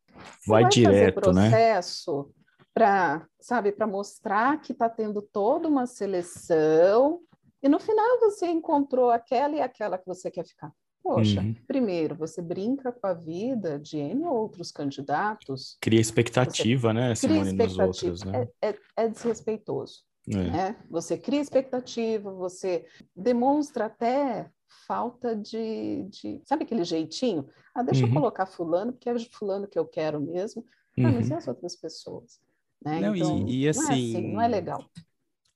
vai, 0.45 0.63
vai 0.63 0.71
direto, 0.71 1.21
fazer 1.21 1.33
né? 1.33 1.49
processo 1.49 2.23
né? 2.23 2.38
Para, 2.73 3.27
sabe, 3.39 3.71
para 3.71 3.87
mostrar 3.87 4.61
que 4.61 4.71
está 4.71 4.89
tendo 4.89 5.21
toda 5.21 5.67
uma 5.67 5.85
seleção 5.85 7.21
e 7.61 7.67
no 7.67 7.79
final 7.79 8.19
você 8.19 8.47
encontrou 8.47 9.09
aquela 9.09 9.55
e 9.55 9.61
aquela 9.61 9.97
que 9.97 10.05
você 10.05 10.31
quer 10.31 10.45
ficar. 10.45 10.71
Poxa, 11.01 11.41
uhum. 11.41 11.55
primeiro, 11.65 12.15
você 12.15 12.41
brinca 12.41 12.91
com 12.91 13.07
a 13.07 13.13
vida 13.13 13.79
de 13.79 13.97
N 13.97 14.25
outros 14.25 14.71
candidatos. 14.71 15.77
Cria 15.81 15.99
expectativa, 15.99 16.93
né, 16.93 17.15
Simone, 17.15 17.53
nos 17.53 17.77
outros, 17.77 18.23
né? 18.23 18.47
É, 18.61 18.69
é, 18.69 18.77
é 18.97 19.07
desrespeitoso. 19.07 20.03
É. 20.29 20.35
Né? 20.35 20.75
Você 20.89 21.17
cria 21.17 21.41
expectativa, 21.41 22.31
você 22.31 22.85
demonstra 23.15 23.85
até 23.85 24.49
falta 24.85 25.35
de, 25.35 26.03
de, 26.09 26.41
Sabe 26.45 26.63
aquele 26.63 26.83
jeitinho? 26.83 27.47
Ah, 27.73 27.81
deixa 27.81 28.03
uhum. 28.03 28.09
eu 28.09 28.13
colocar 28.13 28.45
fulano, 28.45 28.91
porque 28.93 29.09
é 29.09 29.17
fulano 29.31 29.67
que 29.67 29.79
eu 29.79 29.85
quero 29.85 30.19
mesmo. 30.19 30.65
Ah, 30.99 31.03
uhum. 31.03 31.11
mas 31.13 31.29
e 31.29 31.33
as 31.33 31.47
outras 31.47 31.75
pessoas? 31.75 32.39
Né? 32.83 32.99
Não, 32.99 33.15
então, 33.15 33.47
e, 33.47 33.63
e 33.63 33.69
assim, 33.69 33.81
não 33.81 33.89
é 33.89 33.93
assim, 33.93 34.15
assim, 34.15 34.33
não 34.33 34.41
é 34.41 34.47
legal. 34.47 34.85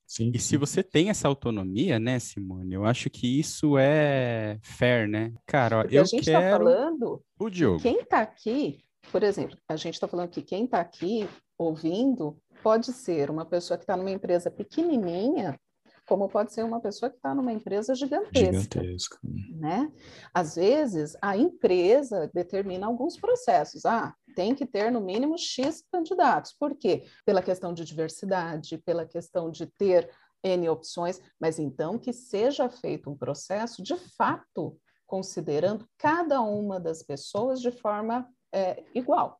Sim. 0.05 0.31
E 0.33 0.39
se 0.39 0.57
você 0.57 0.83
tem 0.83 1.09
essa 1.09 1.27
autonomia, 1.27 1.97
né, 1.97 2.19
Simone? 2.19 2.75
Eu 2.75 2.85
acho 2.85 3.09
que 3.09 3.39
isso 3.39 3.77
é 3.79 4.59
fair, 4.61 5.07
né? 5.07 5.33
Cara, 5.45 5.79
ó, 5.79 5.81
eu 5.89 6.03
a 6.03 6.05
gente 6.05 6.25
tá 6.25 6.39
quero 6.39 6.65
tá 6.65 6.71
falando 6.71 7.23
o 7.39 7.49
Diogo. 7.49 7.81
Quem 7.81 7.99
está 8.01 8.19
aqui, 8.19 8.83
por 9.11 9.23
exemplo, 9.23 9.57
a 9.67 9.75
gente 9.75 9.95
está 9.95 10.07
falando 10.07 10.29
que 10.29 10.41
quem 10.41 10.65
está 10.65 10.79
aqui 10.79 11.27
ouvindo 11.57 12.37
pode 12.61 12.93
ser 12.93 13.31
uma 13.31 13.45
pessoa 13.45 13.77
que 13.77 13.85
está 13.85 13.97
numa 13.97 14.11
empresa 14.11 14.51
pequenininha 14.51 15.57
como 16.05 16.27
pode 16.27 16.53
ser 16.53 16.63
uma 16.63 16.81
pessoa 16.81 17.09
que 17.09 17.15
está 17.15 17.33
numa 17.33 17.51
empresa 17.51 17.95
gigantesca. 17.95 18.81
Gigantesca. 18.81 19.19
Né? 19.55 19.91
Às 20.33 20.55
vezes, 20.55 21.15
a 21.21 21.37
empresa 21.37 22.29
determina 22.33 22.85
alguns 22.85 23.17
processos. 23.17 23.85
Ah, 23.85 24.13
tem 24.33 24.55
que 24.55 24.65
ter 24.65 24.91
no 24.91 24.99
mínimo 25.01 25.37
X 25.37 25.83
candidatos. 25.91 26.53
Por 26.53 26.75
quê? 26.75 27.03
Pela 27.25 27.41
questão 27.41 27.73
de 27.73 27.85
diversidade, 27.85 28.77
pela 28.79 29.05
questão 29.05 29.49
de 29.49 29.65
ter 29.65 30.09
N 30.43 30.67
opções, 30.69 31.21
mas 31.39 31.57
então 31.57 31.97
que 31.97 32.11
seja 32.11 32.69
feito 32.69 33.09
um 33.09 33.15
processo 33.15 33.81
de 33.81 33.95
fato 34.17 34.77
considerando 35.05 35.87
cada 35.97 36.41
uma 36.41 36.79
das 36.79 37.03
pessoas 37.03 37.61
de 37.61 37.71
forma 37.71 38.27
é, 38.51 38.83
igual. 38.93 39.39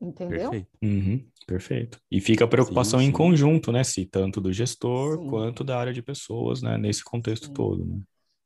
Entendeu? 0.00 0.50
Perfeito. 0.50 0.68
Uhum, 0.82 1.26
perfeito. 1.46 2.00
E 2.10 2.20
fica 2.22 2.44
a 2.44 2.48
preocupação 2.48 3.00
sim, 3.00 3.04
sim. 3.04 3.10
em 3.10 3.12
conjunto, 3.12 3.70
né, 3.70 3.84
se 3.84 4.06
tanto 4.06 4.40
do 4.40 4.50
gestor 4.50 5.18
sim. 5.18 5.28
quanto 5.28 5.62
da 5.62 5.78
área 5.78 5.92
de 5.92 6.00
pessoas, 6.00 6.62
né, 6.62 6.78
nesse 6.78 7.04
contexto 7.04 7.52
todo, 7.52 7.84
né? 7.84 8.00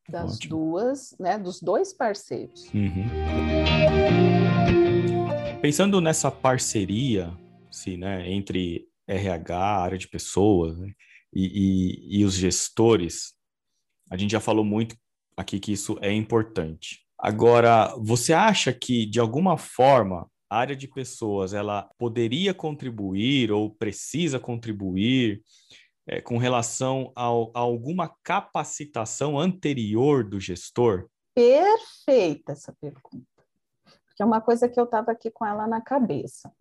Das 0.08 0.34
Ótimo. 0.34 0.56
duas, 0.56 1.14
né, 1.18 1.38
dos 1.38 1.60
dois 1.60 1.92
parceiros. 1.92 2.68
Uhum. 2.74 3.04
Pensando 5.64 5.98
nessa 5.98 6.30
parceria, 6.30 7.34
se, 7.70 7.96
né, 7.96 8.30
entre 8.30 8.86
RH, 9.08 9.56
área 9.56 9.96
de 9.96 10.06
pessoas, 10.06 10.76
né, 10.76 10.92
e, 11.32 12.10
e, 12.12 12.18
e 12.20 12.24
os 12.26 12.34
gestores, 12.34 13.32
a 14.10 14.16
gente 14.18 14.32
já 14.32 14.40
falou 14.40 14.62
muito 14.62 14.94
aqui 15.34 15.58
que 15.58 15.72
isso 15.72 15.96
é 16.02 16.12
importante. 16.12 17.06
Agora, 17.18 17.96
você 17.96 18.34
acha 18.34 18.74
que, 18.74 19.06
de 19.06 19.18
alguma 19.18 19.56
forma, 19.56 20.30
a 20.50 20.58
área 20.58 20.76
de 20.76 20.86
pessoas 20.86 21.54
ela 21.54 21.88
poderia 21.96 22.52
contribuir 22.52 23.50
ou 23.50 23.74
precisa 23.74 24.38
contribuir 24.38 25.40
é, 26.06 26.20
com 26.20 26.36
relação 26.36 27.10
ao, 27.16 27.50
a 27.54 27.60
alguma 27.60 28.14
capacitação 28.22 29.38
anterior 29.38 30.28
do 30.28 30.38
gestor? 30.38 31.08
Perfeita 31.34 32.52
essa 32.52 32.70
pergunta, 32.78 33.33
porque 34.14 34.22
é 34.22 34.24
uma 34.26 34.40
coisa 34.40 34.68
que 34.68 34.78
eu 34.78 34.84
estava 34.84 35.10
aqui 35.10 35.28
com 35.28 35.44
ela 35.44 35.66
na 35.66 35.80
cabeça. 35.80 36.52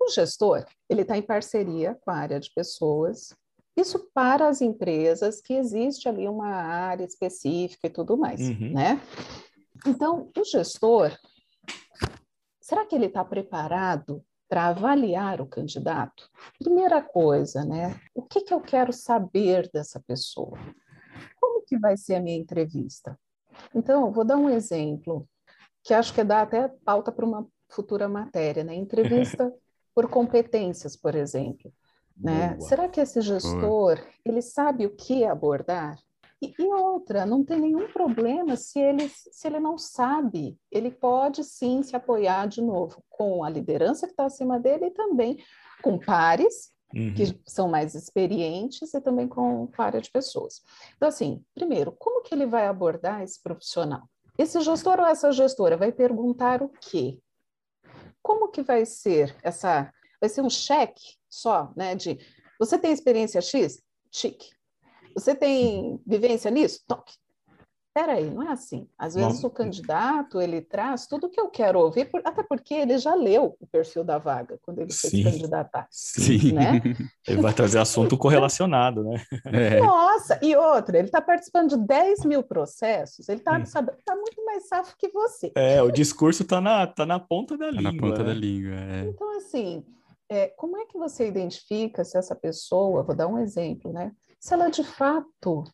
O 0.00 0.08
gestor 0.08 0.64
ele 0.88 1.02
está 1.02 1.18
em 1.18 1.22
parceria 1.22 1.98
com 2.00 2.12
a 2.12 2.14
área 2.14 2.38
de 2.38 2.48
pessoas. 2.54 3.34
Isso 3.76 4.08
para 4.14 4.46
as 4.46 4.62
empresas 4.62 5.40
que 5.40 5.54
existe 5.54 6.08
ali 6.08 6.28
uma 6.28 6.48
área 6.48 7.04
específica 7.04 7.88
e 7.88 7.90
tudo 7.90 8.16
mais, 8.16 8.40
uhum. 8.40 8.72
né? 8.72 9.00
Então, 9.84 10.30
o 10.36 10.44
gestor 10.44 11.12
Será 12.60 12.84
que 12.84 12.96
ele 12.96 13.06
está 13.06 13.24
preparado 13.24 14.24
para 14.48 14.66
avaliar 14.66 15.40
o 15.40 15.46
candidato? 15.46 16.28
Primeira 16.58 17.00
coisa, 17.00 17.64
né? 17.64 18.00
O 18.12 18.22
que, 18.22 18.40
que 18.40 18.52
eu 18.52 18.60
quero 18.60 18.92
saber 18.92 19.70
dessa 19.72 20.00
pessoa? 20.00 20.58
Como 21.40 21.64
que 21.64 21.78
vai 21.78 21.96
ser 21.96 22.16
a 22.16 22.20
minha 22.20 22.36
entrevista? 22.36 23.16
Então, 23.72 24.10
vou 24.10 24.24
dar 24.24 24.36
um 24.36 24.50
exemplo 24.50 25.28
que 25.86 25.94
acho 25.94 26.12
que 26.12 26.24
dá 26.24 26.42
até 26.42 26.66
pauta 26.84 27.12
para 27.12 27.24
uma 27.24 27.46
futura 27.68 28.08
matéria, 28.08 28.64
né? 28.64 28.74
Entrevista 28.74 29.52
por 29.94 30.10
competências, 30.10 30.96
por 30.96 31.14
exemplo. 31.14 31.72
Né? 32.16 32.58
Será 32.60 32.88
que 32.88 33.00
esse 33.00 33.20
gestor 33.20 34.00
ele 34.24 34.42
sabe 34.42 34.84
o 34.84 34.96
que 34.96 35.24
abordar? 35.24 35.96
E, 36.42 36.52
e, 36.58 36.64
outra, 36.64 37.24
não 37.24 37.44
tem 37.44 37.60
nenhum 37.60 37.90
problema 37.92 38.56
se 38.56 38.80
ele, 38.80 39.08
se 39.08 39.46
ele 39.46 39.60
não 39.60 39.78
sabe. 39.78 40.58
Ele 40.72 40.90
pode 40.90 41.44
sim 41.44 41.82
se 41.82 41.94
apoiar 41.94 42.48
de 42.48 42.60
novo 42.60 43.02
com 43.08 43.44
a 43.44 43.48
liderança 43.48 44.06
que 44.06 44.12
está 44.12 44.26
acima 44.26 44.58
dele 44.58 44.86
e 44.86 44.90
também 44.90 45.38
com 45.82 45.98
pares 45.98 46.72
uhum. 46.94 47.14
que 47.14 47.40
são 47.46 47.68
mais 47.68 47.94
experientes 47.94 48.92
e 48.92 49.00
também 49.00 49.28
com 49.28 49.70
área 49.78 50.00
de 50.00 50.10
pessoas. 50.10 50.62
Então, 50.96 51.08
assim, 51.08 51.44
primeiro, 51.54 51.92
como 51.92 52.22
que 52.22 52.34
ele 52.34 52.46
vai 52.46 52.66
abordar 52.66 53.22
esse 53.22 53.40
profissional? 53.40 54.02
Esse 54.38 54.60
gestor 54.60 55.00
ou 55.00 55.06
essa 55.06 55.32
gestora 55.32 55.76
vai 55.76 55.92
perguntar 55.92 56.62
o 56.62 56.68
quê? 56.68 57.20
Como 58.22 58.48
que 58.48 58.62
vai 58.62 58.84
ser 58.84 59.36
essa... 59.42 59.92
Vai 60.20 60.28
ser 60.30 60.40
um 60.40 60.50
cheque 60.50 61.16
só, 61.28 61.72
né? 61.76 61.94
De 61.94 62.18
você 62.58 62.78
tem 62.78 62.92
experiência 62.92 63.40
X? 63.40 63.82
Chique. 64.10 64.50
Você 65.14 65.34
tem 65.34 66.00
vivência 66.06 66.50
nisso? 66.50 66.82
Toque. 66.86 67.14
Peraí, 67.96 68.28
não 68.28 68.42
é 68.42 68.52
assim. 68.52 68.86
Às 68.98 69.14
vezes 69.14 69.42
o 69.42 69.48
candidato, 69.48 70.38
ele 70.38 70.60
traz 70.60 71.06
tudo 71.06 71.28
o 71.28 71.30
que 71.30 71.40
eu 71.40 71.48
quero 71.48 71.78
ouvir, 71.78 72.10
até 72.26 72.42
porque 72.42 72.74
ele 72.74 72.98
já 72.98 73.14
leu 73.14 73.56
o 73.58 73.66
perfil 73.66 74.04
da 74.04 74.18
vaga, 74.18 74.58
quando 74.60 74.80
ele 74.82 74.92
foi 74.92 75.08
se 75.08 75.24
candidatar. 75.24 75.88
Sim, 75.90 76.52
né? 76.52 76.82
ele 77.26 77.40
vai 77.40 77.54
trazer 77.54 77.78
assunto 77.78 78.18
correlacionado, 78.18 79.02
né? 79.02 79.16
É. 79.46 79.80
Nossa, 79.80 80.38
e 80.42 80.54
outra, 80.54 80.98
ele 80.98 81.08
está 81.08 81.22
participando 81.22 81.70
de 81.70 81.86
10 81.86 82.26
mil 82.26 82.42
processos, 82.42 83.30
ele 83.30 83.38
está 83.38 83.56
hum. 83.56 83.64
tá 84.04 84.14
muito 84.14 84.44
mais 84.44 84.68
safo 84.68 84.94
que 84.98 85.08
você. 85.08 85.50
É, 85.54 85.80
o 85.80 85.90
discurso 85.90 86.42
está 86.42 86.60
na, 86.60 86.86
tá 86.86 87.06
na 87.06 87.18
ponta 87.18 87.56
da 87.56 87.66
tá 87.66 87.70
língua. 87.70 87.92
na 87.92 87.98
ponta 87.98 88.18
né? 88.18 88.24
da 88.24 88.34
língua, 88.34 88.74
é. 88.74 89.04
Então, 89.06 89.38
assim, 89.38 89.82
é, 90.28 90.48
como 90.48 90.76
é 90.76 90.84
que 90.84 90.98
você 90.98 91.26
identifica 91.26 92.04
se 92.04 92.18
essa 92.18 92.34
pessoa, 92.34 93.02
vou 93.02 93.16
dar 93.16 93.26
um 93.26 93.38
exemplo, 93.38 93.90
né? 93.90 94.12
se 94.46 94.54
ela 94.54 94.68
de 94.68 94.84
fato 94.84 95.64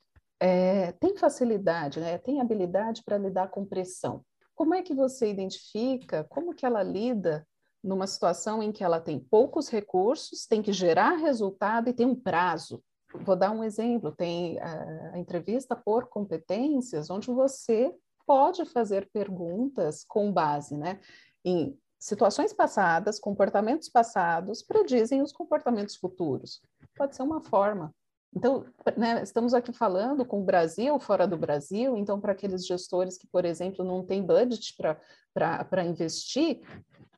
é, 0.42 0.90
tem 0.98 1.16
facilidade, 1.16 2.00
né? 2.00 2.18
tem 2.18 2.40
habilidade 2.40 3.04
para 3.04 3.16
lidar 3.16 3.48
com 3.48 3.64
pressão. 3.64 4.24
Como 4.56 4.74
é 4.74 4.82
que 4.82 4.92
você 4.92 5.30
identifica, 5.30 6.24
como 6.24 6.52
que 6.52 6.66
ela 6.66 6.82
lida 6.82 7.46
numa 7.82 8.08
situação 8.08 8.60
em 8.60 8.72
que 8.72 8.82
ela 8.82 9.00
tem 9.00 9.20
poucos 9.20 9.68
recursos, 9.68 10.44
tem 10.44 10.60
que 10.60 10.72
gerar 10.72 11.14
resultado 11.14 11.88
e 11.88 11.92
tem 11.92 12.04
um 12.04 12.16
prazo? 12.16 12.82
Vou 13.14 13.36
dar 13.36 13.52
um 13.52 13.62
exemplo, 13.62 14.10
tem 14.10 14.58
a, 14.58 15.12
a 15.12 15.18
entrevista 15.18 15.76
por 15.76 16.08
competências, 16.08 17.08
onde 17.08 17.30
você 17.30 17.94
pode 18.26 18.64
fazer 18.64 19.08
perguntas 19.12 20.04
com 20.04 20.32
base 20.32 20.76
né, 20.76 20.98
em 21.44 21.78
situações 22.00 22.52
passadas, 22.52 23.20
comportamentos 23.20 23.88
passados, 23.88 24.60
predizem 24.60 25.22
os 25.22 25.32
comportamentos 25.32 25.94
futuros. 25.94 26.60
Pode 26.96 27.14
ser 27.14 27.22
uma 27.22 27.40
forma. 27.40 27.94
Então, 28.34 28.64
né, 28.96 29.22
estamos 29.22 29.52
aqui 29.52 29.72
falando 29.72 30.24
com 30.24 30.40
o 30.40 30.44
Brasil, 30.44 30.98
fora 30.98 31.26
do 31.26 31.36
Brasil, 31.36 31.96
então, 31.96 32.20
para 32.20 32.32
aqueles 32.32 32.66
gestores 32.66 33.18
que, 33.18 33.26
por 33.26 33.44
exemplo, 33.44 33.84
não 33.84 34.04
têm 34.04 34.24
budget 34.24 34.74
para 35.34 35.84
investir, 35.84 36.60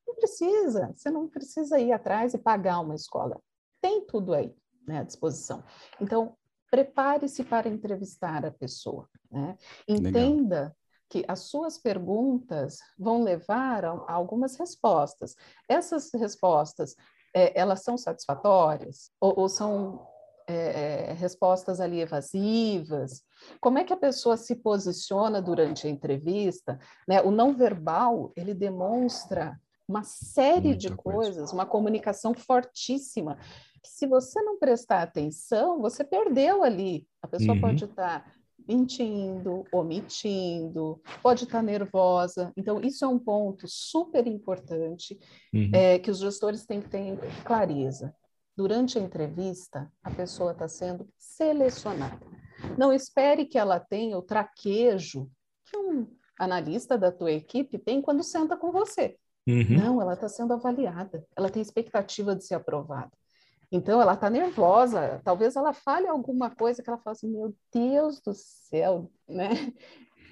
não 0.07 0.15
precisa, 0.17 0.93
você 0.95 1.11
não 1.11 1.29
precisa 1.29 1.79
ir 1.79 1.93
atrás 1.93 2.35
e 2.35 2.39
pagar 2.39 2.81
uma 2.81 2.95
escola. 2.95 3.41
Tem 3.81 4.05
tudo 4.05 4.35
aí 4.35 4.55
né, 4.87 5.01
à 5.01 5.03
disposição. 5.05 5.63
Então, 6.01 6.37
prepare-se 6.71 7.45
para 7.45 7.69
entrevistar 7.69 8.45
a 8.45 8.51
pessoa. 8.51 9.09
Né? 9.31 9.57
Entenda 9.87 10.57
Legal 10.57 10.77
que 11.15 11.25
as 11.29 11.41
suas 11.41 11.79
perguntas 11.79 12.79
vão 12.99 13.23
levar 13.23 13.85
a, 13.85 13.91
a 13.91 14.13
algumas 14.13 14.57
respostas. 14.57 15.37
Essas 15.69 16.11
respostas, 16.13 16.97
é, 17.33 17.57
elas 17.57 17.85
são 17.85 17.97
satisfatórias 17.97 19.13
ou, 19.21 19.39
ou 19.39 19.49
são 19.49 20.09
é, 20.53 21.13
respostas 21.15 21.81
ali 21.81 22.01
evasivas? 22.01 23.23
Como 23.61 23.79
é 23.79 23.85
que 23.85 23.93
a 23.93 23.97
pessoa 23.97 24.37
se 24.37 24.57
posiciona 24.57 25.41
durante 25.41 25.87
a 25.87 25.91
entrevista? 25.91 26.79
Né? 27.09 27.21
O 27.23 27.31
não 27.31 27.55
verbal, 27.55 28.33
ele 28.37 28.55
demonstra 28.55 29.59
uma 29.89 30.03
série 30.03 30.69
Muita 30.69 30.79
de 30.79 30.97
coisas, 30.97 31.37
coisa. 31.37 31.55
uma 31.55 31.67
comunicação 31.67 32.35
fortíssima. 32.35 33.39
Se 33.85 34.07
você 34.07 34.41
não 34.43 34.59
prestar 34.59 35.03
atenção, 35.03 35.81
você 35.81 36.03
perdeu 36.03 36.63
ali. 36.63 37.07
A 37.23 37.29
pessoa 37.29 37.55
uhum. 37.55 37.61
pode 37.61 37.85
estar 37.85 38.33
mentindo, 38.67 39.65
omitindo, 39.71 41.01
pode 41.23 41.45
estar 41.45 41.63
nervosa. 41.63 42.51
Então, 42.57 42.81
isso 42.81 43.05
é 43.05 43.09
um 43.09 43.19
ponto 43.19 43.67
super 43.69 44.27
importante 44.27 45.19
uhum. 45.53 45.71
é, 45.73 45.99
que 45.99 46.11
os 46.11 46.19
gestores 46.19 46.65
têm 46.65 46.81
que 46.81 46.89
ter 46.89 47.19
clareza. 47.45 48.15
Durante 48.57 48.99
a 48.99 49.03
entrevista, 49.03 49.91
a 50.03 50.11
pessoa 50.11 50.53
está 50.53 50.69
sendo 50.69 51.09
selecionada. 51.19 52.21
Não 52.79 52.93
espere 52.93 53.45
que 53.45 53.59
ela 53.59 53.81
tenha 53.81 54.17
o 54.17 54.23
traquejo 54.23 55.29
que 55.65 55.77
um 55.77 56.07
analista 56.39 56.97
da 56.97 57.11
tua 57.11 57.33
equipe 57.33 57.79
tem 57.79 58.01
quando 58.01 58.23
senta 58.23 58.57
com 58.57 58.71
você. 58.71 59.17
Uhum. 59.47 59.77
Não, 59.77 60.01
ela 60.01 60.15
está 60.15 60.29
sendo 60.29 60.55
avaliada, 60.55 61.25
ela 61.37 61.51
tem 61.51 61.61
expectativa 61.61 62.35
de 62.35 62.45
ser 62.45 62.55
aprovada. 62.55 63.11
Então, 63.71 64.01
ela 64.01 64.15
está 64.15 64.31
nervosa, 64.31 65.21
talvez 65.25 65.57
ela 65.57 65.73
fale 65.73 66.07
alguma 66.07 66.49
coisa 66.49 66.83
que 66.83 66.89
ela 66.89 66.99
fala 66.99 67.13
assim, 67.13 67.29
meu 67.29 67.55
Deus 67.73 68.21
do 68.21 68.33
céu, 68.33 69.11
né? 69.29 69.51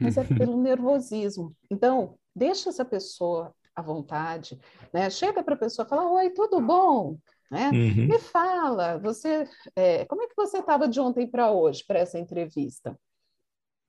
Mas 0.01 0.17
é 0.17 0.25
pelo 0.25 0.57
nervosismo. 0.63 1.55
Então, 1.69 2.17
deixa 2.35 2.69
essa 2.69 2.85
pessoa 2.85 3.53
à 3.75 3.83
vontade, 3.83 4.61
né? 4.93 5.11
Chega 5.11 5.43
para 5.43 5.55
a 5.55 5.59
pessoa 5.59 5.85
e 5.85 5.89
fala, 5.89 6.09
oi, 6.11 6.31
tudo 6.31 6.61
bom? 6.61 7.17
Né? 7.53 7.69
Uhum. 7.69 8.07
Me 8.07 8.19
fala, 8.19 8.97
você, 8.99 9.47
é, 9.77 10.07
como 10.07 10.23
é 10.23 10.27
que 10.27 10.35
você 10.35 10.59
estava 10.59 10.89
de 10.89 10.99
ontem 10.99 11.27
para 11.27 11.51
hoje, 11.51 11.85
para 11.87 11.99
essa 11.99 12.19
entrevista? 12.19 12.99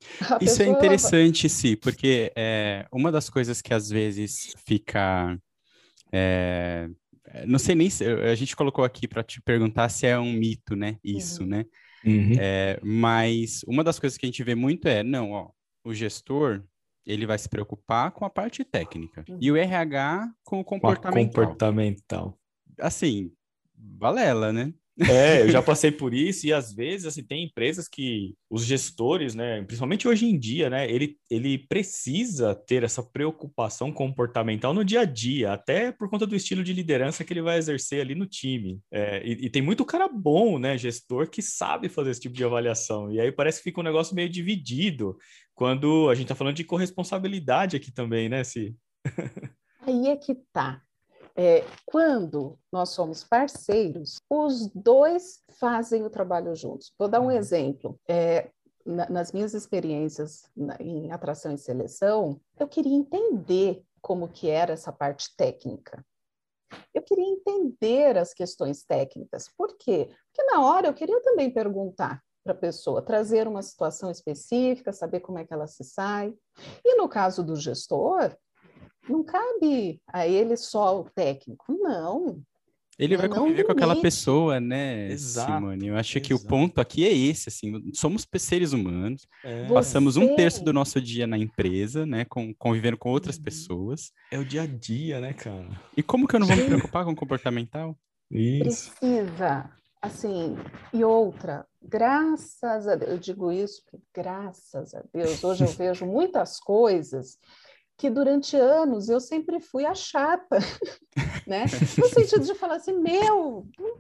A 0.30 0.38
Isso 0.42 0.62
é 0.62 0.66
pessoa, 0.66 0.68
é 0.68 0.72
interessante, 0.72 1.48
sim, 1.48 1.78
porque 1.78 2.30
é, 2.36 2.86
uma 2.92 3.10
das 3.10 3.30
coisas 3.30 3.62
que 3.62 3.74
às 3.74 3.90
vezes 3.90 4.54
fica 4.68 5.40
é, 6.12 6.90
é, 7.26 7.46
não 7.46 7.58
sei 7.58 7.74
nem 7.74 7.90
se 7.90 8.06
a 8.06 8.36
gente 8.36 8.54
colocou 8.54 8.84
aqui 8.84 9.08
para 9.08 9.24
te 9.24 9.42
perguntar 9.42 9.88
se 9.88 10.06
é 10.06 10.20
um 10.20 10.34
mito, 10.34 10.76
né? 10.76 10.98
Isso, 11.02 11.44
uhum. 11.44 11.48
né? 11.48 11.66
Uhum. 12.06 12.34
É, 12.38 12.80
mas 12.84 13.62
uma 13.66 13.82
das 13.82 13.98
coisas 13.98 14.18
que 14.18 14.26
a 14.26 14.28
gente 14.28 14.44
vê 14.44 14.56
muito 14.56 14.90
é, 14.90 15.04
não, 15.04 15.32
ó, 15.32 15.52
o 15.86 15.94
gestor 15.94 16.62
ele 17.06 17.26
vai 17.26 17.38
se 17.38 17.50
preocupar 17.50 18.12
com 18.12 18.26
a 18.26 18.30
parte 18.30 18.64
técnica 18.64 19.24
uhum. 19.28 19.38
e 19.42 19.52
o 19.52 19.56
RH 19.56 20.30
com 20.44 20.60
o 20.60 20.64
comportamental. 20.64 21.14
Com 21.14 21.42
comportamental. 21.42 22.40
Assim, 22.80 23.32
balela, 23.84 24.52
né? 24.54 24.74
É, 25.00 25.42
eu 25.42 25.50
já 25.50 25.62
passei 25.64 25.92
por 25.92 26.14
isso 26.14 26.46
e 26.46 26.54
às 26.54 26.72
vezes 26.72 27.08
assim 27.08 27.24
tem 27.24 27.46
empresas 27.46 27.88
que 27.88 28.36
os 28.50 28.64
gestores, 28.64 29.34
né, 29.34 29.64
principalmente 29.64 30.08
hoje 30.08 30.26
em 30.26 30.38
dia, 30.38 30.70
né, 30.70 30.90
ele, 30.90 31.18
ele 31.30 31.58
precisa 31.58 32.54
ter 32.54 32.84
essa 32.84 33.02
preocupação 33.02 33.92
comportamental 33.92 34.74
no 34.74 34.86
dia 34.86 35.02
a 35.02 35.06
dia, 35.06 35.54
até 35.54 35.92
por 35.92 36.10
conta 36.10 36.28
do 36.28 36.36
estilo 36.36 36.64
de 36.64 36.74
liderança 36.74 37.24
que 37.24 37.34
ele 37.34 37.42
vai 37.42 37.58
exercer 37.58 38.02
ali 38.02 38.14
no 38.14 38.28
time. 38.28 38.80
É, 38.92 39.26
e, 39.26 39.46
e, 39.46 39.50
tem 39.50 39.62
muito 39.62 39.84
cara 39.84 40.08
bom, 40.08 40.60
né, 40.60 40.78
gestor 40.78 41.30
que 41.30 41.42
sabe 41.42 41.90
fazer 41.90 42.12
esse 42.12 42.22
tipo 42.22 42.36
de 42.36 42.44
avaliação. 42.44 43.12
E 43.12 43.20
aí 43.20 43.32
parece 43.32 43.60
que 43.60 43.64
fica 43.64 43.82
um 43.82 43.84
negócio 43.84 44.16
meio 44.16 44.30
dividido 44.30 45.18
quando 45.56 46.10
a 46.10 46.16
gente 46.16 46.26
está 46.26 46.36
falando 46.36 46.56
de 46.56 46.64
corresponsabilidade 46.64 47.76
aqui 47.76 47.92
também, 47.92 48.30
né, 48.30 48.44
Si? 48.44 48.76
Aí 49.86 50.08
é 50.08 50.16
que 50.16 50.34
tá 50.54 50.82
é, 51.36 51.64
quando 51.86 52.58
nós 52.72 52.90
somos 52.90 53.24
parceiros, 53.24 54.18
os 54.30 54.68
dois 54.68 55.42
fazem 55.60 56.04
o 56.04 56.10
trabalho 56.10 56.56
juntos. 56.56 56.94
Vou 56.98 57.08
dar 57.08 57.20
um 57.20 57.26
uhum. 57.26 57.32
exemplo. 57.32 58.00
É, 58.08 58.50
na, 58.86 59.10
nas 59.10 59.32
minhas 59.32 59.54
experiências 59.54 60.50
na, 60.56 60.76
em 60.80 61.12
atração 61.12 61.54
e 61.54 61.58
seleção, 61.58 62.40
eu 62.60 62.68
queria 62.68 62.96
entender 62.96 63.84
como 64.02 64.28
que 64.28 64.50
era 64.50 64.74
essa 64.74 64.92
parte 64.92 65.36
técnica. 65.36 66.06
Eu 66.94 67.02
queria 67.02 67.26
entender 67.26 68.18
as 68.18 68.34
questões 68.34 68.84
técnicas. 68.84 69.48
Por 69.58 69.78
quê? 69.78 70.10
Porque 70.32 70.52
na 70.52 70.66
hora 70.66 70.88
eu 70.88 70.94
queria 70.94 71.22
também 71.22 71.52
perguntar 71.52 72.22
para 72.44 72.54
a 72.54 72.58
pessoa, 72.58 73.02
trazer 73.02 73.48
uma 73.48 73.62
situação 73.62 74.12
específica, 74.12 74.92
saber 74.92 75.22
como 75.22 75.40
é 75.40 75.46
que 75.46 75.54
ela 75.54 75.66
se 75.66 75.84
sai. 75.84 76.34
E 76.84 76.96
no 76.96 77.08
caso 77.08 77.42
do 77.42 77.56
gestor, 77.56 78.36
não 79.08 79.24
cabe 79.24 80.02
a 80.08 80.28
ele 80.28 80.56
só 80.58 81.00
o 81.00 81.04
técnico, 81.04 81.74
não. 81.74 82.42
Ele 82.98 83.18
vai 83.18 83.28
conviver 83.28 83.64
com 83.64 83.72
aquela 83.72 83.96
pessoa, 83.96 84.60
né, 84.60 85.12
Exato. 85.12 85.52
Simone? 85.52 85.88
Eu 85.88 85.96
acho 85.96 86.18
Exato. 86.18 86.28
que 86.28 86.34
o 86.34 86.48
ponto 86.48 86.80
aqui 86.80 87.06
é 87.06 87.12
esse, 87.12 87.50
assim, 87.50 87.92
somos 87.94 88.28
seres 88.38 88.72
humanos, 88.72 89.28
é. 89.44 89.68
passamos 89.68 90.16
um 90.16 90.36
terço 90.36 90.64
do 90.64 90.72
nosso 90.72 91.02
dia 91.02 91.26
na 91.26 91.38
empresa, 91.38 92.06
né, 92.06 92.24
com, 92.26 92.54
convivendo 92.54 92.98
com 92.98 93.10
outras 93.10 93.38
uhum. 93.38 93.44
pessoas. 93.44 94.12
É 94.32 94.38
o 94.38 94.46
dia 94.46 94.62
a 94.62 94.68
dia, 94.68 95.20
né, 95.20 95.34
cara? 95.34 95.68
E 95.98 96.04
como 96.04 96.28
que 96.28 96.36
eu 96.36 96.40
não 96.40 96.48
vou 96.48 96.56
me 96.56 96.66
preocupar 96.66 97.04
com 97.04 97.12
o 97.12 97.16
comportamental? 97.16 97.98
Isso. 98.30 98.92
Precisa, 99.00 99.72
assim, 100.00 100.56
e 100.94 101.04
outra, 101.04 101.66
graças 101.82 102.88
a 102.88 102.96
Deus, 102.96 103.12
eu 103.12 103.18
digo 103.18 103.52
isso 103.52 103.82
porque 103.84 104.06
graças 104.14 104.94
a 104.94 105.04
Deus, 105.12 105.44
hoje 105.44 105.64
eu 105.64 105.68
vejo 105.74 106.06
muitas 106.06 106.60
coisas 106.60 107.40
que 108.04 108.10
durante 108.10 108.58
anos 108.58 109.08
eu 109.08 109.22
sempre 109.22 109.62
fui 109.62 109.86
a 109.86 109.96
chata, 109.96 110.58
né? 111.48 111.64
No 111.98 112.10
sentido 112.10 112.44
de 112.44 112.54
falar 112.54 112.76
assim, 112.76 112.92
meu, 113.00 113.66
não, 113.80 113.98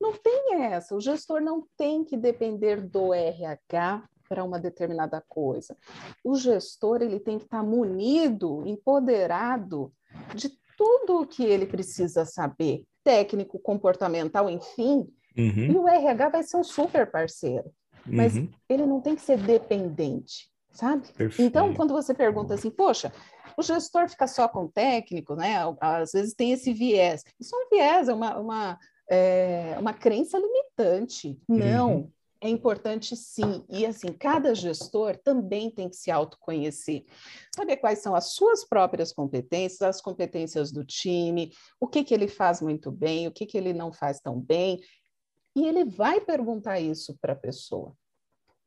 não 0.00 0.12
tem 0.14 0.54
essa, 0.62 0.96
o 0.96 1.00
gestor 1.02 1.42
não 1.42 1.66
tem 1.76 2.02
que 2.02 2.16
depender 2.16 2.80
do 2.80 3.12
RH 3.12 4.08
para 4.26 4.42
uma 4.42 4.58
determinada 4.58 5.22
coisa. 5.28 5.76
O 6.24 6.34
gestor 6.34 7.02
ele 7.02 7.20
tem 7.20 7.36
que 7.36 7.44
estar 7.44 7.62
munido, 7.62 8.66
empoderado 8.66 9.92
de 10.34 10.48
tudo 10.74 11.20
o 11.20 11.26
que 11.26 11.44
ele 11.44 11.66
precisa 11.66 12.24
saber, 12.24 12.86
técnico, 13.04 13.58
comportamental, 13.58 14.48
enfim. 14.48 15.06
Uhum. 15.36 15.72
E 15.72 15.76
o 15.76 15.86
RH 15.86 16.28
vai 16.30 16.42
ser 16.42 16.56
um 16.56 16.64
super 16.64 17.10
parceiro, 17.10 17.70
mas 18.06 18.34
uhum. 18.34 18.48
ele 18.66 18.86
não 18.86 19.02
tem 19.02 19.14
que 19.14 19.20
ser 19.20 19.36
dependente 19.36 20.50
sabe? 20.72 21.06
Perfeito. 21.12 21.46
Então, 21.46 21.74
quando 21.74 21.92
você 21.92 22.14
pergunta 22.14 22.54
assim, 22.54 22.70
poxa, 22.70 23.12
o 23.56 23.62
gestor 23.62 24.08
fica 24.08 24.26
só 24.26 24.48
com 24.48 24.64
o 24.64 24.68
técnico, 24.68 25.34
né? 25.34 25.56
Às 25.80 26.12
vezes 26.12 26.34
tem 26.34 26.52
esse 26.52 26.72
viés. 26.72 27.24
Isso 27.40 27.54
é 27.54 27.58
um 27.58 27.68
viés, 27.68 28.08
é 28.08 28.14
uma, 28.14 28.38
uma, 28.38 28.78
é, 29.10 29.76
uma 29.78 29.92
crença 29.92 30.38
limitante. 30.38 31.40
Não, 31.48 31.96
uhum. 31.96 32.10
é 32.40 32.48
importante 32.48 33.16
sim. 33.16 33.64
E 33.68 33.86
assim, 33.86 34.12
cada 34.12 34.54
gestor 34.54 35.16
também 35.16 35.70
tem 35.70 35.88
que 35.88 35.96
se 35.96 36.10
autoconhecer. 36.10 37.04
Saber 37.54 37.76
quais 37.76 38.00
são 38.00 38.14
as 38.14 38.32
suas 38.32 38.64
próprias 38.64 39.12
competências, 39.12 39.82
as 39.82 40.00
competências 40.00 40.72
do 40.72 40.84
time, 40.84 41.52
o 41.80 41.86
que, 41.86 42.04
que 42.04 42.14
ele 42.14 42.28
faz 42.28 42.60
muito 42.60 42.90
bem, 42.90 43.26
o 43.26 43.32
que, 43.32 43.46
que 43.46 43.56
ele 43.56 43.72
não 43.72 43.92
faz 43.92 44.20
tão 44.20 44.40
bem. 44.40 44.80
E 45.54 45.66
ele 45.66 45.84
vai 45.84 46.20
perguntar 46.20 46.80
isso 46.80 47.16
para 47.20 47.34
a 47.34 47.36
pessoa 47.36 47.94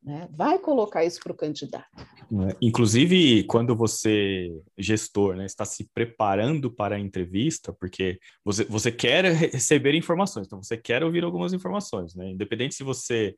né? 0.06 0.28
Vai 0.30 0.56
colocar 0.60 1.04
isso 1.04 1.18
para 1.18 1.32
o 1.32 1.36
candidato. 1.36 1.84
É, 1.98 2.56
inclusive, 2.62 3.42
quando 3.42 3.74
você, 3.74 4.52
gestor, 4.78 5.34
né, 5.34 5.44
está 5.44 5.64
se 5.64 5.90
preparando 5.92 6.70
para 6.70 6.94
a 6.94 6.98
entrevista, 6.98 7.72
porque 7.72 8.20
você, 8.44 8.64
você 8.66 8.92
quer 8.92 9.24
receber 9.24 9.94
informações, 9.94 10.46
então 10.46 10.62
você 10.62 10.76
quer 10.76 11.02
ouvir 11.02 11.24
algumas 11.24 11.52
informações, 11.52 12.14
né? 12.14 12.30
Independente 12.30 12.76
se 12.76 12.84
você, 12.84 13.34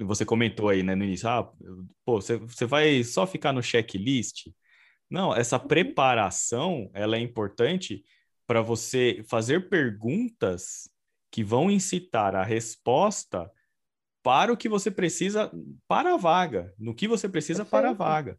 você 0.00 0.26
comentou 0.26 0.68
aí 0.68 0.82
né, 0.82 0.94
no 0.94 1.04
início, 1.04 1.26
ah, 1.26 1.50
pô, 2.04 2.20
você, 2.20 2.36
você 2.36 2.66
vai 2.66 3.02
só 3.02 3.26
ficar 3.26 3.54
no 3.54 3.62
checklist. 3.62 4.50
Não, 5.08 5.34
essa 5.34 5.58
uhum. 5.58 5.66
preparação, 5.66 6.90
ela 6.92 7.16
é 7.16 7.20
importante 7.20 8.04
para 8.46 8.60
você 8.60 9.24
fazer 9.26 9.70
perguntas 9.70 10.90
que 11.30 11.42
vão 11.42 11.70
incitar 11.70 12.34
a 12.34 12.44
resposta 12.44 13.50
para 14.22 14.52
o 14.52 14.56
que 14.56 14.68
você 14.68 14.90
precisa 14.90 15.50
para 15.88 16.14
a 16.14 16.16
vaga, 16.16 16.72
no 16.78 16.94
que 16.94 17.08
você 17.08 17.28
precisa 17.28 17.64
Perfeito. 17.64 17.70
para 17.70 17.90
a 17.90 17.92
vaga. 17.92 18.38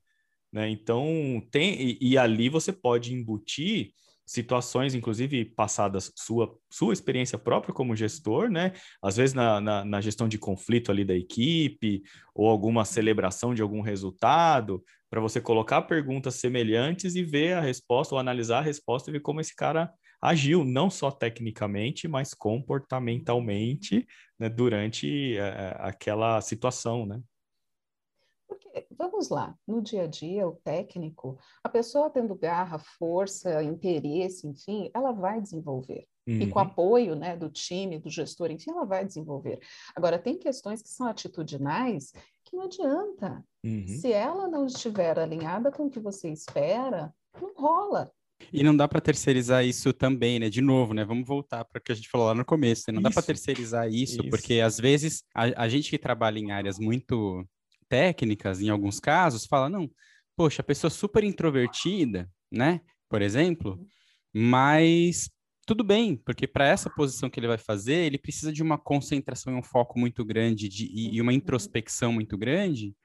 Né? 0.52 0.70
Então, 0.70 1.06
tem, 1.50 1.82
e, 1.82 1.98
e, 2.02 2.18
ali 2.18 2.50
você 2.50 2.74
pode 2.74 3.14
embutir 3.14 3.94
situações, 4.26 4.94
inclusive 4.94 5.46
passadas 5.46 6.12
sua, 6.16 6.56
sua 6.70 6.94
experiência 6.94 7.38
própria 7.38 7.74
como 7.74 7.96
gestor, 7.96 8.50
né? 8.50 8.74
Às 9.02 9.18
vezes 9.18 9.34
na, 9.34 9.60
na, 9.60 9.84
na 9.84 10.02
gestão 10.02 10.28
de 10.28 10.38
conflito 10.38 10.92
ali 10.92 11.04
da 11.04 11.16
equipe, 11.16 12.02
ou 12.34 12.48
alguma 12.48 12.86
celebração 12.86 13.54
de 13.54 13.62
algum 13.62 13.82
resultado, 13.82 14.84
para 15.10 15.20
você 15.20 15.42
colocar 15.42 15.82
perguntas 15.82 16.36
semelhantes 16.36 17.16
e 17.16 17.24
ver 17.24 17.54
a 17.54 17.62
resposta, 17.62 18.16
ou 18.16 18.20
analisar 18.20 18.60
a 18.60 18.62
resposta 18.62 19.10
e 19.10 19.14
ver 19.14 19.20
como 19.20 19.42
esse 19.42 19.54
cara 19.54 19.92
agiu 20.22 20.64
não 20.64 20.90
só 20.90 21.10
tecnicamente, 21.10 22.08
mas 22.08 22.34
comportamentalmente 22.34 24.08
né, 24.40 24.48
durante 24.48 25.38
é, 25.38 25.76
aquela 25.80 26.40
situação, 26.42 27.06
né? 27.06 27.22
Porque, 28.48 28.86
vamos 28.92 29.30
lá, 29.30 29.58
no 29.66 29.82
dia 29.82 30.04
a 30.04 30.08
dia, 30.08 30.48
o 30.48 30.58
técnico, 30.64 31.40
a 31.64 31.70
pessoa 31.70 32.10
tendo 32.10 32.36
garra, 32.36 32.78
força, 32.78 33.64
interesse, 33.64 34.46
enfim, 34.46 34.92
ela 34.94 35.12
vai 35.12 35.42
desenvolver. 35.42 36.06
Uhum. 36.28 36.42
E 36.42 36.50
com 36.50 36.60
uhum. 36.60 36.66
apoio 36.66 37.16
né, 37.16 37.36
do 37.36 37.50
time, 37.50 37.98
do 37.98 38.10
gestor, 38.10 38.52
enfim, 38.52 38.72
ela 38.72 38.86
vai 38.86 39.06
desenvolver. 39.06 39.60
Agora, 39.96 40.20
tem 40.20 40.38
questões 40.38 40.82
que 40.82 40.90
são 40.90 41.08
atitudinais 41.08 42.14
que 42.44 42.56
não 42.56 42.64
adianta. 42.64 43.44
Uhum. 43.64 43.88
Se 43.88 44.12
ela 44.12 44.48
não 44.48 44.66
estiver 44.66 45.18
alinhada 45.18 45.72
com 45.72 45.86
o 45.86 45.90
que 45.90 46.00
você 46.00 46.30
espera, 46.30 47.14
não 47.42 47.54
rola. 47.56 48.12
E 48.52 48.64
não 48.64 48.76
dá 48.76 48.88
para 48.88 49.02
terceirizar 49.02 49.66
isso 49.66 49.94
também, 49.94 50.40
né? 50.40 50.50
De 50.50 50.62
novo, 50.62 50.94
né? 50.94 51.04
Vamos 51.04 51.28
voltar 51.28 51.66
para 51.66 51.80
o 51.80 51.82
que 51.82 51.92
a 51.92 51.96
gente 51.96 52.10
falou 52.10 52.28
lá 52.28 52.36
no 52.36 52.46
começo. 52.46 52.84
Né? 52.88 52.94
Não 52.94 53.02
isso. 53.02 53.10
dá 53.10 53.14
para 53.14 53.24
terceirizar 53.24 53.88
isso, 53.88 54.22
isso, 54.22 54.30
porque 54.30 54.60
às 54.60 54.78
vezes 54.78 55.24
a, 55.36 55.64
a 55.64 55.70
gente 55.70 55.90
que 55.90 55.98
trabalha 55.98 56.40
em 56.40 56.52
áreas 56.52 56.80
muito 56.80 57.46
técnicas, 57.90 58.62
em 58.62 58.70
alguns 58.70 59.00
casos, 59.00 59.46
fala, 59.46 59.70
não, 59.70 59.90
poxa, 60.36 60.62
a 60.62 60.66
pessoa 60.66 60.90
super 60.90 61.24
introvertida, 61.24 62.30
né? 62.52 62.82
Por 63.10 63.22
exemplo, 63.22 63.80
mas 64.34 65.30
tudo 65.66 65.84
bem, 65.84 66.16
porque 66.16 66.48
para 66.48 66.68
essa 66.68 66.90
posição 66.90 67.30
que 67.30 67.40
ele 67.40 67.48
vai 67.48 67.58
fazer, 67.58 68.06
ele 68.06 68.18
precisa 68.18 68.52
de 68.52 68.64
uma 68.64 68.78
concentração 68.78 69.54
e 69.54 69.58
um 69.58 69.64
foco 69.64 70.00
muito 70.00 70.26
grande 70.26 70.68
de, 70.68 70.86
e, 70.86 71.16
e 71.16 71.22
uma 71.22 71.34
introspecção 71.34 72.12
muito 72.12 72.38
grande. 72.38 72.96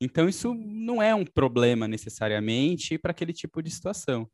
Então, 0.00 0.28
isso 0.28 0.52
não 0.54 1.00
é 1.00 1.14
um 1.14 1.24
problema 1.24 1.86
necessariamente 1.86 2.98
para 2.98 3.12
aquele 3.12 3.32
tipo 3.32 3.62
de 3.62 3.70
situação. 3.70 4.28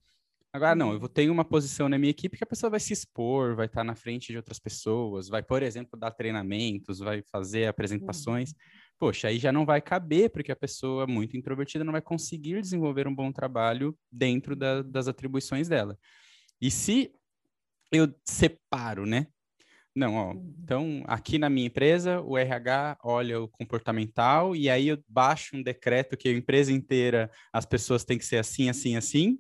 Agora, 0.51 0.75
não, 0.75 0.93
eu 0.93 0.99
vou 0.99 1.09
ter 1.09 1.29
uma 1.29 1.45
posição 1.45 1.89
na 1.89 1.99
minha 1.99 2.11
equipe 2.11 2.37
que 2.37 2.45
a 2.45 2.47
pessoa 2.47 2.71
vai 2.71 2.81
se 2.81 2.93
expor, 2.93 3.55
vai 3.55 3.67
estar 3.67 3.85
na 3.85 3.95
frente 3.95 4.33
de 4.33 4.37
outras 4.39 4.59
pessoas, 4.59 5.29
vai, 5.29 5.43
por 5.43 5.63
exemplo, 5.63 5.99
dar 5.99 6.11
treinamentos, 6.11 7.01
vai 7.01 7.23
fazer 7.31 7.67
apresentações. 7.67 8.51
Uhum. 8.51 8.57
Poxa, 8.99 9.29
aí 9.29 9.39
já 9.39 9.53
não 9.53 9.67
vai 9.67 9.81
caber, 9.81 10.31
porque 10.31 10.51
a 10.51 10.57
pessoa 10.57 11.07
muito 11.07 11.37
introvertida 11.37 11.85
não 11.85 11.93
vai 11.93 12.01
conseguir 12.01 12.61
desenvolver 12.61 13.07
um 13.07 13.15
bom 13.15 13.31
trabalho 13.31 13.97
dentro 14.11 14.57
da, 14.57 14.83
das 14.83 15.07
atribuições 15.07 15.69
dela. 15.69 15.99
E 16.61 16.71
se 16.71 17.13
eu 17.93 18.13
separo, 18.25 19.05
né? 19.05 19.27
Não, 19.95 20.15
ó, 20.15 20.33
uhum. 20.33 20.55
então 20.63 21.05
aqui 21.07 21.39
na 21.39 21.51
minha 21.51 21.67
empresa, 21.67 22.21
o 22.21 22.39
RH 22.39 22.99
olha 23.03 23.41
o 23.41 23.49
comportamental 23.49 24.57
e 24.57 24.71
aí 24.71 24.89
eu 24.89 24.99
baixo 25.09 25.57
um 25.57 25.63
decreto 25.63 26.17
que 26.17 26.29
a 26.29 26.33
empresa 26.33 26.73
inteira, 26.73 27.31
as 27.53 27.67
pessoas 27.67 28.05
têm 28.05 28.17
que 28.17 28.25
ser 28.25 28.37
assim, 28.37 28.69
assim, 28.69 28.97
assim, 28.97 29.39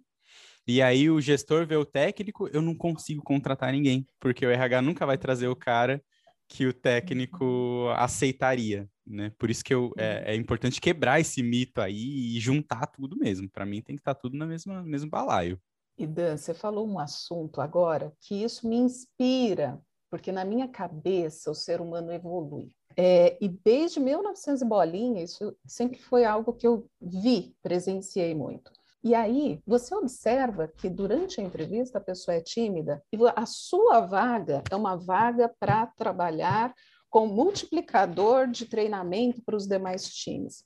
e 0.68 0.82
aí 0.82 1.08
o 1.08 1.18
gestor 1.18 1.66
vê 1.66 1.76
o 1.76 1.84
técnico, 1.84 2.46
eu 2.52 2.60
não 2.60 2.74
consigo 2.74 3.22
contratar 3.22 3.72
ninguém, 3.72 4.06
porque 4.20 4.44
o 4.44 4.50
RH 4.50 4.82
nunca 4.82 5.06
vai 5.06 5.16
trazer 5.16 5.48
o 5.48 5.56
cara 5.56 6.02
que 6.46 6.66
o 6.66 6.74
técnico 6.74 7.88
aceitaria, 7.96 8.86
né? 9.06 9.32
Por 9.38 9.48
isso 9.48 9.64
que 9.64 9.72
eu, 9.72 9.92
é, 9.96 10.18
uhum. 10.18 10.24
é 10.26 10.34
importante 10.34 10.78
quebrar 10.78 11.20
esse 11.20 11.42
mito 11.42 11.80
aí 11.80 12.36
e 12.36 12.38
juntar 12.38 12.86
tudo 12.86 13.16
mesmo. 13.16 13.48
Para 13.48 13.64
mim 13.64 13.80
tem 13.80 13.96
que 13.96 14.00
estar 14.00 14.14
tá 14.14 14.20
tudo 14.20 14.36
no 14.36 14.46
mesmo, 14.46 14.82
mesmo 14.82 15.08
balaio. 15.08 15.58
E 15.96 16.06
Dan, 16.06 16.36
você 16.36 16.52
falou 16.52 16.86
um 16.86 16.98
assunto 16.98 17.62
agora 17.62 18.12
que 18.20 18.42
isso 18.42 18.68
me 18.68 18.76
inspira, 18.76 19.80
porque 20.10 20.30
na 20.30 20.44
minha 20.44 20.68
cabeça 20.68 21.50
o 21.50 21.54
ser 21.54 21.80
humano 21.80 22.12
evolui. 22.12 22.70
É, 22.94 23.38
e 23.40 23.48
desde 23.48 24.00
1900 24.00 24.62
bolinha, 24.64 25.22
isso 25.22 25.56
sempre 25.66 25.98
foi 25.98 26.24
algo 26.24 26.52
que 26.52 26.66
eu 26.66 26.86
vi, 27.00 27.54
presenciei 27.62 28.34
muito. 28.34 28.70
E 29.02 29.14
aí, 29.14 29.60
você 29.64 29.94
observa 29.94 30.66
que 30.66 30.88
durante 30.88 31.40
a 31.40 31.44
entrevista 31.44 31.98
a 31.98 32.00
pessoa 32.00 32.36
é 32.36 32.40
tímida 32.40 33.02
e 33.12 33.18
a 33.36 33.46
sua 33.46 34.00
vaga 34.00 34.62
é 34.70 34.74
uma 34.74 34.96
vaga 34.96 35.52
para 35.60 35.86
trabalhar 35.86 36.74
com 37.08 37.26
multiplicador 37.26 38.48
de 38.48 38.66
treinamento 38.66 39.42
para 39.42 39.56
os 39.56 39.66
demais 39.66 40.08
times. 40.08 40.64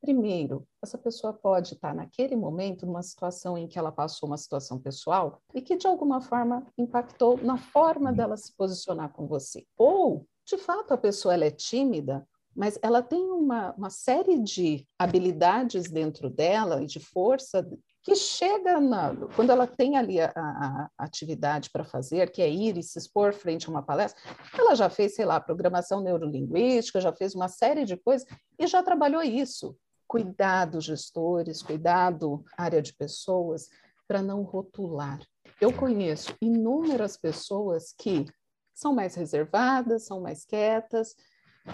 Primeiro, 0.00 0.68
essa 0.82 0.98
pessoa 0.98 1.32
pode 1.32 1.74
estar 1.74 1.94
naquele 1.94 2.36
momento 2.36 2.86
numa 2.86 3.02
situação 3.02 3.56
em 3.56 3.66
que 3.66 3.78
ela 3.78 3.90
passou 3.90 4.28
uma 4.28 4.36
situação 4.36 4.78
pessoal 4.78 5.40
e 5.54 5.62
que 5.62 5.76
de 5.76 5.86
alguma 5.86 6.20
forma 6.20 6.64
impactou 6.76 7.38
na 7.38 7.56
forma 7.56 8.12
dela 8.12 8.36
se 8.36 8.54
posicionar 8.54 9.12
com 9.12 9.26
você. 9.26 9.66
Ou, 9.76 10.26
de 10.46 10.58
fato, 10.58 10.92
a 10.92 10.98
pessoa 10.98 11.34
é 11.34 11.50
tímida 11.50 12.26
mas 12.54 12.78
ela 12.82 13.02
tem 13.02 13.30
uma, 13.30 13.72
uma 13.72 13.90
série 13.90 14.38
de 14.38 14.86
habilidades 14.98 15.90
dentro 15.90 16.30
dela 16.30 16.82
e 16.82 16.86
de 16.86 17.00
força 17.00 17.66
que 18.02 18.14
chega 18.14 18.80
na, 18.80 19.14
quando 19.34 19.50
ela 19.50 19.66
tem 19.66 19.96
ali 19.96 20.20
a, 20.20 20.30
a, 20.36 20.90
a 20.98 21.04
atividade 21.04 21.70
para 21.70 21.84
fazer, 21.84 22.30
que 22.30 22.42
é 22.42 22.50
ir 22.50 22.76
e 22.76 22.82
se 22.82 22.98
expor 22.98 23.32
frente 23.32 23.66
a 23.66 23.70
uma 23.70 23.82
palestra, 23.82 24.20
ela 24.56 24.74
já 24.74 24.90
fez, 24.90 25.14
sei 25.14 25.24
lá, 25.24 25.40
programação 25.40 26.02
neurolinguística, 26.02 27.00
já 27.00 27.12
fez 27.12 27.34
uma 27.34 27.48
série 27.48 27.84
de 27.84 27.96
coisas 27.96 28.26
e 28.58 28.66
já 28.66 28.82
trabalhou 28.82 29.22
isso. 29.22 29.74
Cuidado, 30.06 30.80
gestores, 30.82 31.62
cuidado, 31.62 32.44
área 32.58 32.82
de 32.82 32.92
pessoas, 32.92 33.70
para 34.06 34.20
não 34.20 34.42
rotular. 34.42 35.20
Eu 35.58 35.72
conheço 35.72 36.36
inúmeras 36.42 37.16
pessoas 37.16 37.94
que 37.96 38.26
são 38.74 38.94
mais 38.94 39.14
reservadas, 39.14 40.04
são 40.04 40.20
mais 40.20 40.44
quietas, 40.44 41.16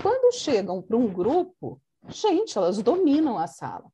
quando 0.03 0.34
chegam 0.34 0.80
para 0.82 0.97
um 0.97 1.07
grupo, 1.07 1.80
gente, 2.09 2.57
elas 2.57 2.82
dominam 2.82 3.38
a 3.38 3.47
sala. 3.47 3.91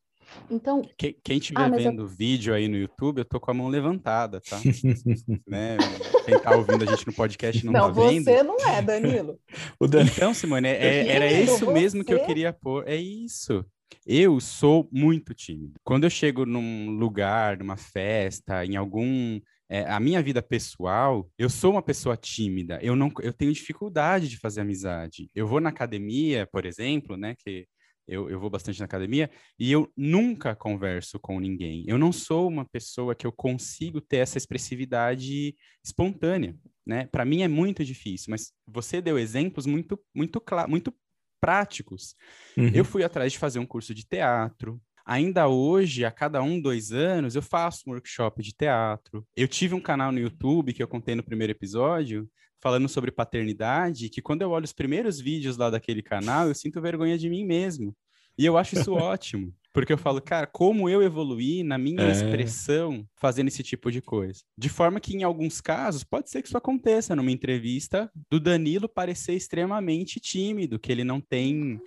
Então, 0.50 0.82
quem, 0.98 1.16
quem 1.22 1.38
estiver 1.38 1.60
ah, 1.60 1.68
vendo 1.68 2.00
o 2.00 2.04
eu... 2.04 2.08
vídeo 2.08 2.52
aí 2.52 2.68
no 2.68 2.76
YouTube, 2.76 3.18
eu 3.18 3.24
tô 3.24 3.38
com 3.38 3.50
a 3.50 3.54
mão 3.54 3.68
levantada, 3.68 4.40
tá? 4.40 4.58
né? 5.46 5.76
Quem 6.24 6.38
tá 6.38 6.56
ouvindo 6.56 6.82
a 6.82 6.86
gente 6.86 7.06
no 7.06 7.12
podcast 7.12 7.64
não, 7.64 7.72
não 7.72 7.80
tá 7.80 7.88
vendo. 7.88 8.24
Não, 8.26 8.34
você 8.34 8.42
não 8.42 8.56
é, 8.68 8.82
Danilo. 8.82 9.38
Dan... 9.88 10.02
Então, 10.02 10.34
Simone, 10.34 10.68
é, 10.68 11.08
era 11.08 11.32
isso 11.32 11.70
mesmo 11.70 12.04
que 12.04 12.12
eu 12.12 12.24
queria 12.24 12.52
pôr. 12.52 12.86
É 12.88 12.96
isso. 12.96 13.64
Eu 14.04 14.40
sou 14.40 14.88
muito 14.92 15.34
tímido. 15.34 15.74
Quando 15.84 16.04
eu 16.04 16.10
chego 16.10 16.44
num 16.44 16.90
lugar, 16.90 17.58
numa 17.58 17.76
festa, 17.76 18.64
em 18.64 18.76
algum 18.76 19.40
é, 19.68 19.84
a 19.84 19.98
minha 19.98 20.22
vida 20.22 20.42
pessoal, 20.42 21.28
eu 21.38 21.50
sou 21.50 21.72
uma 21.72 21.82
pessoa 21.82 22.16
tímida, 22.16 22.78
eu 22.82 22.94
não, 22.94 23.10
eu 23.20 23.32
tenho 23.32 23.52
dificuldade 23.52 24.28
de 24.28 24.38
fazer 24.38 24.60
amizade. 24.60 25.28
Eu 25.34 25.46
vou 25.46 25.60
na 25.60 25.70
academia, 25.70 26.46
por 26.46 26.64
exemplo, 26.64 27.16
né, 27.16 27.34
que 27.36 27.66
eu, 28.06 28.30
eu 28.30 28.38
vou 28.38 28.48
bastante 28.48 28.78
na 28.78 28.84
academia, 28.84 29.28
e 29.58 29.70
eu 29.72 29.90
nunca 29.96 30.54
converso 30.54 31.18
com 31.18 31.40
ninguém. 31.40 31.84
Eu 31.88 31.98
não 31.98 32.12
sou 32.12 32.48
uma 32.48 32.64
pessoa 32.64 33.14
que 33.14 33.26
eu 33.26 33.32
consigo 33.32 34.00
ter 34.00 34.18
essa 34.18 34.38
expressividade 34.38 35.54
espontânea, 35.84 36.56
né? 36.86 37.06
Para 37.06 37.24
mim 37.24 37.42
é 37.42 37.48
muito 37.48 37.84
difícil, 37.84 38.30
mas 38.30 38.52
você 38.64 39.02
deu 39.02 39.18
exemplos 39.18 39.66
muito, 39.66 39.98
muito, 40.14 40.40
muito 40.68 40.94
práticos. 41.40 42.14
Uhum. 42.56 42.70
Eu 42.72 42.84
fui 42.84 43.02
atrás 43.02 43.32
de 43.32 43.38
fazer 43.38 43.58
um 43.58 43.66
curso 43.66 43.92
de 43.92 44.06
teatro, 44.06 44.80
Ainda 45.06 45.46
hoje, 45.46 46.04
a 46.04 46.10
cada 46.10 46.42
um, 46.42 46.60
dois 46.60 46.90
anos, 46.90 47.36
eu 47.36 47.42
faço 47.42 47.84
um 47.86 47.92
workshop 47.92 48.42
de 48.42 48.52
teatro. 48.52 49.24
Eu 49.36 49.46
tive 49.46 49.72
um 49.72 49.80
canal 49.80 50.10
no 50.10 50.18
YouTube 50.18 50.72
que 50.72 50.82
eu 50.82 50.88
contei 50.88 51.14
no 51.14 51.22
primeiro 51.22 51.52
episódio, 51.52 52.28
falando 52.60 52.88
sobre 52.88 53.12
paternidade, 53.12 54.08
que 54.08 54.20
quando 54.20 54.42
eu 54.42 54.50
olho 54.50 54.64
os 54.64 54.72
primeiros 54.72 55.20
vídeos 55.20 55.56
lá 55.56 55.70
daquele 55.70 56.02
canal, 56.02 56.48
eu 56.48 56.54
sinto 56.56 56.80
vergonha 56.80 57.16
de 57.16 57.30
mim 57.30 57.44
mesmo. 57.44 57.94
E 58.36 58.44
eu 58.44 58.58
acho 58.58 58.74
isso 58.74 58.92
ótimo, 58.98 59.54
porque 59.72 59.92
eu 59.92 59.98
falo, 59.98 60.20
cara, 60.20 60.44
como 60.44 60.88
eu 60.88 61.00
evoluí 61.00 61.62
na 61.62 61.78
minha 61.78 62.02
é. 62.02 62.10
expressão 62.10 63.06
fazendo 63.14 63.46
esse 63.46 63.62
tipo 63.62 63.92
de 63.92 64.02
coisa. 64.02 64.42
De 64.58 64.68
forma 64.68 64.98
que, 64.98 65.16
em 65.16 65.22
alguns 65.22 65.60
casos, 65.60 66.02
pode 66.02 66.30
ser 66.30 66.42
que 66.42 66.48
isso 66.48 66.58
aconteça 66.58 67.14
numa 67.14 67.30
entrevista 67.30 68.10
do 68.28 68.40
Danilo 68.40 68.88
parecer 68.88 69.34
extremamente 69.34 70.18
tímido, 70.18 70.80
que 70.80 70.90
ele 70.90 71.04
não 71.04 71.20
tem 71.20 71.80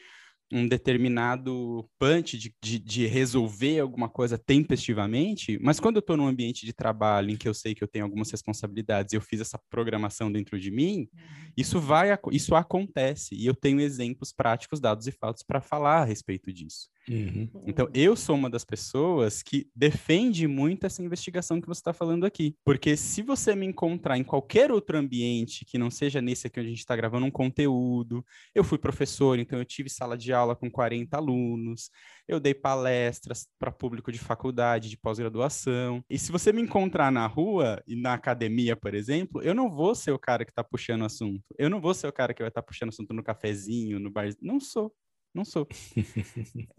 um 0.52 0.68
determinado 0.68 1.88
punch 2.00 2.38
de, 2.38 2.56
de, 2.62 2.80
de, 2.80 3.06
resolver 3.06 3.80
alguma 3.80 4.10
coisa 4.10 4.38
tempestivamente, 4.38 5.60
mas 5.62 5.80
quando 5.80 5.98
eu 5.98 6.00
estou 6.02 6.18
num 6.18 6.28
ambiente 6.28 6.66
de 6.66 6.74
trabalho 6.74 7.30
em 7.30 7.38
que 7.38 7.48
eu 7.48 7.54
sei 7.54 7.76
que 7.76 7.84
eu 7.84 7.88
tenho 7.88 8.06
algumas 8.06 8.32
responsabilidades 8.32 9.14
e 9.14 9.16
eu 9.16 9.22
fiz 9.22 9.42
essa 9.42 9.60
programação 9.70 10.32
dentro 10.32 10.60
de 10.60 10.72
mim, 10.72 11.08
isso 11.56 11.80
vai, 11.80 12.10
isso 12.32 12.56
acontece 12.56 13.36
e 13.36 13.46
eu 13.46 13.54
tenho 13.54 13.80
exemplos 13.80 14.32
práticos, 14.32 14.80
dados 14.80 15.06
e 15.08 15.12
fatos 15.12 15.44
para 15.44 15.62
falar 15.62 16.02
a 16.02 16.06
respeito 16.06 16.52
disso. 16.52 16.90
Uhum. 17.10 17.50
Então, 17.66 17.90
eu 17.94 18.16
sou 18.16 18.36
uma 18.36 18.50
das 18.50 18.64
pessoas 18.64 19.42
que 19.42 19.68
defende 19.76 20.48
muito 20.48 20.86
essa 20.86 21.02
investigação 21.02 21.60
que 21.60 21.68
você 21.68 21.80
está 21.80 21.92
falando 21.92 22.26
aqui. 22.26 22.56
Porque 22.64 22.96
se 22.96 23.24
você 23.24 23.56
me 23.56 23.66
encontrar 23.66 24.18
em 24.18 24.24
qualquer 24.24 24.72
outro 24.72 24.98
ambiente 24.98 25.66
que 25.66 25.78
não 25.78 25.90
seja 25.90 26.22
nesse 26.22 26.48
aqui 26.48 26.60
onde 26.60 26.68
a 26.68 26.72
gente 26.72 26.80
está 26.80 26.96
gravando 26.96 27.26
um 27.26 27.32
conteúdo, 27.32 28.24
eu 28.54 28.64
fui 28.64 28.78
professor, 28.78 29.40
então 29.40 29.58
eu 29.58 29.66
tive 29.66 29.90
sala 29.90 30.18
de 30.18 30.32
aula 30.32 30.56
com 30.56 30.70
40 30.70 31.18
alunos, 31.18 31.90
eu 32.28 32.40
dei 32.40 32.54
palestras 32.54 33.48
para 33.58 33.72
público 33.72 34.12
de 34.12 34.20
faculdade, 34.20 34.90
de 34.90 34.98
pós-graduação. 34.98 36.04
E 36.10 36.20
se 36.20 36.32
você 36.32 36.54
me 36.54 36.62
encontrar 36.62 37.12
na 37.12 37.26
rua 37.26 37.82
e 37.88 37.96
na 37.96 38.14
academia, 38.14 38.76
por 38.76 38.94
exemplo, 38.94 39.42
eu 39.42 39.56
não 39.56 39.70
vou 39.70 39.96
ser 39.96 40.12
o 40.12 40.20
cara 40.20 40.46
que 40.46 40.52
está 40.52 40.64
puxando 40.64 41.06
assunto. 41.06 41.44
Eu 41.58 41.70
não 41.70 41.82
vou 41.82 41.94
ser 41.94 42.08
o 42.08 42.14
cara 42.14 42.34
que 42.34 42.44
vai 42.44 42.50
estar 42.50 42.62
tá 42.62 42.66
puxando 42.66 42.90
assunto 42.90 43.14
no 43.14 43.24
cafezinho, 43.24 44.00
no 44.00 44.12
bar. 44.12 44.30
Não 44.42 44.60
sou. 44.60 44.94
Não 45.34 45.46
sou. 45.46 45.68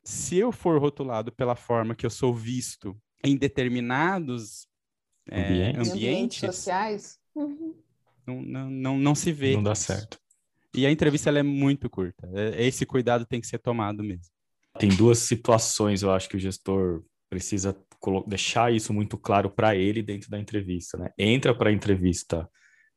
Se 0.05 0.37
eu 0.37 0.51
for 0.51 0.81
rotulado 0.81 1.33
pela 1.33 1.55
forma 1.55 1.95
que 1.95 2.05
eu 2.05 2.11
sou 2.11 2.35
visto 2.35 2.97
em 3.25 3.37
determinados 3.37 4.67
é, 5.31 5.43
ambientes. 5.43 5.91
ambientes, 5.93 6.41
sociais, 6.41 7.19
uhum. 7.35 7.75
não, 8.27 8.43
não, 8.43 8.71
não, 8.71 8.99
não 8.99 9.15
se 9.15 9.33
vê. 9.33 9.55
Não 9.55 9.63
dá 9.63 9.75
certo. 9.75 10.19
E 10.75 10.87
a 10.87 10.91
entrevista 10.91 11.29
ela 11.29 11.39
é 11.39 11.43
muito 11.43 11.91
curta. 11.91 12.29
É, 12.35 12.67
esse 12.67 12.87
cuidado 12.87 13.25
tem 13.27 13.41
que 13.41 13.47
ser 13.47 13.59
tomado 13.59 14.03
mesmo. 14.03 14.33
Tem 14.79 14.89
duas 14.89 15.19
situações, 15.19 16.03
eu 16.03 16.13
acho 16.13 16.29
que 16.29 16.37
o 16.37 16.41
gestor 16.41 17.03
precisa 17.29 17.77
deixar 18.27 18.73
isso 18.73 18.93
muito 18.93 19.19
claro 19.19 19.51
para 19.51 19.77
ele 19.77 20.03
dentro 20.03 20.31
da 20.31 20.39
entrevista, 20.39 20.97
né? 20.97 21.11
Entra 21.19 21.55
para 21.55 21.71
a 21.71 21.73
entrevista 21.73 22.49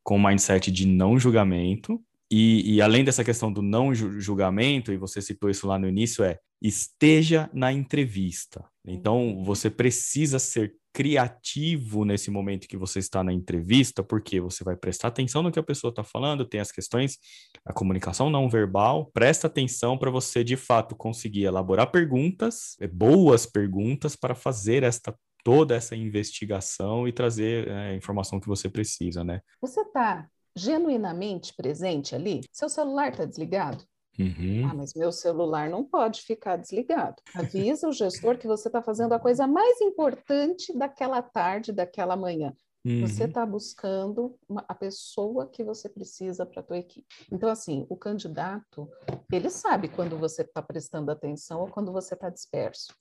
com 0.03 0.15
o 0.15 0.23
mindset 0.23 0.71
de 0.71 0.87
não 0.87 1.19
julgamento, 1.19 2.01
e, 2.35 2.75
e, 2.75 2.81
além 2.81 3.03
dessa 3.03 3.23
questão 3.23 3.53
do 3.53 3.61
não 3.61 3.93
julgamento, 3.93 4.91
e 4.91 4.97
você 4.97 5.21
citou 5.21 5.51
isso 5.51 5.67
lá 5.67 5.77
no 5.77 5.87
início, 5.87 6.23
é 6.23 6.39
esteja 6.59 7.47
na 7.53 7.71
entrevista. 7.71 8.65
Então, 8.83 9.19
uhum. 9.19 9.43
você 9.43 9.69
precisa 9.69 10.39
ser 10.39 10.73
criativo 10.91 12.03
nesse 12.03 12.31
momento 12.31 12.67
que 12.67 12.75
você 12.75 12.97
está 12.97 13.23
na 13.23 13.31
entrevista, 13.31 14.01
porque 14.01 14.39
você 14.39 14.63
vai 14.63 14.75
prestar 14.75 15.09
atenção 15.09 15.43
no 15.43 15.51
que 15.51 15.59
a 15.59 15.63
pessoa 15.63 15.89
está 15.89 16.03
falando, 16.03 16.43
tem 16.43 16.59
as 16.59 16.71
questões, 16.71 17.19
a 17.63 17.71
comunicação 17.71 18.31
não 18.31 18.49
verbal, 18.49 19.11
presta 19.13 19.45
atenção 19.45 19.95
para 19.95 20.09
você 20.09 20.43
de 20.43 20.57
fato 20.57 20.95
conseguir 20.95 21.43
elaborar 21.43 21.91
perguntas, 21.91 22.75
é, 22.79 22.87
boas 22.87 23.45
perguntas 23.45 24.15
para 24.15 24.33
fazer 24.33 24.81
esta 24.81 25.15
toda 25.43 25.75
essa 25.75 25.95
investigação 25.95 27.07
e 27.07 27.11
trazer 27.11 27.67
é, 27.67 27.91
a 27.91 27.95
informação 27.95 28.39
que 28.39 28.47
você 28.47 28.67
precisa, 28.69 29.23
né? 29.23 29.41
Você 29.61 29.81
está 29.81 30.27
genuinamente 30.55 31.53
presente 31.55 32.15
ali, 32.15 32.41
seu 32.51 32.69
celular 32.69 33.11
está 33.11 33.25
desligado? 33.25 33.83
Uhum. 34.19 34.69
Ah, 34.69 34.73
mas 34.75 34.93
meu 34.93 35.11
celular 35.11 35.69
não 35.69 35.83
pode 35.83 36.21
ficar 36.21 36.55
desligado. 36.57 37.15
Avisa 37.33 37.87
o 37.87 37.91
gestor 37.91 38.37
que 38.37 38.47
você 38.47 38.67
está 38.69 38.81
fazendo 38.81 39.13
a 39.13 39.19
coisa 39.19 39.47
mais 39.47 39.81
importante 39.81 40.71
daquela 40.77 41.21
tarde, 41.21 41.71
daquela 41.71 42.15
manhã. 42.15 42.53
Uhum. 42.85 43.07
Você 43.07 43.23
está 43.23 43.45
buscando 43.45 44.37
uma, 44.47 44.63
a 44.67 44.75
pessoa 44.75 45.47
que 45.47 45.63
você 45.63 45.87
precisa 45.87 46.45
para 46.45 46.59
a 46.59 46.63
tua 46.63 46.77
equipe. 46.77 47.07
Então, 47.31 47.49
assim, 47.49 47.85
o 47.89 47.95
candidato, 47.95 48.89
ele 49.31 49.49
sabe 49.49 49.87
quando 49.87 50.17
você 50.17 50.41
está 50.41 50.61
prestando 50.61 51.09
atenção 51.09 51.61
ou 51.61 51.67
quando 51.67 51.91
você 51.91 52.13
está 52.13 52.29
disperso. 52.29 52.93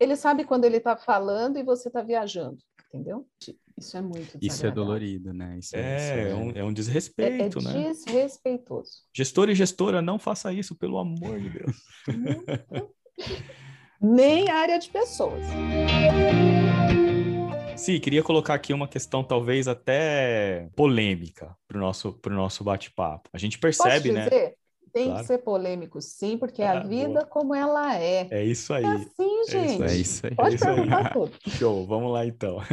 Ele 0.00 0.16
sabe 0.16 0.44
quando 0.44 0.64
ele 0.64 0.78
está 0.78 0.96
falando 0.96 1.58
e 1.58 1.62
você 1.62 1.88
está 1.88 2.02
viajando, 2.02 2.56
entendeu? 2.88 3.26
Isso 3.78 3.98
é 3.98 4.00
muito 4.00 4.38
Isso 4.40 4.66
é 4.66 4.70
dolorido, 4.70 5.34
né? 5.34 5.58
Isso 5.58 5.76
é, 5.76 5.80
é, 5.80 6.30
é, 6.30 6.34
um, 6.34 6.50
é 6.52 6.64
um 6.64 6.72
desrespeito, 6.72 7.58
é, 7.58 7.62
é 7.62 7.64
né? 7.64 7.88
desrespeitoso. 7.90 8.90
Gestor 9.14 9.50
e 9.50 9.54
gestora, 9.54 10.00
não 10.00 10.18
faça 10.18 10.54
isso, 10.54 10.74
pelo 10.74 10.96
amor 10.98 11.38
de 11.38 11.50
Deus. 11.50 11.76
Nem 14.00 14.48
área 14.48 14.78
de 14.78 14.88
pessoas. 14.88 15.44
Sim, 17.76 18.00
queria 18.00 18.22
colocar 18.22 18.54
aqui 18.54 18.72
uma 18.72 18.88
questão 18.88 19.22
talvez 19.22 19.68
até 19.68 20.70
polêmica 20.74 21.54
para 21.68 21.76
o 21.76 21.80
nosso, 21.80 22.14
pro 22.14 22.34
nosso 22.34 22.64
bate-papo. 22.64 23.28
A 23.34 23.38
gente 23.38 23.58
percebe, 23.58 24.12
né? 24.12 24.28
Tem 24.92 25.06
claro. 25.06 25.20
que 25.20 25.26
ser 25.26 25.38
polêmico, 25.38 26.00
sim, 26.00 26.36
porque 26.36 26.62
ah, 26.62 26.80
a 26.80 26.82
vida 26.82 27.20
boa. 27.20 27.26
como 27.26 27.54
ela 27.54 27.96
é. 27.96 28.26
É 28.30 28.44
isso 28.44 28.72
aí. 28.72 28.84
É 28.84 28.88
assim, 28.88 29.44
gente. 29.48 29.82
É 29.82 29.96
isso 29.96 30.26
aí. 30.26 30.34
Pode 30.34 30.56
é 30.56 30.58
perguntar 30.58 31.10
tudo. 31.14 31.32
Show, 31.48 31.86
vamos 31.86 32.12
lá 32.12 32.26
então. 32.26 32.58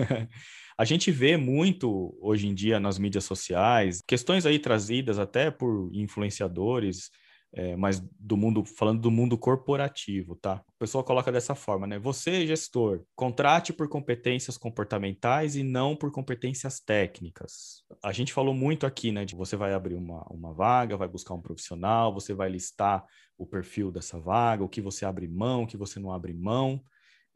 A 0.80 0.86
gente 0.86 1.10
vê 1.10 1.38
muito 1.38 2.16
hoje 2.22 2.48
em 2.48 2.54
dia 2.54 2.80
nas 2.80 3.00
mídias 3.00 3.24
sociais 3.24 4.04
questões 4.08 4.46
aí 4.46 4.60
trazidas 4.60 5.18
até 5.18 5.50
por 5.50 5.90
influenciadores, 5.92 7.10
é, 7.54 7.76
mas 7.76 8.00
do 8.20 8.36
mundo, 8.36 8.64
falando 8.66 9.02
do 9.02 9.10
mundo 9.10 9.38
corporativo, 9.38 10.36
tá? 10.36 10.64
O 10.68 10.80
pessoal 10.80 11.04
coloca 11.04 11.32
dessa 11.32 11.56
forma, 11.56 11.88
né? 11.88 11.98
Você, 12.00 12.46
gestor, 12.46 13.04
contrate 13.16 13.74
por 13.74 13.88
competências 13.88 14.58
comportamentais 14.58 15.56
e 15.56 15.64
não 15.64 15.96
por 15.96 16.12
competências 16.12 16.80
técnicas. 16.80 17.84
A 18.04 18.12
gente 18.12 18.34
falou 18.34 18.54
muito 18.54 18.86
aqui, 18.86 19.12
né? 19.12 19.26
De 19.26 19.36
você 19.36 19.56
vai 19.56 19.74
abrir 19.74 19.96
uma, 19.96 20.24
uma 20.30 20.54
vaga, 20.54 20.98
vai 20.98 21.08
buscar 21.08 21.34
um 21.34 21.42
profissional, 21.42 22.14
você 22.14 22.34
vai 22.34 22.50
listar 22.50 23.04
o 23.38 23.46
perfil 23.46 23.92
dessa 23.92 24.20
vaga, 24.20 24.64
o 24.64 24.70
que 24.70 24.82
você 24.82 25.06
abre 25.06 25.28
mão, 25.28 25.64
o 25.64 25.68
que 25.68 25.78
você 25.78 26.00
não 26.00 26.12
abre 26.12 26.34
mão 26.34 26.84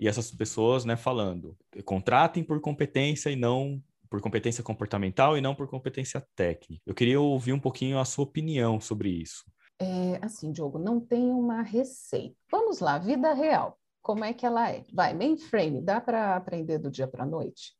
e 0.02 0.08
essas 0.08 0.32
pessoas, 0.32 0.84
né, 0.84 0.98
falando, 0.98 1.56
contratem 1.86 2.44
por 2.44 2.60
competência 2.60 3.30
e 3.30 3.36
não 3.36 3.80
por 4.10 4.20
competência 4.20 4.64
comportamental 4.64 5.38
e 5.38 5.42
não 5.42 5.54
por 5.54 5.68
competência 5.68 6.26
técnica. 6.36 6.82
Eu 6.88 6.96
queria 6.96 7.22
ouvir 7.22 7.54
um 7.54 7.60
pouquinho 7.60 8.00
a 8.00 8.04
sua 8.04 8.26
opinião 8.26 8.82
sobre 8.82 9.10
isso. 9.10 9.46
É, 9.82 10.24
assim, 10.24 10.52
Diogo, 10.52 10.78
não 10.78 11.00
tem 11.00 11.32
uma 11.32 11.64
receita. 11.64 12.36
Vamos 12.52 12.80
lá, 12.80 13.00
vida 13.00 13.34
real. 13.34 13.80
Como 14.04 14.24
é 14.24 14.32
que 14.32 14.46
ela 14.46 14.70
é? 14.70 14.84
Vai, 14.94 15.12
mainframe, 15.16 15.82
dá 15.82 16.00
para 16.00 16.36
aprender 16.36 16.78
do 16.78 16.92
dia 16.92 17.08
para 17.08 17.24
a 17.24 17.26
noite? 17.26 17.76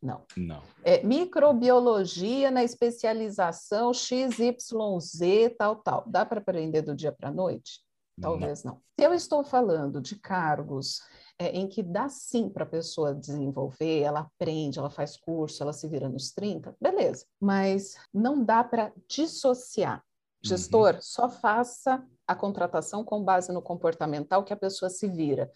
Não. 0.00 0.24
Não. 0.36 0.62
É, 0.84 1.02
microbiologia 1.02 2.52
na 2.52 2.62
especialização 2.62 3.92
XYZ, 3.92 5.56
tal, 5.58 5.76
tal. 5.76 6.04
Dá 6.06 6.24
para 6.24 6.38
aprender 6.38 6.82
do 6.82 6.94
dia 6.94 7.10
para 7.10 7.30
a 7.30 7.32
noite? 7.32 7.80
Talvez 8.20 8.62
não. 8.62 8.74
não. 8.74 8.80
Se 8.98 9.04
eu 9.04 9.12
estou 9.12 9.42
falando 9.42 10.00
de 10.00 10.14
cargos 10.20 11.00
é, 11.36 11.48
em 11.48 11.66
que 11.66 11.82
dá 11.82 12.08
sim 12.08 12.48
para 12.48 12.62
a 12.62 12.68
pessoa 12.68 13.12
desenvolver, 13.12 14.02
ela 14.02 14.20
aprende, 14.20 14.78
ela 14.78 14.90
faz 14.90 15.16
curso, 15.16 15.62
ela 15.62 15.72
se 15.72 15.88
vira 15.88 16.08
nos 16.08 16.30
30, 16.30 16.76
beleza. 16.80 17.26
Mas 17.40 17.96
não 18.14 18.44
dá 18.44 18.62
para 18.62 18.92
dissociar. 19.08 20.04
Gestor, 20.42 20.94
uhum. 20.94 21.00
só 21.00 21.28
faça 21.28 22.04
a 22.26 22.34
contratação 22.34 23.04
com 23.04 23.22
base 23.22 23.52
no 23.52 23.60
comportamental 23.60 24.44
que 24.44 24.52
a 24.52 24.56
pessoa 24.56 24.88
se 24.88 25.08
vira. 25.08 25.50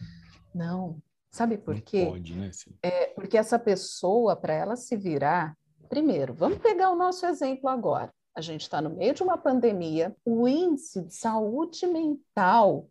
Não. 0.55 1.01
Sabe 1.31 1.57
por 1.59 1.75
não 1.75 1.83
quê? 1.83 2.07
Pode, 2.07 2.35
né? 2.35 2.51
É, 2.83 3.07
porque 3.07 3.37
essa 3.37 3.59
pessoa, 3.59 4.37
para 4.37 4.55
ela 4.55 4.77
se 4.77 4.97
virar, 4.97 5.57
primeiro, 5.89 6.35
vamos 6.35 6.59
pegar 6.59 6.91
o 6.91 6.97
nosso 6.97 7.27
exemplo 7.27 7.69
agora. 7.69 8.13
A 8.37 8.41
gente 8.41 8.63
está 8.63 8.81
no 8.81 8.91
meio 8.91 9.15
de 9.15 9.23
uma 9.23 9.39
pandemia, 9.39 10.15
o 10.25 10.47
índice 10.47 11.03
de 11.03 11.15
saúde 11.15 11.87
mental 11.87 12.89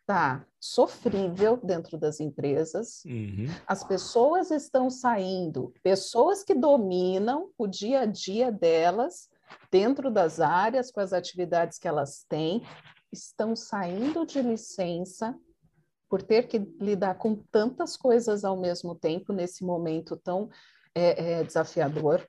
está 0.00 0.44
sofrível 0.58 1.56
dentro 1.56 1.96
das 1.96 2.20
empresas, 2.20 3.02
uhum. 3.06 3.46
as 3.66 3.82
pessoas 3.82 4.50
estão 4.50 4.90
saindo, 4.90 5.72
pessoas 5.82 6.42
que 6.42 6.54
dominam 6.54 7.50
o 7.56 7.66
dia 7.66 8.00
a 8.00 8.06
dia 8.06 8.52
delas, 8.52 9.29
dentro 9.70 10.10
das 10.10 10.40
áreas, 10.40 10.90
com 10.90 11.00
as 11.00 11.12
atividades 11.12 11.78
que 11.78 11.88
elas 11.88 12.24
têm, 12.28 12.62
estão 13.12 13.54
saindo 13.56 14.24
de 14.24 14.40
licença 14.42 15.38
por 16.08 16.22
ter 16.22 16.48
que 16.48 16.58
lidar 16.80 17.14
com 17.14 17.36
tantas 17.36 17.96
coisas 17.96 18.44
ao 18.44 18.56
mesmo 18.56 18.94
tempo, 18.94 19.32
nesse 19.32 19.64
momento 19.64 20.16
tão 20.16 20.50
é, 20.94 21.40
é, 21.40 21.44
desafiador. 21.44 22.26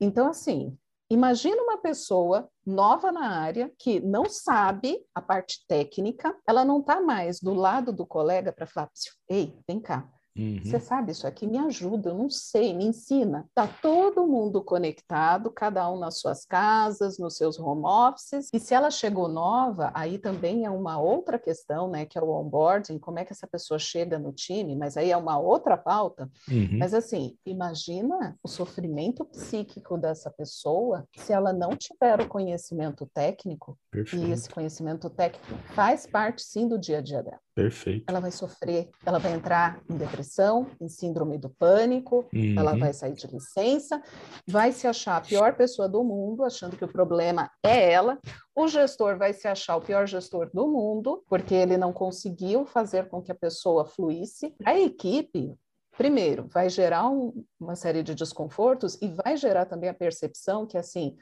Então, 0.00 0.28
assim, 0.28 0.76
Imagina 1.12 1.60
uma 1.60 1.76
pessoa 1.76 2.48
nova 2.64 3.10
na 3.10 3.40
área 3.40 3.68
que 3.76 3.98
não 3.98 4.26
sabe 4.26 5.04
a 5.12 5.20
parte 5.20 5.66
técnica, 5.66 6.32
ela 6.46 6.64
não 6.64 6.78
está 6.78 7.00
mais 7.00 7.40
do 7.40 7.52
lado 7.52 7.92
do 7.92 8.06
colega 8.06 8.52
para 8.52 8.64
falar: 8.64 8.88
ei, 9.28 9.58
vem 9.66 9.80
cá, 9.80 10.08
Uhum. 10.36 10.60
Você 10.64 10.78
sabe 10.78 11.12
isso 11.12 11.26
aqui? 11.26 11.46
Me 11.46 11.58
ajuda, 11.58 12.10
eu 12.10 12.14
não 12.14 12.30
sei, 12.30 12.72
me 12.72 12.84
ensina. 12.86 13.48
Tá 13.54 13.66
todo 13.66 14.26
mundo 14.26 14.62
conectado, 14.62 15.50
cada 15.50 15.90
um 15.90 15.98
nas 15.98 16.18
suas 16.18 16.44
casas, 16.44 17.18
nos 17.18 17.36
seus 17.36 17.58
home 17.58 17.84
offices. 17.84 18.48
E 18.52 18.60
se 18.60 18.74
ela 18.74 18.90
chegou 18.90 19.28
nova, 19.28 19.90
aí 19.94 20.18
também 20.18 20.64
é 20.64 20.70
uma 20.70 20.98
outra 21.00 21.38
questão, 21.38 21.88
né? 21.88 22.06
Que 22.06 22.18
é 22.18 22.22
o 22.22 22.30
onboarding, 22.30 22.98
como 22.98 23.18
é 23.18 23.24
que 23.24 23.32
essa 23.32 23.46
pessoa 23.46 23.78
chega 23.78 24.18
no 24.18 24.32
time, 24.32 24.76
mas 24.76 24.96
aí 24.96 25.10
é 25.10 25.16
uma 25.16 25.38
outra 25.38 25.76
pauta. 25.76 26.30
Uhum. 26.48 26.78
Mas 26.78 26.94
assim, 26.94 27.36
imagina 27.44 28.38
o 28.42 28.48
sofrimento 28.48 29.24
psíquico 29.24 29.98
dessa 29.98 30.30
pessoa 30.30 31.06
se 31.16 31.32
ela 31.32 31.52
não 31.52 31.76
tiver 31.76 32.20
o 32.20 32.28
conhecimento 32.28 33.06
técnico, 33.12 33.78
Perfeito. 33.90 34.24
e 34.24 34.32
esse 34.32 34.48
conhecimento 34.48 35.10
técnico 35.10 35.58
faz 35.74 36.06
parte 36.06 36.42
sim 36.42 36.68
do 36.68 36.78
dia 36.78 36.98
a 36.98 37.00
dia 37.00 37.22
dela. 37.22 37.40
Perfeito. 37.62 38.04
Ela 38.08 38.20
vai 38.20 38.30
sofrer, 38.30 38.88
ela 39.04 39.18
vai 39.18 39.32
entrar 39.34 39.82
em 39.88 39.96
depressão, 39.96 40.66
em 40.80 40.88
síndrome 40.88 41.36
do 41.36 41.50
pânico, 41.50 42.26
uhum. 42.34 42.54
ela 42.58 42.74
vai 42.74 42.92
sair 42.92 43.12
de 43.12 43.26
licença, 43.26 44.02
vai 44.46 44.72
se 44.72 44.86
achar 44.86 45.16
a 45.16 45.20
pior 45.20 45.54
pessoa 45.54 45.86
do 45.86 46.02
mundo, 46.02 46.42
achando 46.42 46.76
que 46.76 46.84
o 46.84 46.88
problema 46.88 47.50
é 47.62 47.92
ela. 47.92 48.18
O 48.54 48.66
gestor 48.66 49.18
vai 49.18 49.34
se 49.34 49.46
achar 49.46 49.76
o 49.76 49.82
pior 49.82 50.06
gestor 50.06 50.50
do 50.54 50.66
mundo, 50.66 51.22
porque 51.28 51.54
ele 51.54 51.76
não 51.76 51.92
conseguiu 51.92 52.64
fazer 52.64 53.08
com 53.08 53.20
que 53.20 53.30
a 53.30 53.34
pessoa 53.34 53.84
fluísse. 53.84 54.54
A 54.64 54.78
equipe 54.78 55.54
primeiro, 56.00 56.48
vai 56.48 56.70
gerar 56.70 57.10
um, 57.10 57.44
uma 57.60 57.76
série 57.76 58.02
de 58.02 58.14
desconfortos 58.14 58.96
e 59.02 59.08
vai 59.08 59.36
gerar 59.36 59.66
também 59.66 59.90
a 59.90 59.92
percepção 59.92 60.66
que, 60.66 60.78
assim, 60.78 61.14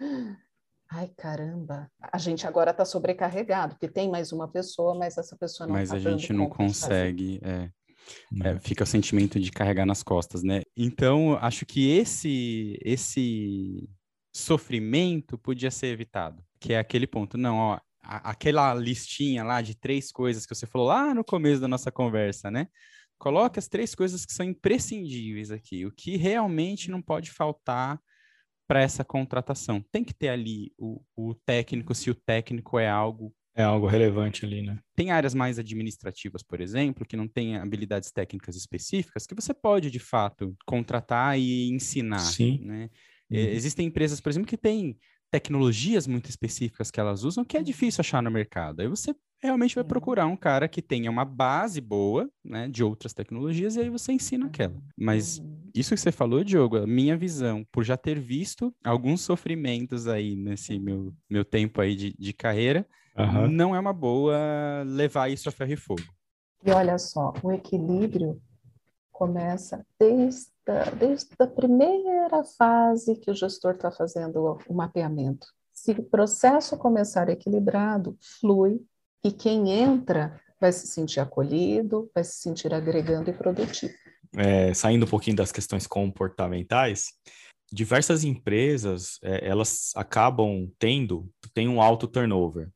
Ai, 0.91 1.11
caramba, 1.19 1.91
a 2.01 2.17
gente 2.17 2.47
agora 2.47 2.71
está 2.71 2.85
sobrecarregado, 2.85 3.75
porque 3.75 3.89
tem 3.89 4.11
mais 4.11 4.33
uma 4.33 4.49
pessoa, 4.49 4.95
mas 4.95 5.19
essa 5.19 5.37
pessoa 5.37 5.67
não 5.67 5.75
Mas 5.75 5.91
tá 5.91 5.97
a 5.97 5.99
gente 5.99 6.33
não 6.33 6.49
consegue, 6.49 7.41
é, 7.43 7.71
é, 8.43 8.59
fica 8.61 8.85
o 8.85 8.87
sentimento 8.87 9.39
de 9.39 9.51
carregar 9.51 9.85
nas 9.85 10.03
costas, 10.03 10.43
né? 10.43 10.63
Então, 10.75 11.37
acho 11.43 11.67
que 11.67 11.91
esse, 11.91 12.79
esse 12.83 13.87
sofrimento 14.35 15.37
podia 15.37 15.71
ser 15.71 15.89
evitado, 15.89 16.43
que 16.59 16.73
é 16.73 16.79
aquele 16.79 17.07
ponto, 17.07 17.37
não, 17.37 17.57
ó, 17.57 17.81
aquela 18.03 18.73
listinha 18.73 19.45
lá 19.45 19.61
de 19.61 19.75
três 19.75 20.11
coisas 20.11 20.47
que 20.47 20.55
você 20.55 20.67
falou 20.67 20.87
lá 20.87 21.13
no 21.13 21.23
começo 21.23 21.61
da 21.61 21.69
nossa 21.69 21.93
conversa, 21.93 22.51
né? 22.51 22.67
Coloque 23.19 23.59
as 23.59 23.69
três 23.69 23.95
coisas 23.95 24.25
que 24.25 24.33
são 24.33 24.47
imprescindíveis 24.47 25.51
aqui, 25.51 25.85
o 25.85 25.93
que 25.93 26.17
realmente 26.17 26.91
não 26.91 27.03
pode 27.03 27.31
faltar 27.31 28.01
para 28.69 28.83
essa 28.83 29.03
contratação. 29.03 29.83
Tem 29.91 30.05
que 30.05 30.15
ter 30.15 30.29
ali 30.29 30.71
o, 30.79 31.01
o 31.17 31.35
técnico, 31.35 31.95
se 31.95 32.11
o 32.11 32.15
técnico 32.15 32.79
é 32.79 32.89
algo 32.89 33.35
é 33.57 33.65
algo 33.65 33.89
relevante 33.89 34.47
ali, 34.47 34.63
né? 34.63 34.79
Tem 34.95 35.11
áreas 35.11 35.35
mais 35.35 35.59
administrativas, 35.59 36.45
por 36.45 36.61
exemplo, 36.61 37.05
que 37.05 37.17
não 37.17 37.27
têm 37.27 37.57
habilidades 37.57 38.13
técnicas 38.13 38.55
específicas, 38.55 39.27
que 39.27 39.35
você 39.35 39.53
pode, 39.53 39.91
de 39.91 39.99
fato, 39.99 40.57
contratar 40.65 41.37
e 41.37 41.69
ensinar. 41.69 42.21
Sim. 42.21 42.61
Né? 42.63 42.89
Uhum. 43.29 43.37
Existem 43.37 43.89
empresas, 43.89 44.21
por 44.21 44.31
exemplo, 44.31 44.49
que 44.49 44.57
têm 44.57 44.97
tecnologias 45.29 46.07
muito 46.07 46.31
específicas 46.31 46.89
que 46.89 47.01
elas 47.01 47.25
usam 47.25 47.45
que 47.45 47.57
é 47.57 47.63
difícil 47.63 48.01
achar 48.01 48.23
no 48.23 48.31
mercado. 48.31 48.81
Aí 48.81 48.87
você 48.87 49.13
realmente 49.43 49.75
vai 49.75 49.83
uhum. 49.83 49.89
procurar 49.89 50.27
um 50.27 50.37
cara 50.37 50.69
que 50.69 50.81
tenha 50.81 51.11
uma 51.11 51.25
base 51.25 51.81
boa, 51.81 52.31
né, 52.45 52.69
de 52.69 52.85
outras 52.85 53.13
tecnologias 53.13 53.75
e 53.75 53.81
aí 53.81 53.91
você 53.91 54.13
ensina 54.13 54.47
aquela. 54.47 54.81
Mas 54.97 55.39
uhum. 55.39 55.58
Isso 55.75 55.95
que 55.95 56.01
você 56.01 56.13
falou, 56.13 56.45
Diogo, 56.45 56.79
a 56.79 56.87
minha 56.87 57.17
visão, 57.17 57.65
por 57.73 57.85
já 57.85 57.97
ter 57.97 58.19
visto 58.19 58.75
alguns 58.85 59.21
sofrimentos 59.21 60.07
aí 60.07 60.37
nesse 60.37 60.79
meu, 60.79 61.13
meu 61.29 61.45
tempo 61.45 61.81
aí 61.81 61.95
de, 61.95 62.15
de 62.19 62.33
carreira, 62.33 62.87
uhum. 63.17 63.49
não 63.49 63.75
é 63.75 63.81
uma 63.81 63.93
boa 63.93 64.37
levar 64.87 65.31
isso 65.31 65.49
a 65.49 65.53
ferro 65.53 65.73
e 65.73 65.77
fogo. 65.77 66.03
E 66.65 66.71
olha 66.71 66.99
só, 66.99 67.33
o 67.43 67.53
equilíbrio 67.53 68.41
começa 69.13 69.85
desde 69.99 70.51
a, 70.67 70.91
desde 70.91 71.29
a 71.39 71.47
primeira 71.47 72.45
fase 72.45 73.17
que 73.17 73.31
o 73.31 73.35
gestor 73.35 73.75
está 73.75 73.91
fazendo 73.91 74.59
o 74.69 74.75
mapeamento. 74.75 75.47
Se 75.73 75.93
o 75.93 76.03
processo 76.03 76.77
começar 76.77 77.29
equilibrado, 77.29 78.17
flui, 78.41 78.81
e 79.25 79.33
quem 79.33 79.71
entra 79.71 80.41
vai 80.61 80.73
se 80.73 80.87
sentir 80.87 81.21
acolhido, 81.21 82.11
vai 82.15 82.25
se 82.25 82.41
sentir 82.41 82.73
agregando 82.75 83.31
e 83.31 83.33
produtivo. 83.33 83.95
É, 84.39 84.73
saindo 84.73 85.05
um 85.05 85.09
pouquinho 85.09 85.37
das 85.37 85.51
questões 85.51 85.87
comportamentais, 85.87 87.09
diversas 87.73 88.25
empresas 88.25 89.19
é, 89.23 89.47
elas 89.47 89.93
acabam 89.95 90.71
tendo 90.79 91.31
tem 91.53 91.69
um 91.69 91.83
alto 91.83 92.07
turnover 92.07 92.71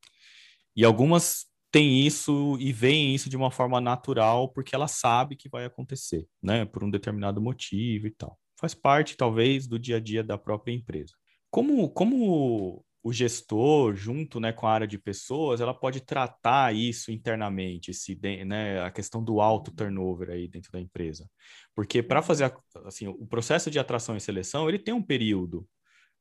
e 0.76 0.84
algumas 0.84 1.46
têm 1.70 2.06
isso 2.06 2.56
e 2.60 2.72
veem 2.72 3.14
isso 3.14 3.30
de 3.30 3.36
uma 3.36 3.50
forma 3.50 3.80
natural 3.80 4.48
porque 4.48 4.74
ela 4.74 4.88
sabe 4.88 5.36
que 5.36 5.48
vai 5.48 5.64
acontecer, 5.64 6.26
né, 6.42 6.64
por 6.66 6.84
um 6.84 6.90
determinado 6.90 7.40
motivo 7.40 8.06
e 8.06 8.10
tal. 8.10 8.38
Faz 8.60 8.74
parte 8.74 9.16
talvez 9.16 9.66
do 9.66 9.78
dia 9.78 9.96
a 9.96 10.00
dia 10.00 10.22
da 10.22 10.36
própria 10.36 10.72
empresa. 10.72 11.14
Como 11.50 11.88
como 11.90 12.84
o 13.02 13.12
gestor, 13.12 13.96
junto 13.96 14.38
né, 14.38 14.52
com 14.52 14.66
a 14.66 14.72
área 14.72 14.86
de 14.86 14.96
pessoas, 14.96 15.60
ela 15.60 15.74
pode 15.74 16.00
tratar 16.00 16.74
isso 16.74 17.10
internamente, 17.10 17.92
se, 17.92 18.18
né, 18.46 18.80
a 18.80 18.90
questão 18.90 19.22
do 19.22 19.40
alto 19.40 19.72
turnover 19.72 20.30
aí 20.30 20.46
dentro 20.46 20.70
da 20.70 20.80
empresa. 20.80 21.28
Porque 21.74 22.02
para 22.02 22.20
uhum. 22.20 22.26
fazer 22.26 22.54
assim, 22.84 23.08
o 23.08 23.26
processo 23.26 23.70
de 23.70 23.78
atração 23.78 24.16
e 24.16 24.20
seleção, 24.20 24.68
ele 24.68 24.78
tem 24.78 24.94
um 24.94 25.02
período. 25.02 25.66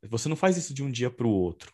Você 0.10 0.28
não 0.28 0.36
faz 0.36 0.58
isso 0.58 0.74
de 0.74 0.84
um 0.84 0.90
dia 0.90 1.12
para 1.12 1.28
o 1.28 1.32
outro. 1.32 1.72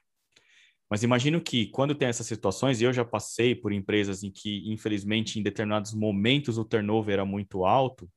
Mas 0.89 1.03
imagino 1.03 1.39
que 1.41 1.67
quando 1.67 1.95
tem 1.95 2.07
essas 2.07 2.27
situações, 2.27 2.81
e 2.81 2.83
eu 2.83 2.93
já 2.93 3.05
passei 3.05 3.55
por 3.55 3.71
empresas 3.71 4.23
em 4.23 4.31
que, 4.31 4.69
infelizmente, 4.71 5.39
em 5.39 5.43
determinados 5.43 5.93
momentos 5.93 6.57
o 6.57 6.65
turnover 6.65 7.13
era 7.13 7.25
muito 7.25 7.65
alto, 7.65 8.09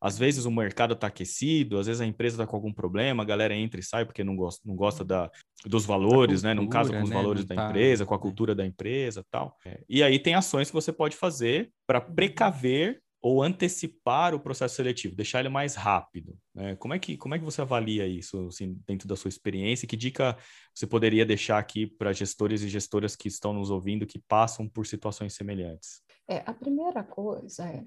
às 0.00 0.18
vezes 0.18 0.44
o 0.44 0.50
mercado 0.50 0.94
está 0.94 1.08
aquecido, 1.08 1.78
às 1.78 1.86
vezes 1.86 2.00
a 2.00 2.06
empresa 2.06 2.36
está 2.36 2.46
com 2.46 2.56
algum 2.56 2.72
problema, 2.72 3.22
a 3.22 3.26
galera 3.26 3.54
entra 3.54 3.80
e 3.80 3.82
sai 3.82 4.04
porque 4.04 4.22
não 4.22 4.36
gosta, 4.36 4.60
não 4.64 4.76
gosta 4.76 5.04
da, 5.04 5.30
dos 5.66 5.84
valores, 5.84 6.42
cultura, 6.42 6.54
né? 6.54 6.54
Não 6.54 6.68
casa 6.68 6.92
com 6.92 7.02
os 7.02 7.10
né? 7.10 7.16
valores 7.16 7.42
não 7.42 7.48
da 7.48 7.62
tá... 7.62 7.68
empresa, 7.68 8.06
com 8.06 8.14
a 8.14 8.18
cultura 8.18 8.54
da 8.54 8.64
empresa 8.64 9.24
tal. 9.30 9.56
É. 9.66 9.80
E 9.88 10.02
aí 10.02 10.18
tem 10.18 10.34
ações 10.34 10.68
que 10.68 10.74
você 10.74 10.92
pode 10.92 11.16
fazer 11.16 11.70
para 11.86 12.00
precaver 12.00 13.02
ou 13.20 13.42
antecipar 13.42 14.32
o 14.32 14.40
processo 14.40 14.76
seletivo, 14.76 15.16
deixar 15.16 15.40
ele 15.40 15.48
mais 15.48 15.74
rápido. 15.74 16.36
Né? 16.54 16.76
Como, 16.76 16.94
é 16.94 16.98
que, 16.98 17.16
como 17.16 17.34
é 17.34 17.38
que 17.38 17.44
você 17.44 17.60
avalia 17.60 18.06
isso 18.06 18.46
assim, 18.46 18.80
dentro 18.86 19.08
da 19.08 19.16
sua 19.16 19.28
experiência? 19.28 19.88
Que 19.88 19.96
dica 19.96 20.36
você 20.72 20.86
poderia 20.86 21.26
deixar 21.26 21.58
aqui 21.58 21.86
para 21.86 22.12
gestores 22.12 22.62
e 22.62 22.68
gestoras 22.68 23.16
que 23.16 23.26
estão 23.26 23.52
nos 23.52 23.70
ouvindo 23.70 24.06
que 24.06 24.20
passam 24.28 24.68
por 24.68 24.86
situações 24.86 25.34
semelhantes? 25.34 26.00
É, 26.28 26.42
a 26.46 26.54
primeira 26.54 27.02
coisa 27.02 27.64
é 27.64 27.84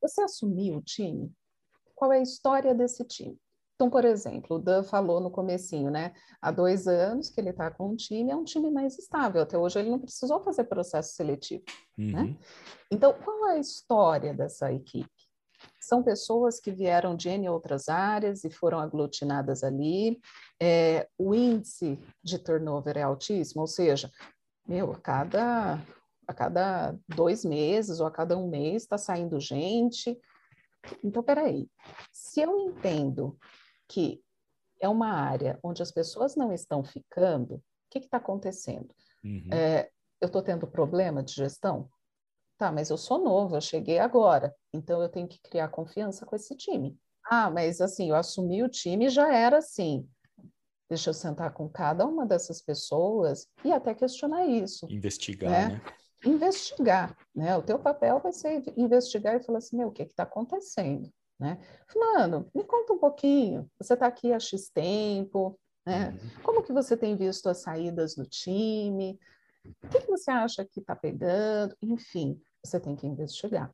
você 0.00 0.22
assumiu 0.22 0.76
o 0.76 0.82
time? 0.82 1.32
Qual 1.94 2.12
é 2.12 2.18
a 2.18 2.22
história 2.22 2.74
desse 2.74 3.04
time? 3.04 3.38
Então, 3.76 3.90
por 3.90 4.06
exemplo, 4.06 4.56
o 4.56 4.58
Dan 4.58 4.82
falou 4.82 5.20
no 5.20 5.30
comecinho, 5.30 5.90
né? 5.90 6.14
Há 6.40 6.50
dois 6.50 6.88
anos 6.88 7.28
que 7.28 7.38
ele 7.38 7.50
está 7.50 7.70
com 7.70 7.90
um 7.90 7.96
time, 7.96 8.30
é 8.30 8.36
um 8.36 8.44
time 8.44 8.70
mais 8.70 8.98
estável. 8.98 9.42
Até 9.42 9.58
hoje 9.58 9.78
ele 9.78 9.90
não 9.90 9.98
precisou 9.98 10.40
fazer 10.42 10.64
processo 10.64 11.14
seletivo, 11.14 11.62
né? 11.96 12.20
uhum. 12.20 12.26
né? 12.28 12.36
Então, 12.90 13.12
qual 13.12 13.50
é 13.50 13.56
a 13.56 13.58
história 13.58 14.32
dessa 14.32 14.72
equipe? 14.72 15.10
São 15.80 16.02
pessoas 16.02 16.58
que 16.58 16.70
vieram 16.70 17.14
de 17.14 17.28
N 17.28 17.48
outras 17.48 17.88
áreas 17.88 18.44
e 18.44 18.50
foram 18.50 18.78
aglutinadas 18.78 19.62
ali. 19.62 20.18
É, 20.60 21.06
o 21.18 21.34
índice 21.34 21.98
de 22.24 22.38
turnover 22.38 22.96
é 22.96 23.02
altíssimo, 23.02 23.60
ou 23.60 23.66
seja, 23.66 24.10
meu, 24.66 24.90
a 24.92 24.98
cada 24.98 25.78
a 26.26 26.34
cada 26.34 26.96
dois 27.08 27.44
meses 27.44 28.00
ou 28.00 28.06
a 28.06 28.10
cada 28.10 28.36
um 28.36 28.48
mês 28.48 28.82
está 28.82 28.98
saindo 28.98 29.40
gente. 29.40 30.18
Então, 31.02 31.22
peraí, 31.22 31.68
se 32.12 32.40
eu 32.40 32.58
entendo 32.58 33.38
que 33.88 34.22
é 34.80 34.88
uma 34.88 35.10
área 35.10 35.58
onde 35.62 35.82
as 35.82 35.90
pessoas 35.90 36.36
não 36.36 36.52
estão 36.52 36.84
ficando, 36.84 37.54
o 37.54 37.62
que 37.90 37.98
está 37.98 38.18
acontecendo? 38.18 38.94
Uhum. 39.24 39.48
É, 39.52 39.90
eu 40.20 40.26
estou 40.26 40.42
tendo 40.42 40.66
problema 40.66 41.22
de 41.22 41.32
gestão? 41.32 41.88
Tá, 42.58 42.72
mas 42.72 42.88
eu 42.88 42.96
sou 42.96 43.22
novo, 43.22 43.56
eu 43.56 43.60
cheguei 43.60 43.98
agora, 43.98 44.54
então 44.72 45.02
eu 45.02 45.10
tenho 45.10 45.28
que 45.28 45.38
criar 45.40 45.68
confiança 45.68 46.24
com 46.24 46.34
esse 46.34 46.56
time. 46.56 46.98
Ah, 47.28 47.50
mas 47.50 47.80
assim, 47.80 48.08
eu 48.08 48.16
assumi 48.16 48.62
o 48.62 48.68
time 48.68 49.08
já 49.08 49.32
era 49.32 49.58
assim. 49.58 50.08
Deixa 50.88 51.10
eu 51.10 51.14
sentar 51.14 51.52
com 51.52 51.68
cada 51.68 52.06
uma 52.06 52.24
dessas 52.24 52.62
pessoas 52.62 53.46
e 53.64 53.72
até 53.72 53.92
questionar 53.92 54.46
isso. 54.46 54.86
Investigar, 54.88 55.50
né? 55.50 55.68
né? 55.74 55.82
Investigar, 56.28 57.16
né? 57.34 57.56
O 57.56 57.62
teu 57.62 57.78
papel 57.78 58.20
vai 58.20 58.32
ser 58.32 58.62
investigar 58.76 59.36
e 59.36 59.42
falar 59.42 59.58
assim, 59.58 59.76
meu, 59.76 59.88
o 59.88 59.92
que 59.92 60.02
está 60.02 60.24
acontecendo, 60.24 61.10
né? 61.38 61.58
Fulano, 61.86 62.50
me 62.54 62.64
conta 62.64 62.92
um 62.92 62.98
pouquinho, 62.98 63.70
você 63.78 63.94
está 63.94 64.06
aqui 64.06 64.32
há 64.32 64.38
X 64.38 64.68
tempo, 64.68 65.58
né? 65.84 66.10
Uhum. 66.10 66.42
Como 66.42 66.62
que 66.62 66.72
você 66.72 66.96
tem 66.96 67.16
visto 67.16 67.48
as 67.48 67.58
saídas 67.58 68.14
do 68.14 68.26
time? 68.26 69.18
O 69.82 69.88
que, 69.88 70.00
que 70.00 70.10
você 70.10 70.30
acha 70.30 70.64
que 70.64 70.80
está 70.80 70.94
pegando? 70.94 71.76
Enfim, 71.82 72.40
você 72.62 72.80
tem 72.80 72.96
que 72.96 73.06
investigar. 73.06 73.72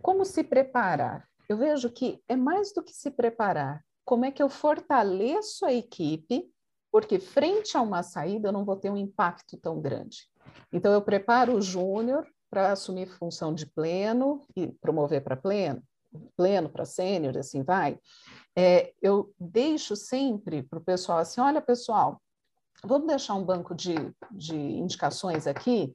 Como 0.00 0.24
se 0.24 0.42
preparar? 0.42 1.28
Eu 1.48 1.58
vejo 1.58 1.90
que 1.90 2.22
é 2.28 2.36
mais 2.36 2.72
do 2.72 2.82
que 2.82 2.94
se 2.94 3.10
preparar. 3.10 3.84
Como 4.04 4.24
é 4.24 4.30
que 4.30 4.42
eu 4.42 4.48
fortaleço 4.48 5.64
a 5.64 5.72
equipe? 5.72 6.50
Porque 6.90 7.18
frente 7.18 7.76
a 7.76 7.82
uma 7.82 8.02
saída 8.02 8.48
eu 8.48 8.52
não 8.52 8.64
vou 8.64 8.76
ter 8.76 8.90
um 8.90 8.96
impacto 8.96 9.56
tão 9.58 9.80
grande. 9.80 10.28
Então, 10.72 10.92
eu 10.92 11.02
preparo 11.02 11.56
o 11.56 11.62
júnior 11.62 12.26
para 12.50 12.72
assumir 12.72 13.08
função 13.08 13.52
de 13.54 13.66
pleno 13.66 14.40
e 14.56 14.68
promover 14.80 15.22
para 15.22 15.36
pleno. 15.36 15.82
pleno 16.36 16.68
para 16.68 16.84
sênior, 16.84 17.36
assim 17.36 17.62
vai, 17.62 17.98
é, 18.56 18.92
eu 19.02 19.34
deixo 19.38 19.96
sempre 19.96 20.62
para 20.62 20.78
o 20.78 20.84
pessoal 20.84 21.18
assim, 21.18 21.40
olha 21.40 21.60
pessoal, 21.60 22.20
vamos 22.84 23.08
deixar 23.08 23.34
um 23.34 23.44
banco 23.44 23.74
de, 23.74 23.94
de 24.30 24.56
indicações 24.56 25.46
aqui, 25.46 25.92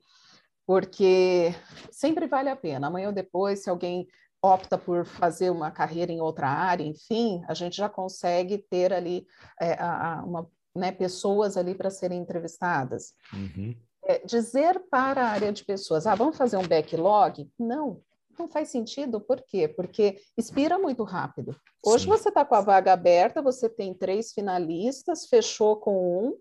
porque 0.65 1.55
sempre 1.91 2.27
vale 2.27 2.49
a 2.49 2.55
pena. 2.55 2.87
Amanhã 2.87 3.07
ou 3.07 3.13
depois, 3.13 3.63
se 3.63 3.69
alguém 3.69 4.07
opta 4.41 4.77
por 4.77 5.05
fazer 5.05 5.49
uma 5.49 5.71
carreira 5.71 6.11
em 6.11 6.21
outra 6.21 6.47
área, 6.47 6.83
enfim, 6.83 7.41
a 7.47 7.53
gente 7.53 7.77
já 7.77 7.89
consegue 7.89 8.57
ter 8.57 8.93
ali 8.93 9.25
é, 9.59 9.73
a, 9.73 10.19
a, 10.19 10.23
uma, 10.23 10.49
né, 10.75 10.91
pessoas 10.91 11.57
ali 11.57 11.73
para 11.75 11.89
serem 11.89 12.19
entrevistadas. 12.19 13.13
Uhum. 13.33 13.75
É, 14.09 14.25
dizer 14.25 14.81
para 14.89 15.21
a 15.21 15.29
área 15.29 15.53
de 15.53 15.63
pessoas, 15.63 16.07
ah, 16.07 16.15
vamos 16.15 16.35
fazer 16.35 16.57
um 16.57 16.67
backlog? 16.67 17.47
Não, 17.59 18.01
não 18.39 18.47
faz 18.47 18.69
sentido, 18.69 19.21
por 19.21 19.39
quê? 19.39 19.67
Porque 19.67 20.19
expira 20.35 20.79
muito 20.79 21.03
rápido. 21.03 21.55
Hoje 21.85 22.05
Sim. 22.05 22.09
você 22.09 22.29
está 22.29 22.43
com 22.43 22.55
a 22.55 22.61
vaga 22.61 22.91
aberta, 22.91 23.39
você 23.39 23.69
tem 23.69 23.93
três 23.93 24.33
finalistas, 24.33 25.27
fechou 25.27 25.75
com 25.75 26.25
um. 26.25 26.37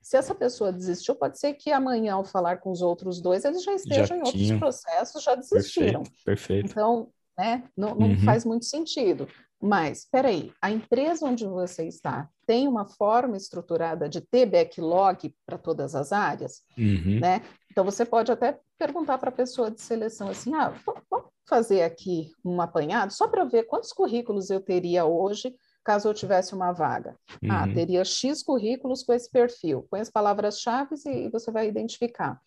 Se 0.00 0.16
essa 0.16 0.34
pessoa 0.34 0.72
desistiu, 0.72 1.14
pode 1.14 1.38
ser 1.38 1.52
que 1.52 1.70
amanhã, 1.70 2.14
ao 2.14 2.24
falar 2.24 2.56
com 2.56 2.70
os 2.70 2.80
outros 2.80 3.20
dois, 3.20 3.44
eles 3.44 3.62
já 3.62 3.74
estejam 3.74 4.06
já 4.06 4.16
em 4.16 4.22
outros 4.22 4.52
processos, 4.52 5.22
já 5.22 5.34
desistiram. 5.34 6.02
Perfeito, 6.02 6.24
perfeito. 6.24 6.70
Então, 6.70 7.12
né, 7.38 7.64
não, 7.76 7.94
não 7.94 8.08
uhum. 8.08 8.24
faz 8.24 8.46
muito 8.46 8.64
sentido. 8.64 9.28
Mas, 9.60 9.98
espera 9.98 10.28
aí, 10.28 10.52
a 10.60 10.70
empresa 10.70 11.26
onde 11.26 11.46
você 11.46 11.86
está 11.86 12.28
tem 12.46 12.66
uma 12.66 12.86
forma 12.86 13.36
estruturada 13.36 14.08
de 14.08 14.20
ter 14.20 14.46
backlog 14.46 15.34
para 15.44 15.58
todas 15.58 15.94
as 15.94 16.12
áreas, 16.12 16.62
uhum. 16.78 17.20
né? 17.20 17.42
Então, 17.70 17.84
você 17.84 18.04
pode 18.04 18.32
até 18.32 18.58
perguntar 18.78 19.18
para 19.18 19.28
a 19.28 19.32
pessoa 19.32 19.70
de 19.70 19.80
seleção 19.80 20.30
assim, 20.30 20.54
ah, 20.54 20.72
vamos 21.10 21.28
fazer 21.46 21.82
aqui 21.82 22.32
um 22.44 22.60
apanhado 22.60 23.12
só 23.12 23.28
para 23.28 23.44
ver 23.44 23.64
quantos 23.64 23.92
currículos 23.92 24.50
eu 24.50 24.60
teria 24.60 25.04
hoje 25.04 25.54
caso 25.84 26.08
eu 26.08 26.14
tivesse 26.14 26.54
uma 26.54 26.72
vaga. 26.72 27.16
Ah, 27.28 27.36
uhum. 27.42 27.50
Ah, 27.50 27.74
teria 27.74 28.04
X 28.04 28.42
currículos 28.42 29.02
com 29.02 29.12
esse 29.12 29.30
perfil. 29.30 29.86
Põe 29.90 30.00
as 30.00 30.10
palavras-chave 30.10 30.94
e 31.06 31.28
você 31.30 31.50
vai 31.50 31.68
identificar. 31.68 32.40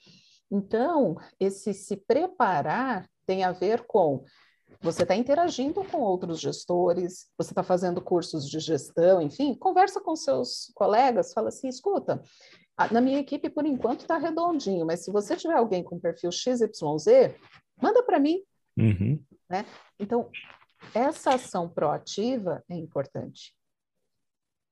Então, 0.52 1.18
esse 1.40 1.74
se 1.74 1.98
preparar 1.98 3.10
tem 3.26 3.44
a 3.44 3.52
ver 3.52 3.86
com 3.88 4.24
você 4.82 5.04
está 5.04 5.16
interagindo 5.16 5.84
com 5.84 6.00
outros 6.00 6.40
gestores, 6.40 7.28
você 7.38 7.52
está 7.52 7.64
fazendo 7.64 8.02
cursos 8.02 8.50
de 8.50 8.60
gestão, 8.60 9.22
enfim, 9.22 9.56
conversa 9.56 10.02
com 10.02 10.16
seus 10.16 10.72
colegas, 10.76 11.34
fala 11.34 11.50
assim, 11.50 11.68
escuta, 11.68 12.22
na 12.92 13.02
minha 13.02 13.20
equipe, 13.20 13.50
por 13.50 13.66
enquanto, 13.66 14.02
está 14.02 14.18
redondinho, 14.18 14.86
mas 14.86 15.04
se 15.04 15.12
você 15.12 15.36
tiver 15.36 15.56
alguém 15.56 15.84
com 15.84 16.00
perfil 16.00 16.32
XYZ, 16.32 17.36
manda 17.82 18.04
para 18.04 18.20
mim. 18.20 18.42
Uhum. 18.78 19.24
Né? 19.50 19.66
Então, 20.00 20.30
essa 20.94 21.36
ação 21.36 21.70
proativa 21.70 22.64
é 22.68 22.76
importante. 22.76 23.56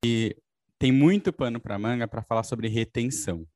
E 0.04 0.36
tem 0.78 0.90
muito 0.90 1.32
pano 1.32 1.60
para 1.60 1.78
manga 1.78 2.08
para 2.08 2.22
falar 2.22 2.42
sobre 2.42 2.68
retenção. 2.68 3.46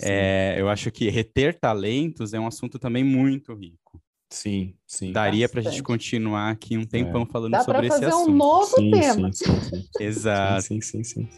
É, 0.00 0.54
eu 0.60 0.68
acho 0.68 0.92
que 0.92 1.10
reter 1.10 1.58
talentos 1.58 2.32
é 2.32 2.38
um 2.38 2.46
assunto 2.46 2.78
também 2.78 3.02
muito 3.02 3.52
rico. 3.52 4.00
Sim, 4.30 4.74
sim. 4.86 5.12
Daria 5.12 5.48
para 5.48 5.60
a 5.60 5.62
gente 5.62 5.82
continuar 5.82 6.50
aqui 6.50 6.76
um 6.76 6.84
tempão 6.84 7.22
é. 7.22 7.26
falando 7.26 7.52
Dá 7.52 7.62
sobre 7.62 7.86
esse 7.86 8.04
assunto. 8.04 8.04
Dá 8.04 8.10
para 8.10 8.20
fazer 8.20 8.30
um 8.30 8.34
novo 8.36 8.76
sim, 8.76 8.90
tema. 8.90 9.32
Sim, 9.32 9.44
sim, 9.44 9.60
sim. 9.96 10.04
Exato. 10.04 10.62
Sim, 10.62 10.80
sim, 10.80 11.04
sim. 11.04 11.28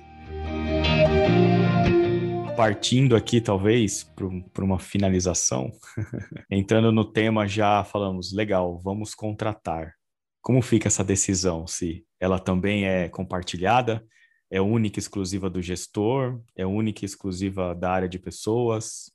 Partindo 2.57 3.15
aqui, 3.15 3.41
talvez, 3.41 4.05
para 4.53 4.65
uma 4.65 4.79
finalização, 4.79 5.71
entrando 6.51 6.91
no 6.91 7.05
tema, 7.05 7.47
já 7.47 7.85
falamos, 7.85 8.33
legal, 8.33 8.79
vamos 8.79 9.15
contratar. 9.15 9.95
Como 10.43 10.61
fica 10.61 10.89
essa 10.89 11.05
decisão? 11.05 11.67
Se 11.67 12.05
ela 12.19 12.39
também 12.39 12.87
é 12.87 13.09
compartilhada? 13.09 14.05
É 14.51 14.61
única 14.61 14.99
e 14.99 15.01
exclusiva 15.01 15.49
do 15.49 15.63
gestor? 15.63 16.41
É 16.57 16.67
única 16.67 17.05
e 17.05 17.07
exclusiva 17.07 17.73
da 17.73 17.93
área 17.93 18.09
de 18.09 18.19
pessoas? 18.19 19.13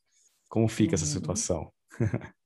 Como 0.48 0.68
fica 0.70 0.92
uhum. 0.92 0.96
essa 0.96 1.06
situação? 1.06 1.72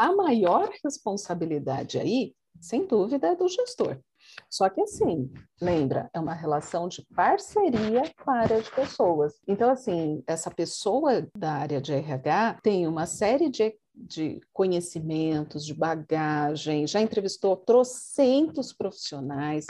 A 0.00 0.16
maior 0.16 0.70
responsabilidade 0.82 1.98
aí, 1.98 2.34
sem 2.58 2.86
dúvida, 2.86 3.26
é 3.26 3.36
do 3.36 3.46
gestor. 3.46 4.00
Só 4.48 4.66
que 4.70 4.80
assim, 4.80 5.30
lembra, 5.60 6.08
é 6.14 6.18
uma 6.18 6.32
relação 6.32 6.88
de 6.88 7.04
parceria 7.14 8.10
com 8.24 8.30
a 8.30 8.38
área 8.38 8.62
de 8.62 8.70
pessoas. 8.70 9.34
Então, 9.46 9.68
assim, 9.68 10.24
essa 10.26 10.50
pessoa 10.50 11.28
da 11.36 11.52
área 11.52 11.82
de 11.82 11.92
RH 11.92 12.60
tem 12.62 12.88
uma 12.88 13.04
série 13.04 13.50
de 13.50 13.74
de 13.94 14.40
conhecimentos, 14.52 15.66
de 15.66 15.74
bagagem, 15.74 16.86
já 16.86 17.02
entrevistou 17.02 17.54
trocentos 17.54 18.72
profissionais, 18.72 19.66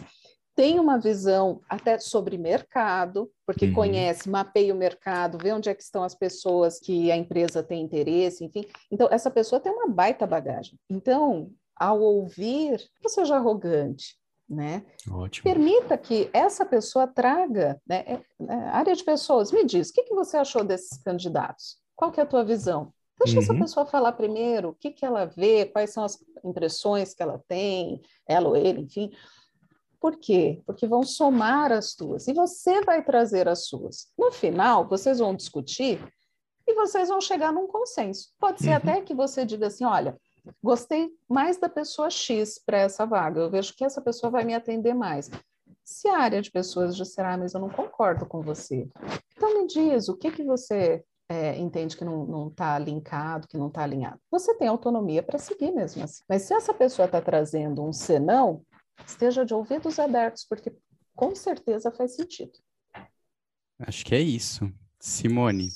tem 0.55 0.79
uma 0.79 0.99
visão 0.99 1.61
até 1.69 1.99
sobre 1.99 2.37
mercado, 2.37 3.31
porque 3.47 3.67
uhum. 3.67 3.75
conhece, 3.75 4.29
mapeia 4.29 4.75
o 4.75 4.77
mercado, 4.77 5.39
vê 5.41 5.53
onde 5.53 5.69
é 5.69 5.75
que 5.75 5.83
estão 5.83 6.03
as 6.03 6.15
pessoas 6.15 6.79
que 6.79 7.11
a 7.11 7.17
empresa 7.17 7.63
tem 7.63 7.83
interesse, 7.83 8.45
enfim. 8.45 8.65
Então, 8.91 9.09
essa 9.11 9.31
pessoa 9.31 9.61
tem 9.61 9.73
uma 9.73 9.89
baita 9.89 10.27
bagagem. 10.27 10.79
Então, 10.89 11.51
ao 11.77 12.01
ouvir, 12.01 12.79
não 13.03 13.09
seja 13.09 13.37
arrogante, 13.37 14.17
né? 14.49 14.85
Ótimo. 15.11 15.45
Permita 15.45 15.97
que 15.97 16.29
essa 16.33 16.67
pessoa 16.67 17.07
traga, 17.07 17.81
né? 17.89 18.05
É, 18.07 18.21
é, 18.49 18.55
área 18.71 18.95
de 18.95 19.03
pessoas, 19.03 19.51
me 19.51 19.65
diz, 19.65 19.89
o 19.89 19.93
que, 19.95 20.03
que 20.03 20.15
você 20.15 20.37
achou 20.37 20.63
desses 20.63 21.03
candidatos? 21.03 21.79
Qual 21.97 22.13
que 22.13 22.21
é 22.21 22.23
a 22.23 22.27
tua 22.27 22.45
visão? 22.45 22.93
Deixa 23.19 23.37
uhum. 23.37 23.43
essa 23.43 23.55
pessoa 23.55 23.87
falar 23.87 24.13
primeiro, 24.13 24.71
o 24.71 24.75
que, 24.75 24.91
que 24.91 25.05
ela 25.05 25.27
vê, 25.27 25.67
quais 25.67 25.91
são 25.91 26.05
as 26.05 26.19
impressões 26.43 27.15
que 27.15 27.23
ela 27.23 27.43
tem, 27.47 28.01
ela 28.27 28.49
ou 28.49 28.57
ele, 28.57 28.81
enfim. 28.81 29.11
Por 30.01 30.17
quê? 30.17 30.63
Porque 30.65 30.87
vão 30.87 31.03
somar 31.03 31.71
as 31.71 31.95
tuas 31.95 32.27
e 32.27 32.33
você 32.33 32.81
vai 32.81 33.05
trazer 33.05 33.47
as 33.47 33.67
suas. 33.67 34.09
No 34.19 34.33
final, 34.33 34.89
vocês 34.89 35.19
vão 35.19 35.35
discutir 35.35 36.03
e 36.67 36.75
vocês 36.75 37.09
vão 37.09 37.21
chegar 37.21 37.53
num 37.53 37.67
consenso. 37.67 38.31
Pode 38.39 38.63
ser 38.63 38.71
uhum. 38.71 38.77
até 38.77 39.01
que 39.03 39.15
você 39.15 39.45
diga 39.45 39.67
assim: 39.67 39.85
olha, 39.85 40.17
gostei 40.63 41.11
mais 41.29 41.59
da 41.59 41.69
pessoa 41.69 42.09
X 42.09 42.59
para 42.65 42.79
essa 42.79 43.05
vaga, 43.05 43.41
eu 43.41 43.51
vejo 43.51 43.75
que 43.77 43.85
essa 43.85 44.01
pessoa 44.01 44.31
vai 44.31 44.45
me 44.45 44.55
atender 44.55 44.95
mais. 44.95 45.31
Se 45.85 46.09
a 46.09 46.19
área 46.19 46.41
de 46.41 46.51
pessoas 46.51 46.97
disser, 46.97 47.27
ah, 47.27 47.37
mas 47.37 47.53
eu 47.53 47.61
não 47.61 47.69
concordo 47.69 48.25
com 48.25 48.41
você, 48.41 48.89
então 49.37 49.55
me 49.55 49.67
diz 49.67 50.09
o 50.09 50.17
que, 50.17 50.31
que 50.31 50.45
você 50.45 51.05
é, 51.29 51.59
entende 51.59 51.97
que 51.97 52.05
não 52.05 52.49
está 52.49 52.79
linkado, 52.79 53.49
que 53.49 53.59
não 53.59 53.69
está 53.69 53.83
alinhado. 53.83 54.19
Você 54.31 54.55
tem 54.55 54.69
autonomia 54.69 55.23
para 55.23 55.39
seguir 55.39 55.73
mesmo 55.73 56.03
assim. 56.03 56.23
Mas 56.29 56.43
se 56.43 56.55
essa 56.55 56.73
pessoa 56.73 57.07
está 57.07 57.21
trazendo 57.21 57.83
um 57.83 57.93
senão, 57.93 58.63
esteja 59.07 59.45
de 59.45 59.55
ouvidos 59.55 59.99
abertos, 59.99 60.45
porque 60.45 60.73
com 61.15 61.35
certeza 61.35 61.91
faz 61.91 62.17
sentido. 62.17 62.53
Acho 63.79 64.05
que 64.05 64.15
é 64.15 64.21
isso. 64.21 64.71
Simone, 64.99 65.69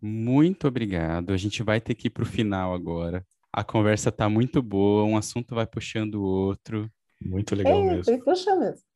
muito 0.00 0.66
obrigado. 0.66 1.32
A 1.32 1.36
gente 1.36 1.62
vai 1.62 1.80
ter 1.80 1.94
que 1.94 2.08
ir 2.08 2.10
para 2.10 2.22
o 2.22 2.26
final 2.26 2.74
agora. 2.74 3.24
A 3.52 3.62
conversa 3.62 4.08
está 4.08 4.28
muito 4.28 4.62
boa, 4.62 5.04
um 5.04 5.16
assunto 5.16 5.54
vai 5.54 5.66
puxando 5.66 6.16
o 6.16 6.22
outro. 6.22 6.90
Muito 7.20 7.54
legal 7.54 7.80
é, 7.80 7.96
mesmo. 7.96 8.24
Puxa 8.24 8.56
mesmo. 8.56 8.89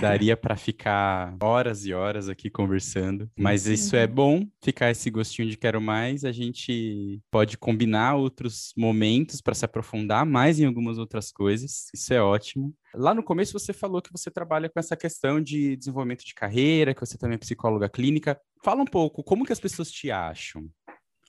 Daria 0.00 0.36
para 0.36 0.56
ficar 0.56 1.36
horas 1.42 1.84
e 1.84 1.92
horas 1.92 2.28
aqui 2.28 2.48
conversando, 2.48 3.28
mas 3.36 3.66
isso 3.66 3.96
é 3.96 4.06
bom, 4.06 4.46
ficar 4.62 4.90
esse 4.90 5.10
gostinho 5.10 5.50
de 5.50 5.56
quero 5.56 5.80
mais. 5.80 6.24
A 6.24 6.30
gente 6.30 7.20
pode 7.30 7.58
combinar 7.58 8.14
outros 8.14 8.72
momentos 8.76 9.40
para 9.40 9.54
se 9.54 9.64
aprofundar 9.64 10.24
mais 10.24 10.60
em 10.60 10.66
algumas 10.66 10.98
outras 10.98 11.32
coisas. 11.32 11.86
Isso 11.92 12.14
é 12.14 12.22
ótimo. 12.22 12.72
Lá 12.94 13.12
no 13.12 13.22
começo 13.22 13.52
você 13.52 13.72
falou 13.72 14.00
que 14.00 14.12
você 14.12 14.30
trabalha 14.30 14.68
com 14.68 14.78
essa 14.78 14.96
questão 14.96 15.40
de 15.40 15.76
desenvolvimento 15.76 16.24
de 16.24 16.34
carreira, 16.34 16.94
que 16.94 17.00
você 17.00 17.18
também 17.18 17.34
é 17.34 17.38
psicóloga 17.38 17.88
clínica. 17.88 18.40
Fala 18.62 18.82
um 18.82 18.86
pouco, 18.86 19.24
como 19.24 19.44
que 19.44 19.52
as 19.52 19.60
pessoas 19.60 19.90
te 19.90 20.10
acham? 20.10 20.68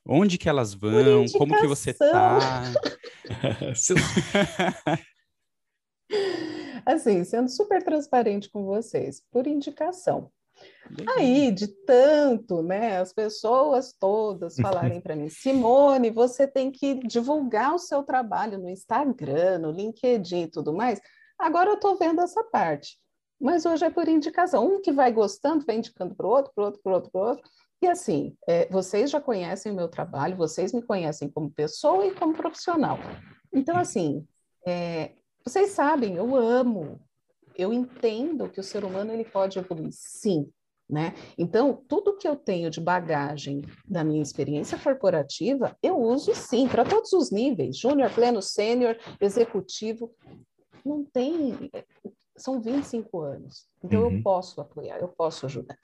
Onde 0.05 0.37
que 0.37 0.47
elas 0.47 0.73
vão? 0.73 1.25
Como 1.33 1.59
que 1.59 1.67
você 1.67 1.91
tá? 1.91 2.39
assim, 6.93 7.23
sendo 7.23 7.49
super 7.49 7.83
transparente 7.83 8.49
com 8.49 8.63
vocês, 8.63 9.21
por 9.31 9.45
indicação. 9.47 10.31
Aí, 11.15 11.51
de 11.51 11.67
tanto, 11.67 12.63
né, 12.63 12.99
as 12.99 13.13
pessoas 13.13 13.93
todas 13.93 14.55
falarem 14.61 15.01
para 15.01 15.15
mim, 15.15 15.29
Simone, 15.29 16.09
você 16.09 16.47
tem 16.47 16.71
que 16.71 16.95
divulgar 16.95 17.75
o 17.75 17.79
seu 17.79 18.03
trabalho 18.03 18.57
no 18.57 18.69
Instagram, 18.69 19.59
no 19.59 19.71
LinkedIn 19.71 20.43
e 20.43 20.51
tudo 20.51 20.73
mais. 20.73 20.99
Agora 21.37 21.69
eu 21.69 21.75
estou 21.75 21.97
vendo 21.97 22.21
essa 22.21 22.43
parte, 22.45 22.97
mas 23.39 23.65
hoje 23.65 23.85
é 23.85 23.89
por 23.89 24.07
indicação. 24.07 24.65
Um 24.65 24.81
que 24.81 24.91
vai 24.91 25.11
gostando, 25.11 25.65
vai 25.65 25.75
indicando 25.75 26.15
para 26.15 26.25
o 26.25 26.29
outro, 26.29 26.51
para 26.55 26.63
o 26.63 26.65
outro, 26.65 26.81
para 26.81 26.91
o 26.91 26.95
outro, 26.95 27.11
para 27.11 27.21
o 27.21 27.27
outro. 27.27 27.49
E 27.81 27.87
assim, 27.87 28.35
é, 28.47 28.67
vocês 28.69 29.11
já 29.11 29.21
conhecem 29.21 29.71
o 29.71 29.75
meu 29.75 29.87
trabalho, 29.87 30.35
vocês 30.35 30.73
me 30.73 30.81
conhecem 30.81 31.29
como 31.29 31.51
pessoa 31.51 32.07
e 32.07 32.15
como 32.15 32.33
profissional. 32.33 32.97
Então, 33.53 33.77
assim, 33.77 34.25
é, 34.65 35.11
vocês 35.47 35.71
sabem, 35.71 36.15
eu 36.15 36.35
amo, 36.35 36.99
eu 37.57 37.71
entendo 37.73 38.49
que 38.49 38.59
o 38.59 38.63
ser 38.63 38.83
humano 38.83 39.13
ele 39.13 39.23
pode 39.23 39.57
evoluir, 39.57 39.93
sim, 39.93 40.49
né? 40.89 41.13
Então, 41.37 41.83
tudo 41.87 42.17
que 42.17 42.27
eu 42.27 42.35
tenho 42.35 42.69
de 42.69 42.81
bagagem 42.81 43.63
da 43.85 44.03
minha 44.03 44.21
experiência 44.21 44.77
corporativa, 44.77 45.75
eu 45.81 45.97
uso 45.97 46.35
sim, 46.35 46.67
para 46.67 46.83
todos 46.83 47.13
os 47.13 47.31
níveis, 47.31 47.77
júnior, 47.77 48.11
pleno, 48.13 48.41
sênior, 48.41 48.97
executivo. 49.21 50.13
não 50.85 51.03
tem. 51.05 51.71
São 52.35 52.61
25 52.61 53.21
anos. 53.21 53.67
Então 53.83 54.03
uhum. 54.03 54.17
eu 54.17 54.21
posso 54.21 54.61
apoiar, 54.61 54.99
eu 54.99 55.07
posso 55.07 55.45
ajudar. 55.45 55.77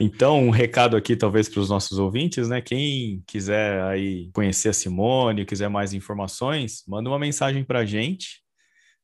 Então, 0.00 0.40
um 0.40 0.50
recado 0.50 0.96
aqui, 0.96 1.16
talvez, 1.16 1.48
para 1.48 1.60
os 1.60 1.68
nossos 1.68 1.98
ouvintes, 1.98 2.48
né? 2.48 2.60
Quem 2.60 3.22
quiser 3.26 3.82
aí 3.82 4.30
conhecer 4.32 4.68
a 4.68 4.72
Simone, 4.72 5.44
quiser 5.44 5.68
mais 5.68 5.92
informações, 5.92 6.84
manda 6.86 7.10
uma 7.10 7.18
mensagem 7.18 7.64
para 7.64 7.80
a 7.80 7.84
gente. 7.84 8.47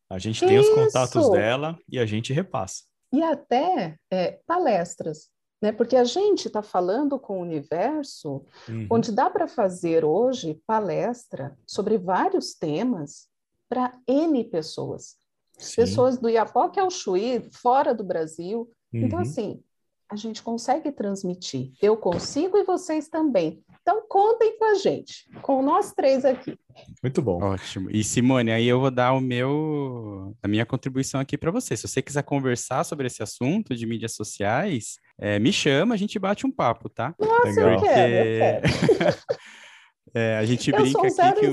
A 0.09 0.19
gente 0.19 0.41
tem 0.41 0.57
Isso. 0.57 0.71
os 0.71 0.75
contatos 0.75 1.31
dela 1.31 1.79
e 1.89 1.99
a 1.99 2.07
gente 2.07 2.33
repassa. 2.33 2.83
E 3.13 3.23
até 3.23 3.97
é, 4.11 4.41
palestras, 4.47 5.31
né? 5.63 5.73
Porque 5.73 5.97
a 5.97 6.05
gente 6.05 6.47
está 6.47 6.63
falando 6.63 7.19
com 7.19 7.39
o 7.39 7.43
universo, 7.43 8.45
uhum. 8.69 8.87
onde 8.91 9.13
dá 9.13 9.31
para 9.31 9.49
fazer 9.49 10.05
hoje 10.05 10.61
palestra 10.67 11.57
sobre 11.67 11.97
vários 11.97 12.55
temas 12.55 13.29
para 13.69 13.93
N 14.07 14.45
pessoas. 14.45 15.17
Sim. 15.59 15.77
Pessoas 15.77 16.19
do 16.19 16.29
Iapoque 16.29 16.79
ao 16.79 16.91
Chuí, 16.91 17.49
fora 17.53 17.95
do 17.95 18.05
Brasil. 18.05 18.71
Então, 18.93 19.01
uhum. 19.01 19.07
Então, 19.07 19.19
assim, 19.21 19.63
a 20.11 20.17
gente 20.17 20.43
consegue 20.43 20.93
transmitir. 20.93 21.73
Eu 21.81 21.97
consigo 21.97 22.57
e 22.57 22.65
vocês 22.65 23.09
também. 23.09 23.63
Então, 23.81 24.03
contem 24.09 24.59
com 24.59 24.65
a 24.65 24.75
gente, 24.75 25.27
com 25.43 25.63
nós 25.63 25.93
três 25.93 26.25
aqui. 26.25 26.59
Muito 27.03 27.21
bom. 27.21 27.43
Ótimo. 27.43 27.91
E 27.91 28.03
Simone, 28.03 28.51
aí 28.51 28.67
eu 28.67 28.81
vou 28.81 28.91
dar 28.91 29.13
o 29.13 29.21
meu, 29.21 30.35
a 30.43 30.49
minha 30.49 30.65
contribuição 30.65 31.21
aqui 31.21 31.37
para 31.37 31.51
você. 31.51 31.77
Se 31.77 31.87
você 31.87 32.01
quiser 32.01 32.23
conversar 32.23 32.85
sobre 32.85 33.07
esse 33.07 33.23
assunto 33.23 33.75
de 33.75 33.87
mídias 33.87 34.15
sociais, 34.15 34.97
é, 35.19 35.39
me 35.39 35.53
chama, 35.53 35.95
a 35.95 35.99
gente 35.99 36.19
bate 36.19 36.47
um 36.47 36.51
papo, 36.51 36.89
tá? 36.89 37.15
Nossa, 37.19 37.49
Legal. 37.49 37.73
eu 37.73 37.81
quero, 37.81 38.15
eu 38.15 38.39
quero. 38.39 39.17
é, 40.15 40.39
a 40.39 40.45
gente 40.47 40.71
eu 40.71 40.81
brinca 40.81 41.07
aqui 41.07 41.41
que 41.41 41.47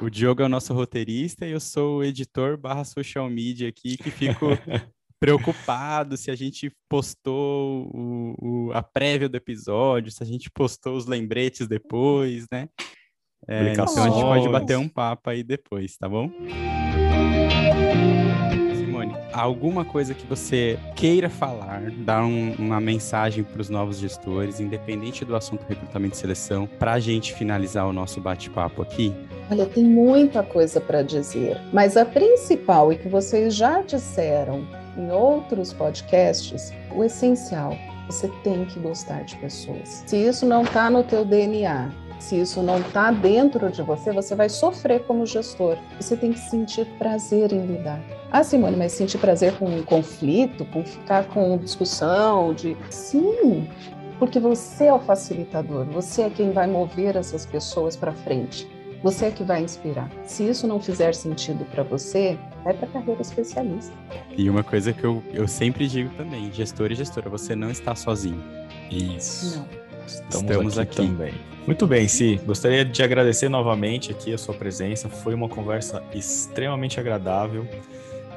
o, 0.00 0.06
o 0.06 0.10
Diogo 0.10 0.42
é 0.42 0.44
o 0.44 0.50
nosso 0.50 0.74
roteirista 0.74 1.46
e 1.46 1.52
eu 1.52 1.60
sou 1.60 1.98
o 1.98 2.04
editor 2.04 2.58
barra 2.58 2.84
social 2.84 3.30
media 3.30 3.68
aqui, 3.68 3.96
que 3.96 4.10
fico 4.10 4.46
preocupado 5.18 6.16
se 6.16 6.30
a 6.30 6.34
gente 6.34 6.70
postou 6.88 7.90
o, 7.92 8.34
o, 8.38 8.72
a 8.72 8.82
prévia 8.82 9.28
do 9.28 9.36
episódio, 9.36 10.10
se 10.10 10.22
a 10.22 10.26
gente 10.26 10.50
postou 10.50 10.96
os 10.96 11.06
lembretes 11.06 11.66
depois, 11.66 12.46
né? 12.50 12.68
É, 13.48 13.72
então 13.72 13.84
a 13.84 14.10
gente 14.10 14.22
pode 14.22 14.48
bater 14.48 14.76
um 14.76 14.88
papo 14.88 15.30
aí 15.30 15.42
depois, 15.42 15.96
tá 15.96 16.08
bom? 16.08 16.30
Simone, 18.74 19.14
alguma 19.32 19.84
coisa 19.84 20.14
que 20.14 20.26
você 20.26 20.78
queira 20.96 21.30
falar, 21.30 21.90
dar 21.98 22.24
um, 22.24 22.54
uma 22.54 22.80
mensagem 22.80 23.44
para 23.44 23.60
os 23.60 23.70
novos 23.70 23.98
gestores, 23.98 24.58
independente 24.58 25.24
do 25.24 25.36
assunto 25.36 25.64
recrutamento 25.68 26.14
e 26.14 26.18
seleção, 26.18 26.66
para 26.66 26.94
a 26.94 26.98
gente 26.98 27.34
finalizar 27.34 27.86
o 27.86 27.92
nosso 27.92 28.20
bate-papo 28.20 28.82
aqui? 28.82 29.14
Olha, 29.48 29.64
tem 29.66 29.84
muita 29.84 30.42
coisa 30.42 30.80
para 30.80 31.02
dizer, 31.02 31.60
mas 31.72 31.96
a 31.96 32.04
principal 32.04 32.92
e 32.92 32.98
que 32.98 33.08
vocês 33.08 33.54
já 33.54 33.80
disseram 33.80 34.66
em 34.96 35.10
outros 35.10 35.72
podcasts, 35.72 36.72
o 36.94 37.04
essencial, 37.04 37.76
você 38.06 38.28
tem 38.42 38.64
que 38.64 38.78
gostar 38.78 39.24
de 39.24 39.36
pessoas. 39.36 40.04
Se 40.06 40.16
isso 40.16 40.46
não 40.46 40.62
está 40.62 40.88
no 40.88 41.02
teu 41.02 41.24
DNA, 41.24 41.90
se 42.18 42.40
isso 42.40 42.62
não 42.62 42.78
está 42.78 43.10
dentro 43.10 43.70
de 43.70 43.82
você, 43.82 44.12
você 44.12 44.34
vai 44.34 44.48
sofrer 44.48 45.04
como 45.04 45.26
gestor. 45.26 45.76
Você 46.00 46.16
tem 46.16 46.32
que 46.32 46.38
sentir 46.38 46.86
prazer 46.98 47.52
em 47.52 47.66
lidar. 47.66 48.00
Ah, 48.30 48.42
Simone, 48.42 48.76
mas 48.76 48.92
sentir 48.92 49.18
prazer 49.18 49.56
com 49.58 49.66
um 49.66 49.82
conflito, 49.82 50.64
com 50.66 50.84
ficar 50.84 51.24
com 51.28 51.56
discussão, 51.58 52.54
de 52.54 52.76
sim, 52.90 53.68
porque 54.18 54.40
você 54.40 54.86
é 54.86 54.92
o 54.92 54.98
facilitador, 54.98 55.84
você 55.86 56.22
é 56.22 56.30
quem 56.30 56.50
vai 56.50 56.66
mover 56.66 57.16
essas 57.16 57.44
pessoas 57.44 57.96
para 57.96 58.12
frente. 58.12 58.68
Você 59.06 59.26
é 59.26 59.30
que 59.30 59.44
vai 59.44 59.62
inspirar. 59.62 60.10
Se 60.24 60.42
isso 60.42 60.66
não 60.66 60.80
fizer 60.80 61.14
sentido 61.14 61.64
para 61.66 61.84
você, 61.84 62.36
vai 62.64 62.74
para 62.74 62.88
a 62.88 62.90
carreira 62.90 63.22
especialista. 63.22 63.92
E 64.36 64.50
uma 64.50 64.64
coisa 64.64 64.92
que 64.92 65.04
eu, 65.04 65.22
eu 65.32 65.46
sempre 65.46 65.86
digo 65.86 66.10
também, 66.16 66.52
gestor 66.52 66.90
e 66.90 66.96
gestora, 66.96 67.30
você 67.30 67.54
não 67.54 67.70
está 67.70 67.94
sozinho. 67.94 68.42
Isso. 68.90 69.58
Não. 69.58 69.68
Estamos, 70.04 70.34
Estamos 70.34 70.78
aqui, 70.80 71.00
aqui, 71.02 71.08
também. 71.08 71.34
Muito 71.64 71.86
bem, 71.86 72.08
Si. 72.08 72.40
Gostaria 72.44 72.84
de 72.84 73.00
agradecer 73.00 73.48
novamente 73.48 74.10
aqui 74.10 74.34
a 74.34 74.38
sua 74.38 74.54
presença. 74.54 75.08
Foi 75.08 75.34
uma 75.34 75.48
conversa 75.48 76.02
extremamente 76.12 76.98
agradável. 76.98 77.64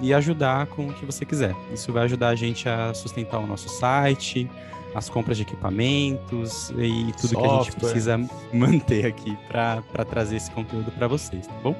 e 0.00 0.12
ajudar 0.12 0.66
com 0.66 0.88
o 0.88 0.92
que 0.92 1.06
você 1.06 1.24
quiser. 1.24 1.54
Isso 1.72 1.92
vai 1.92 2.04
ajudar 2.04 2.28
a 2.28 2.34
gente 2.34 2.68
a 2.68 2.92
sustentar 2.92 3.38
o 3.38 3.46
nosso 3.46 3.68
site, 3.68 4.48
as 4.96 5.10
compras 5.10 5.36
de 5.36 5.42
equipamentos 5.42 6.70
e 6.70 7.12
tudo 7.20 7.28
Software. 7.28 7.42
que 7.42 7.48
a 7.48 7.62
gente 7.62 7.76
precisa 7.76 8.18
manter 8.52 9.04
aqui 9.04 9.36
para 9.46 9.82
trazer 10.08 10.36
esse 10.36 10.50
conteúdo 10.50 10.90
para 10.90 11.06
vocês, 11.06 11.46
tá 11.46 11.52
bom? 11.62 11.76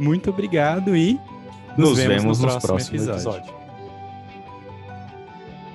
Muito 0.00 0.30
obrigado 0.30 0.96
e 0.96 1.14
nos, 1.78 1.90
nos 1.90 1.98
vemos, 1.98 2.22
vemos 2.22 2.40
no 2.40 2.48
próximo, 2.48 2.68
próximo 2.68 2.96
episódio. 2.96 3.14
episódio. 3.14 3.63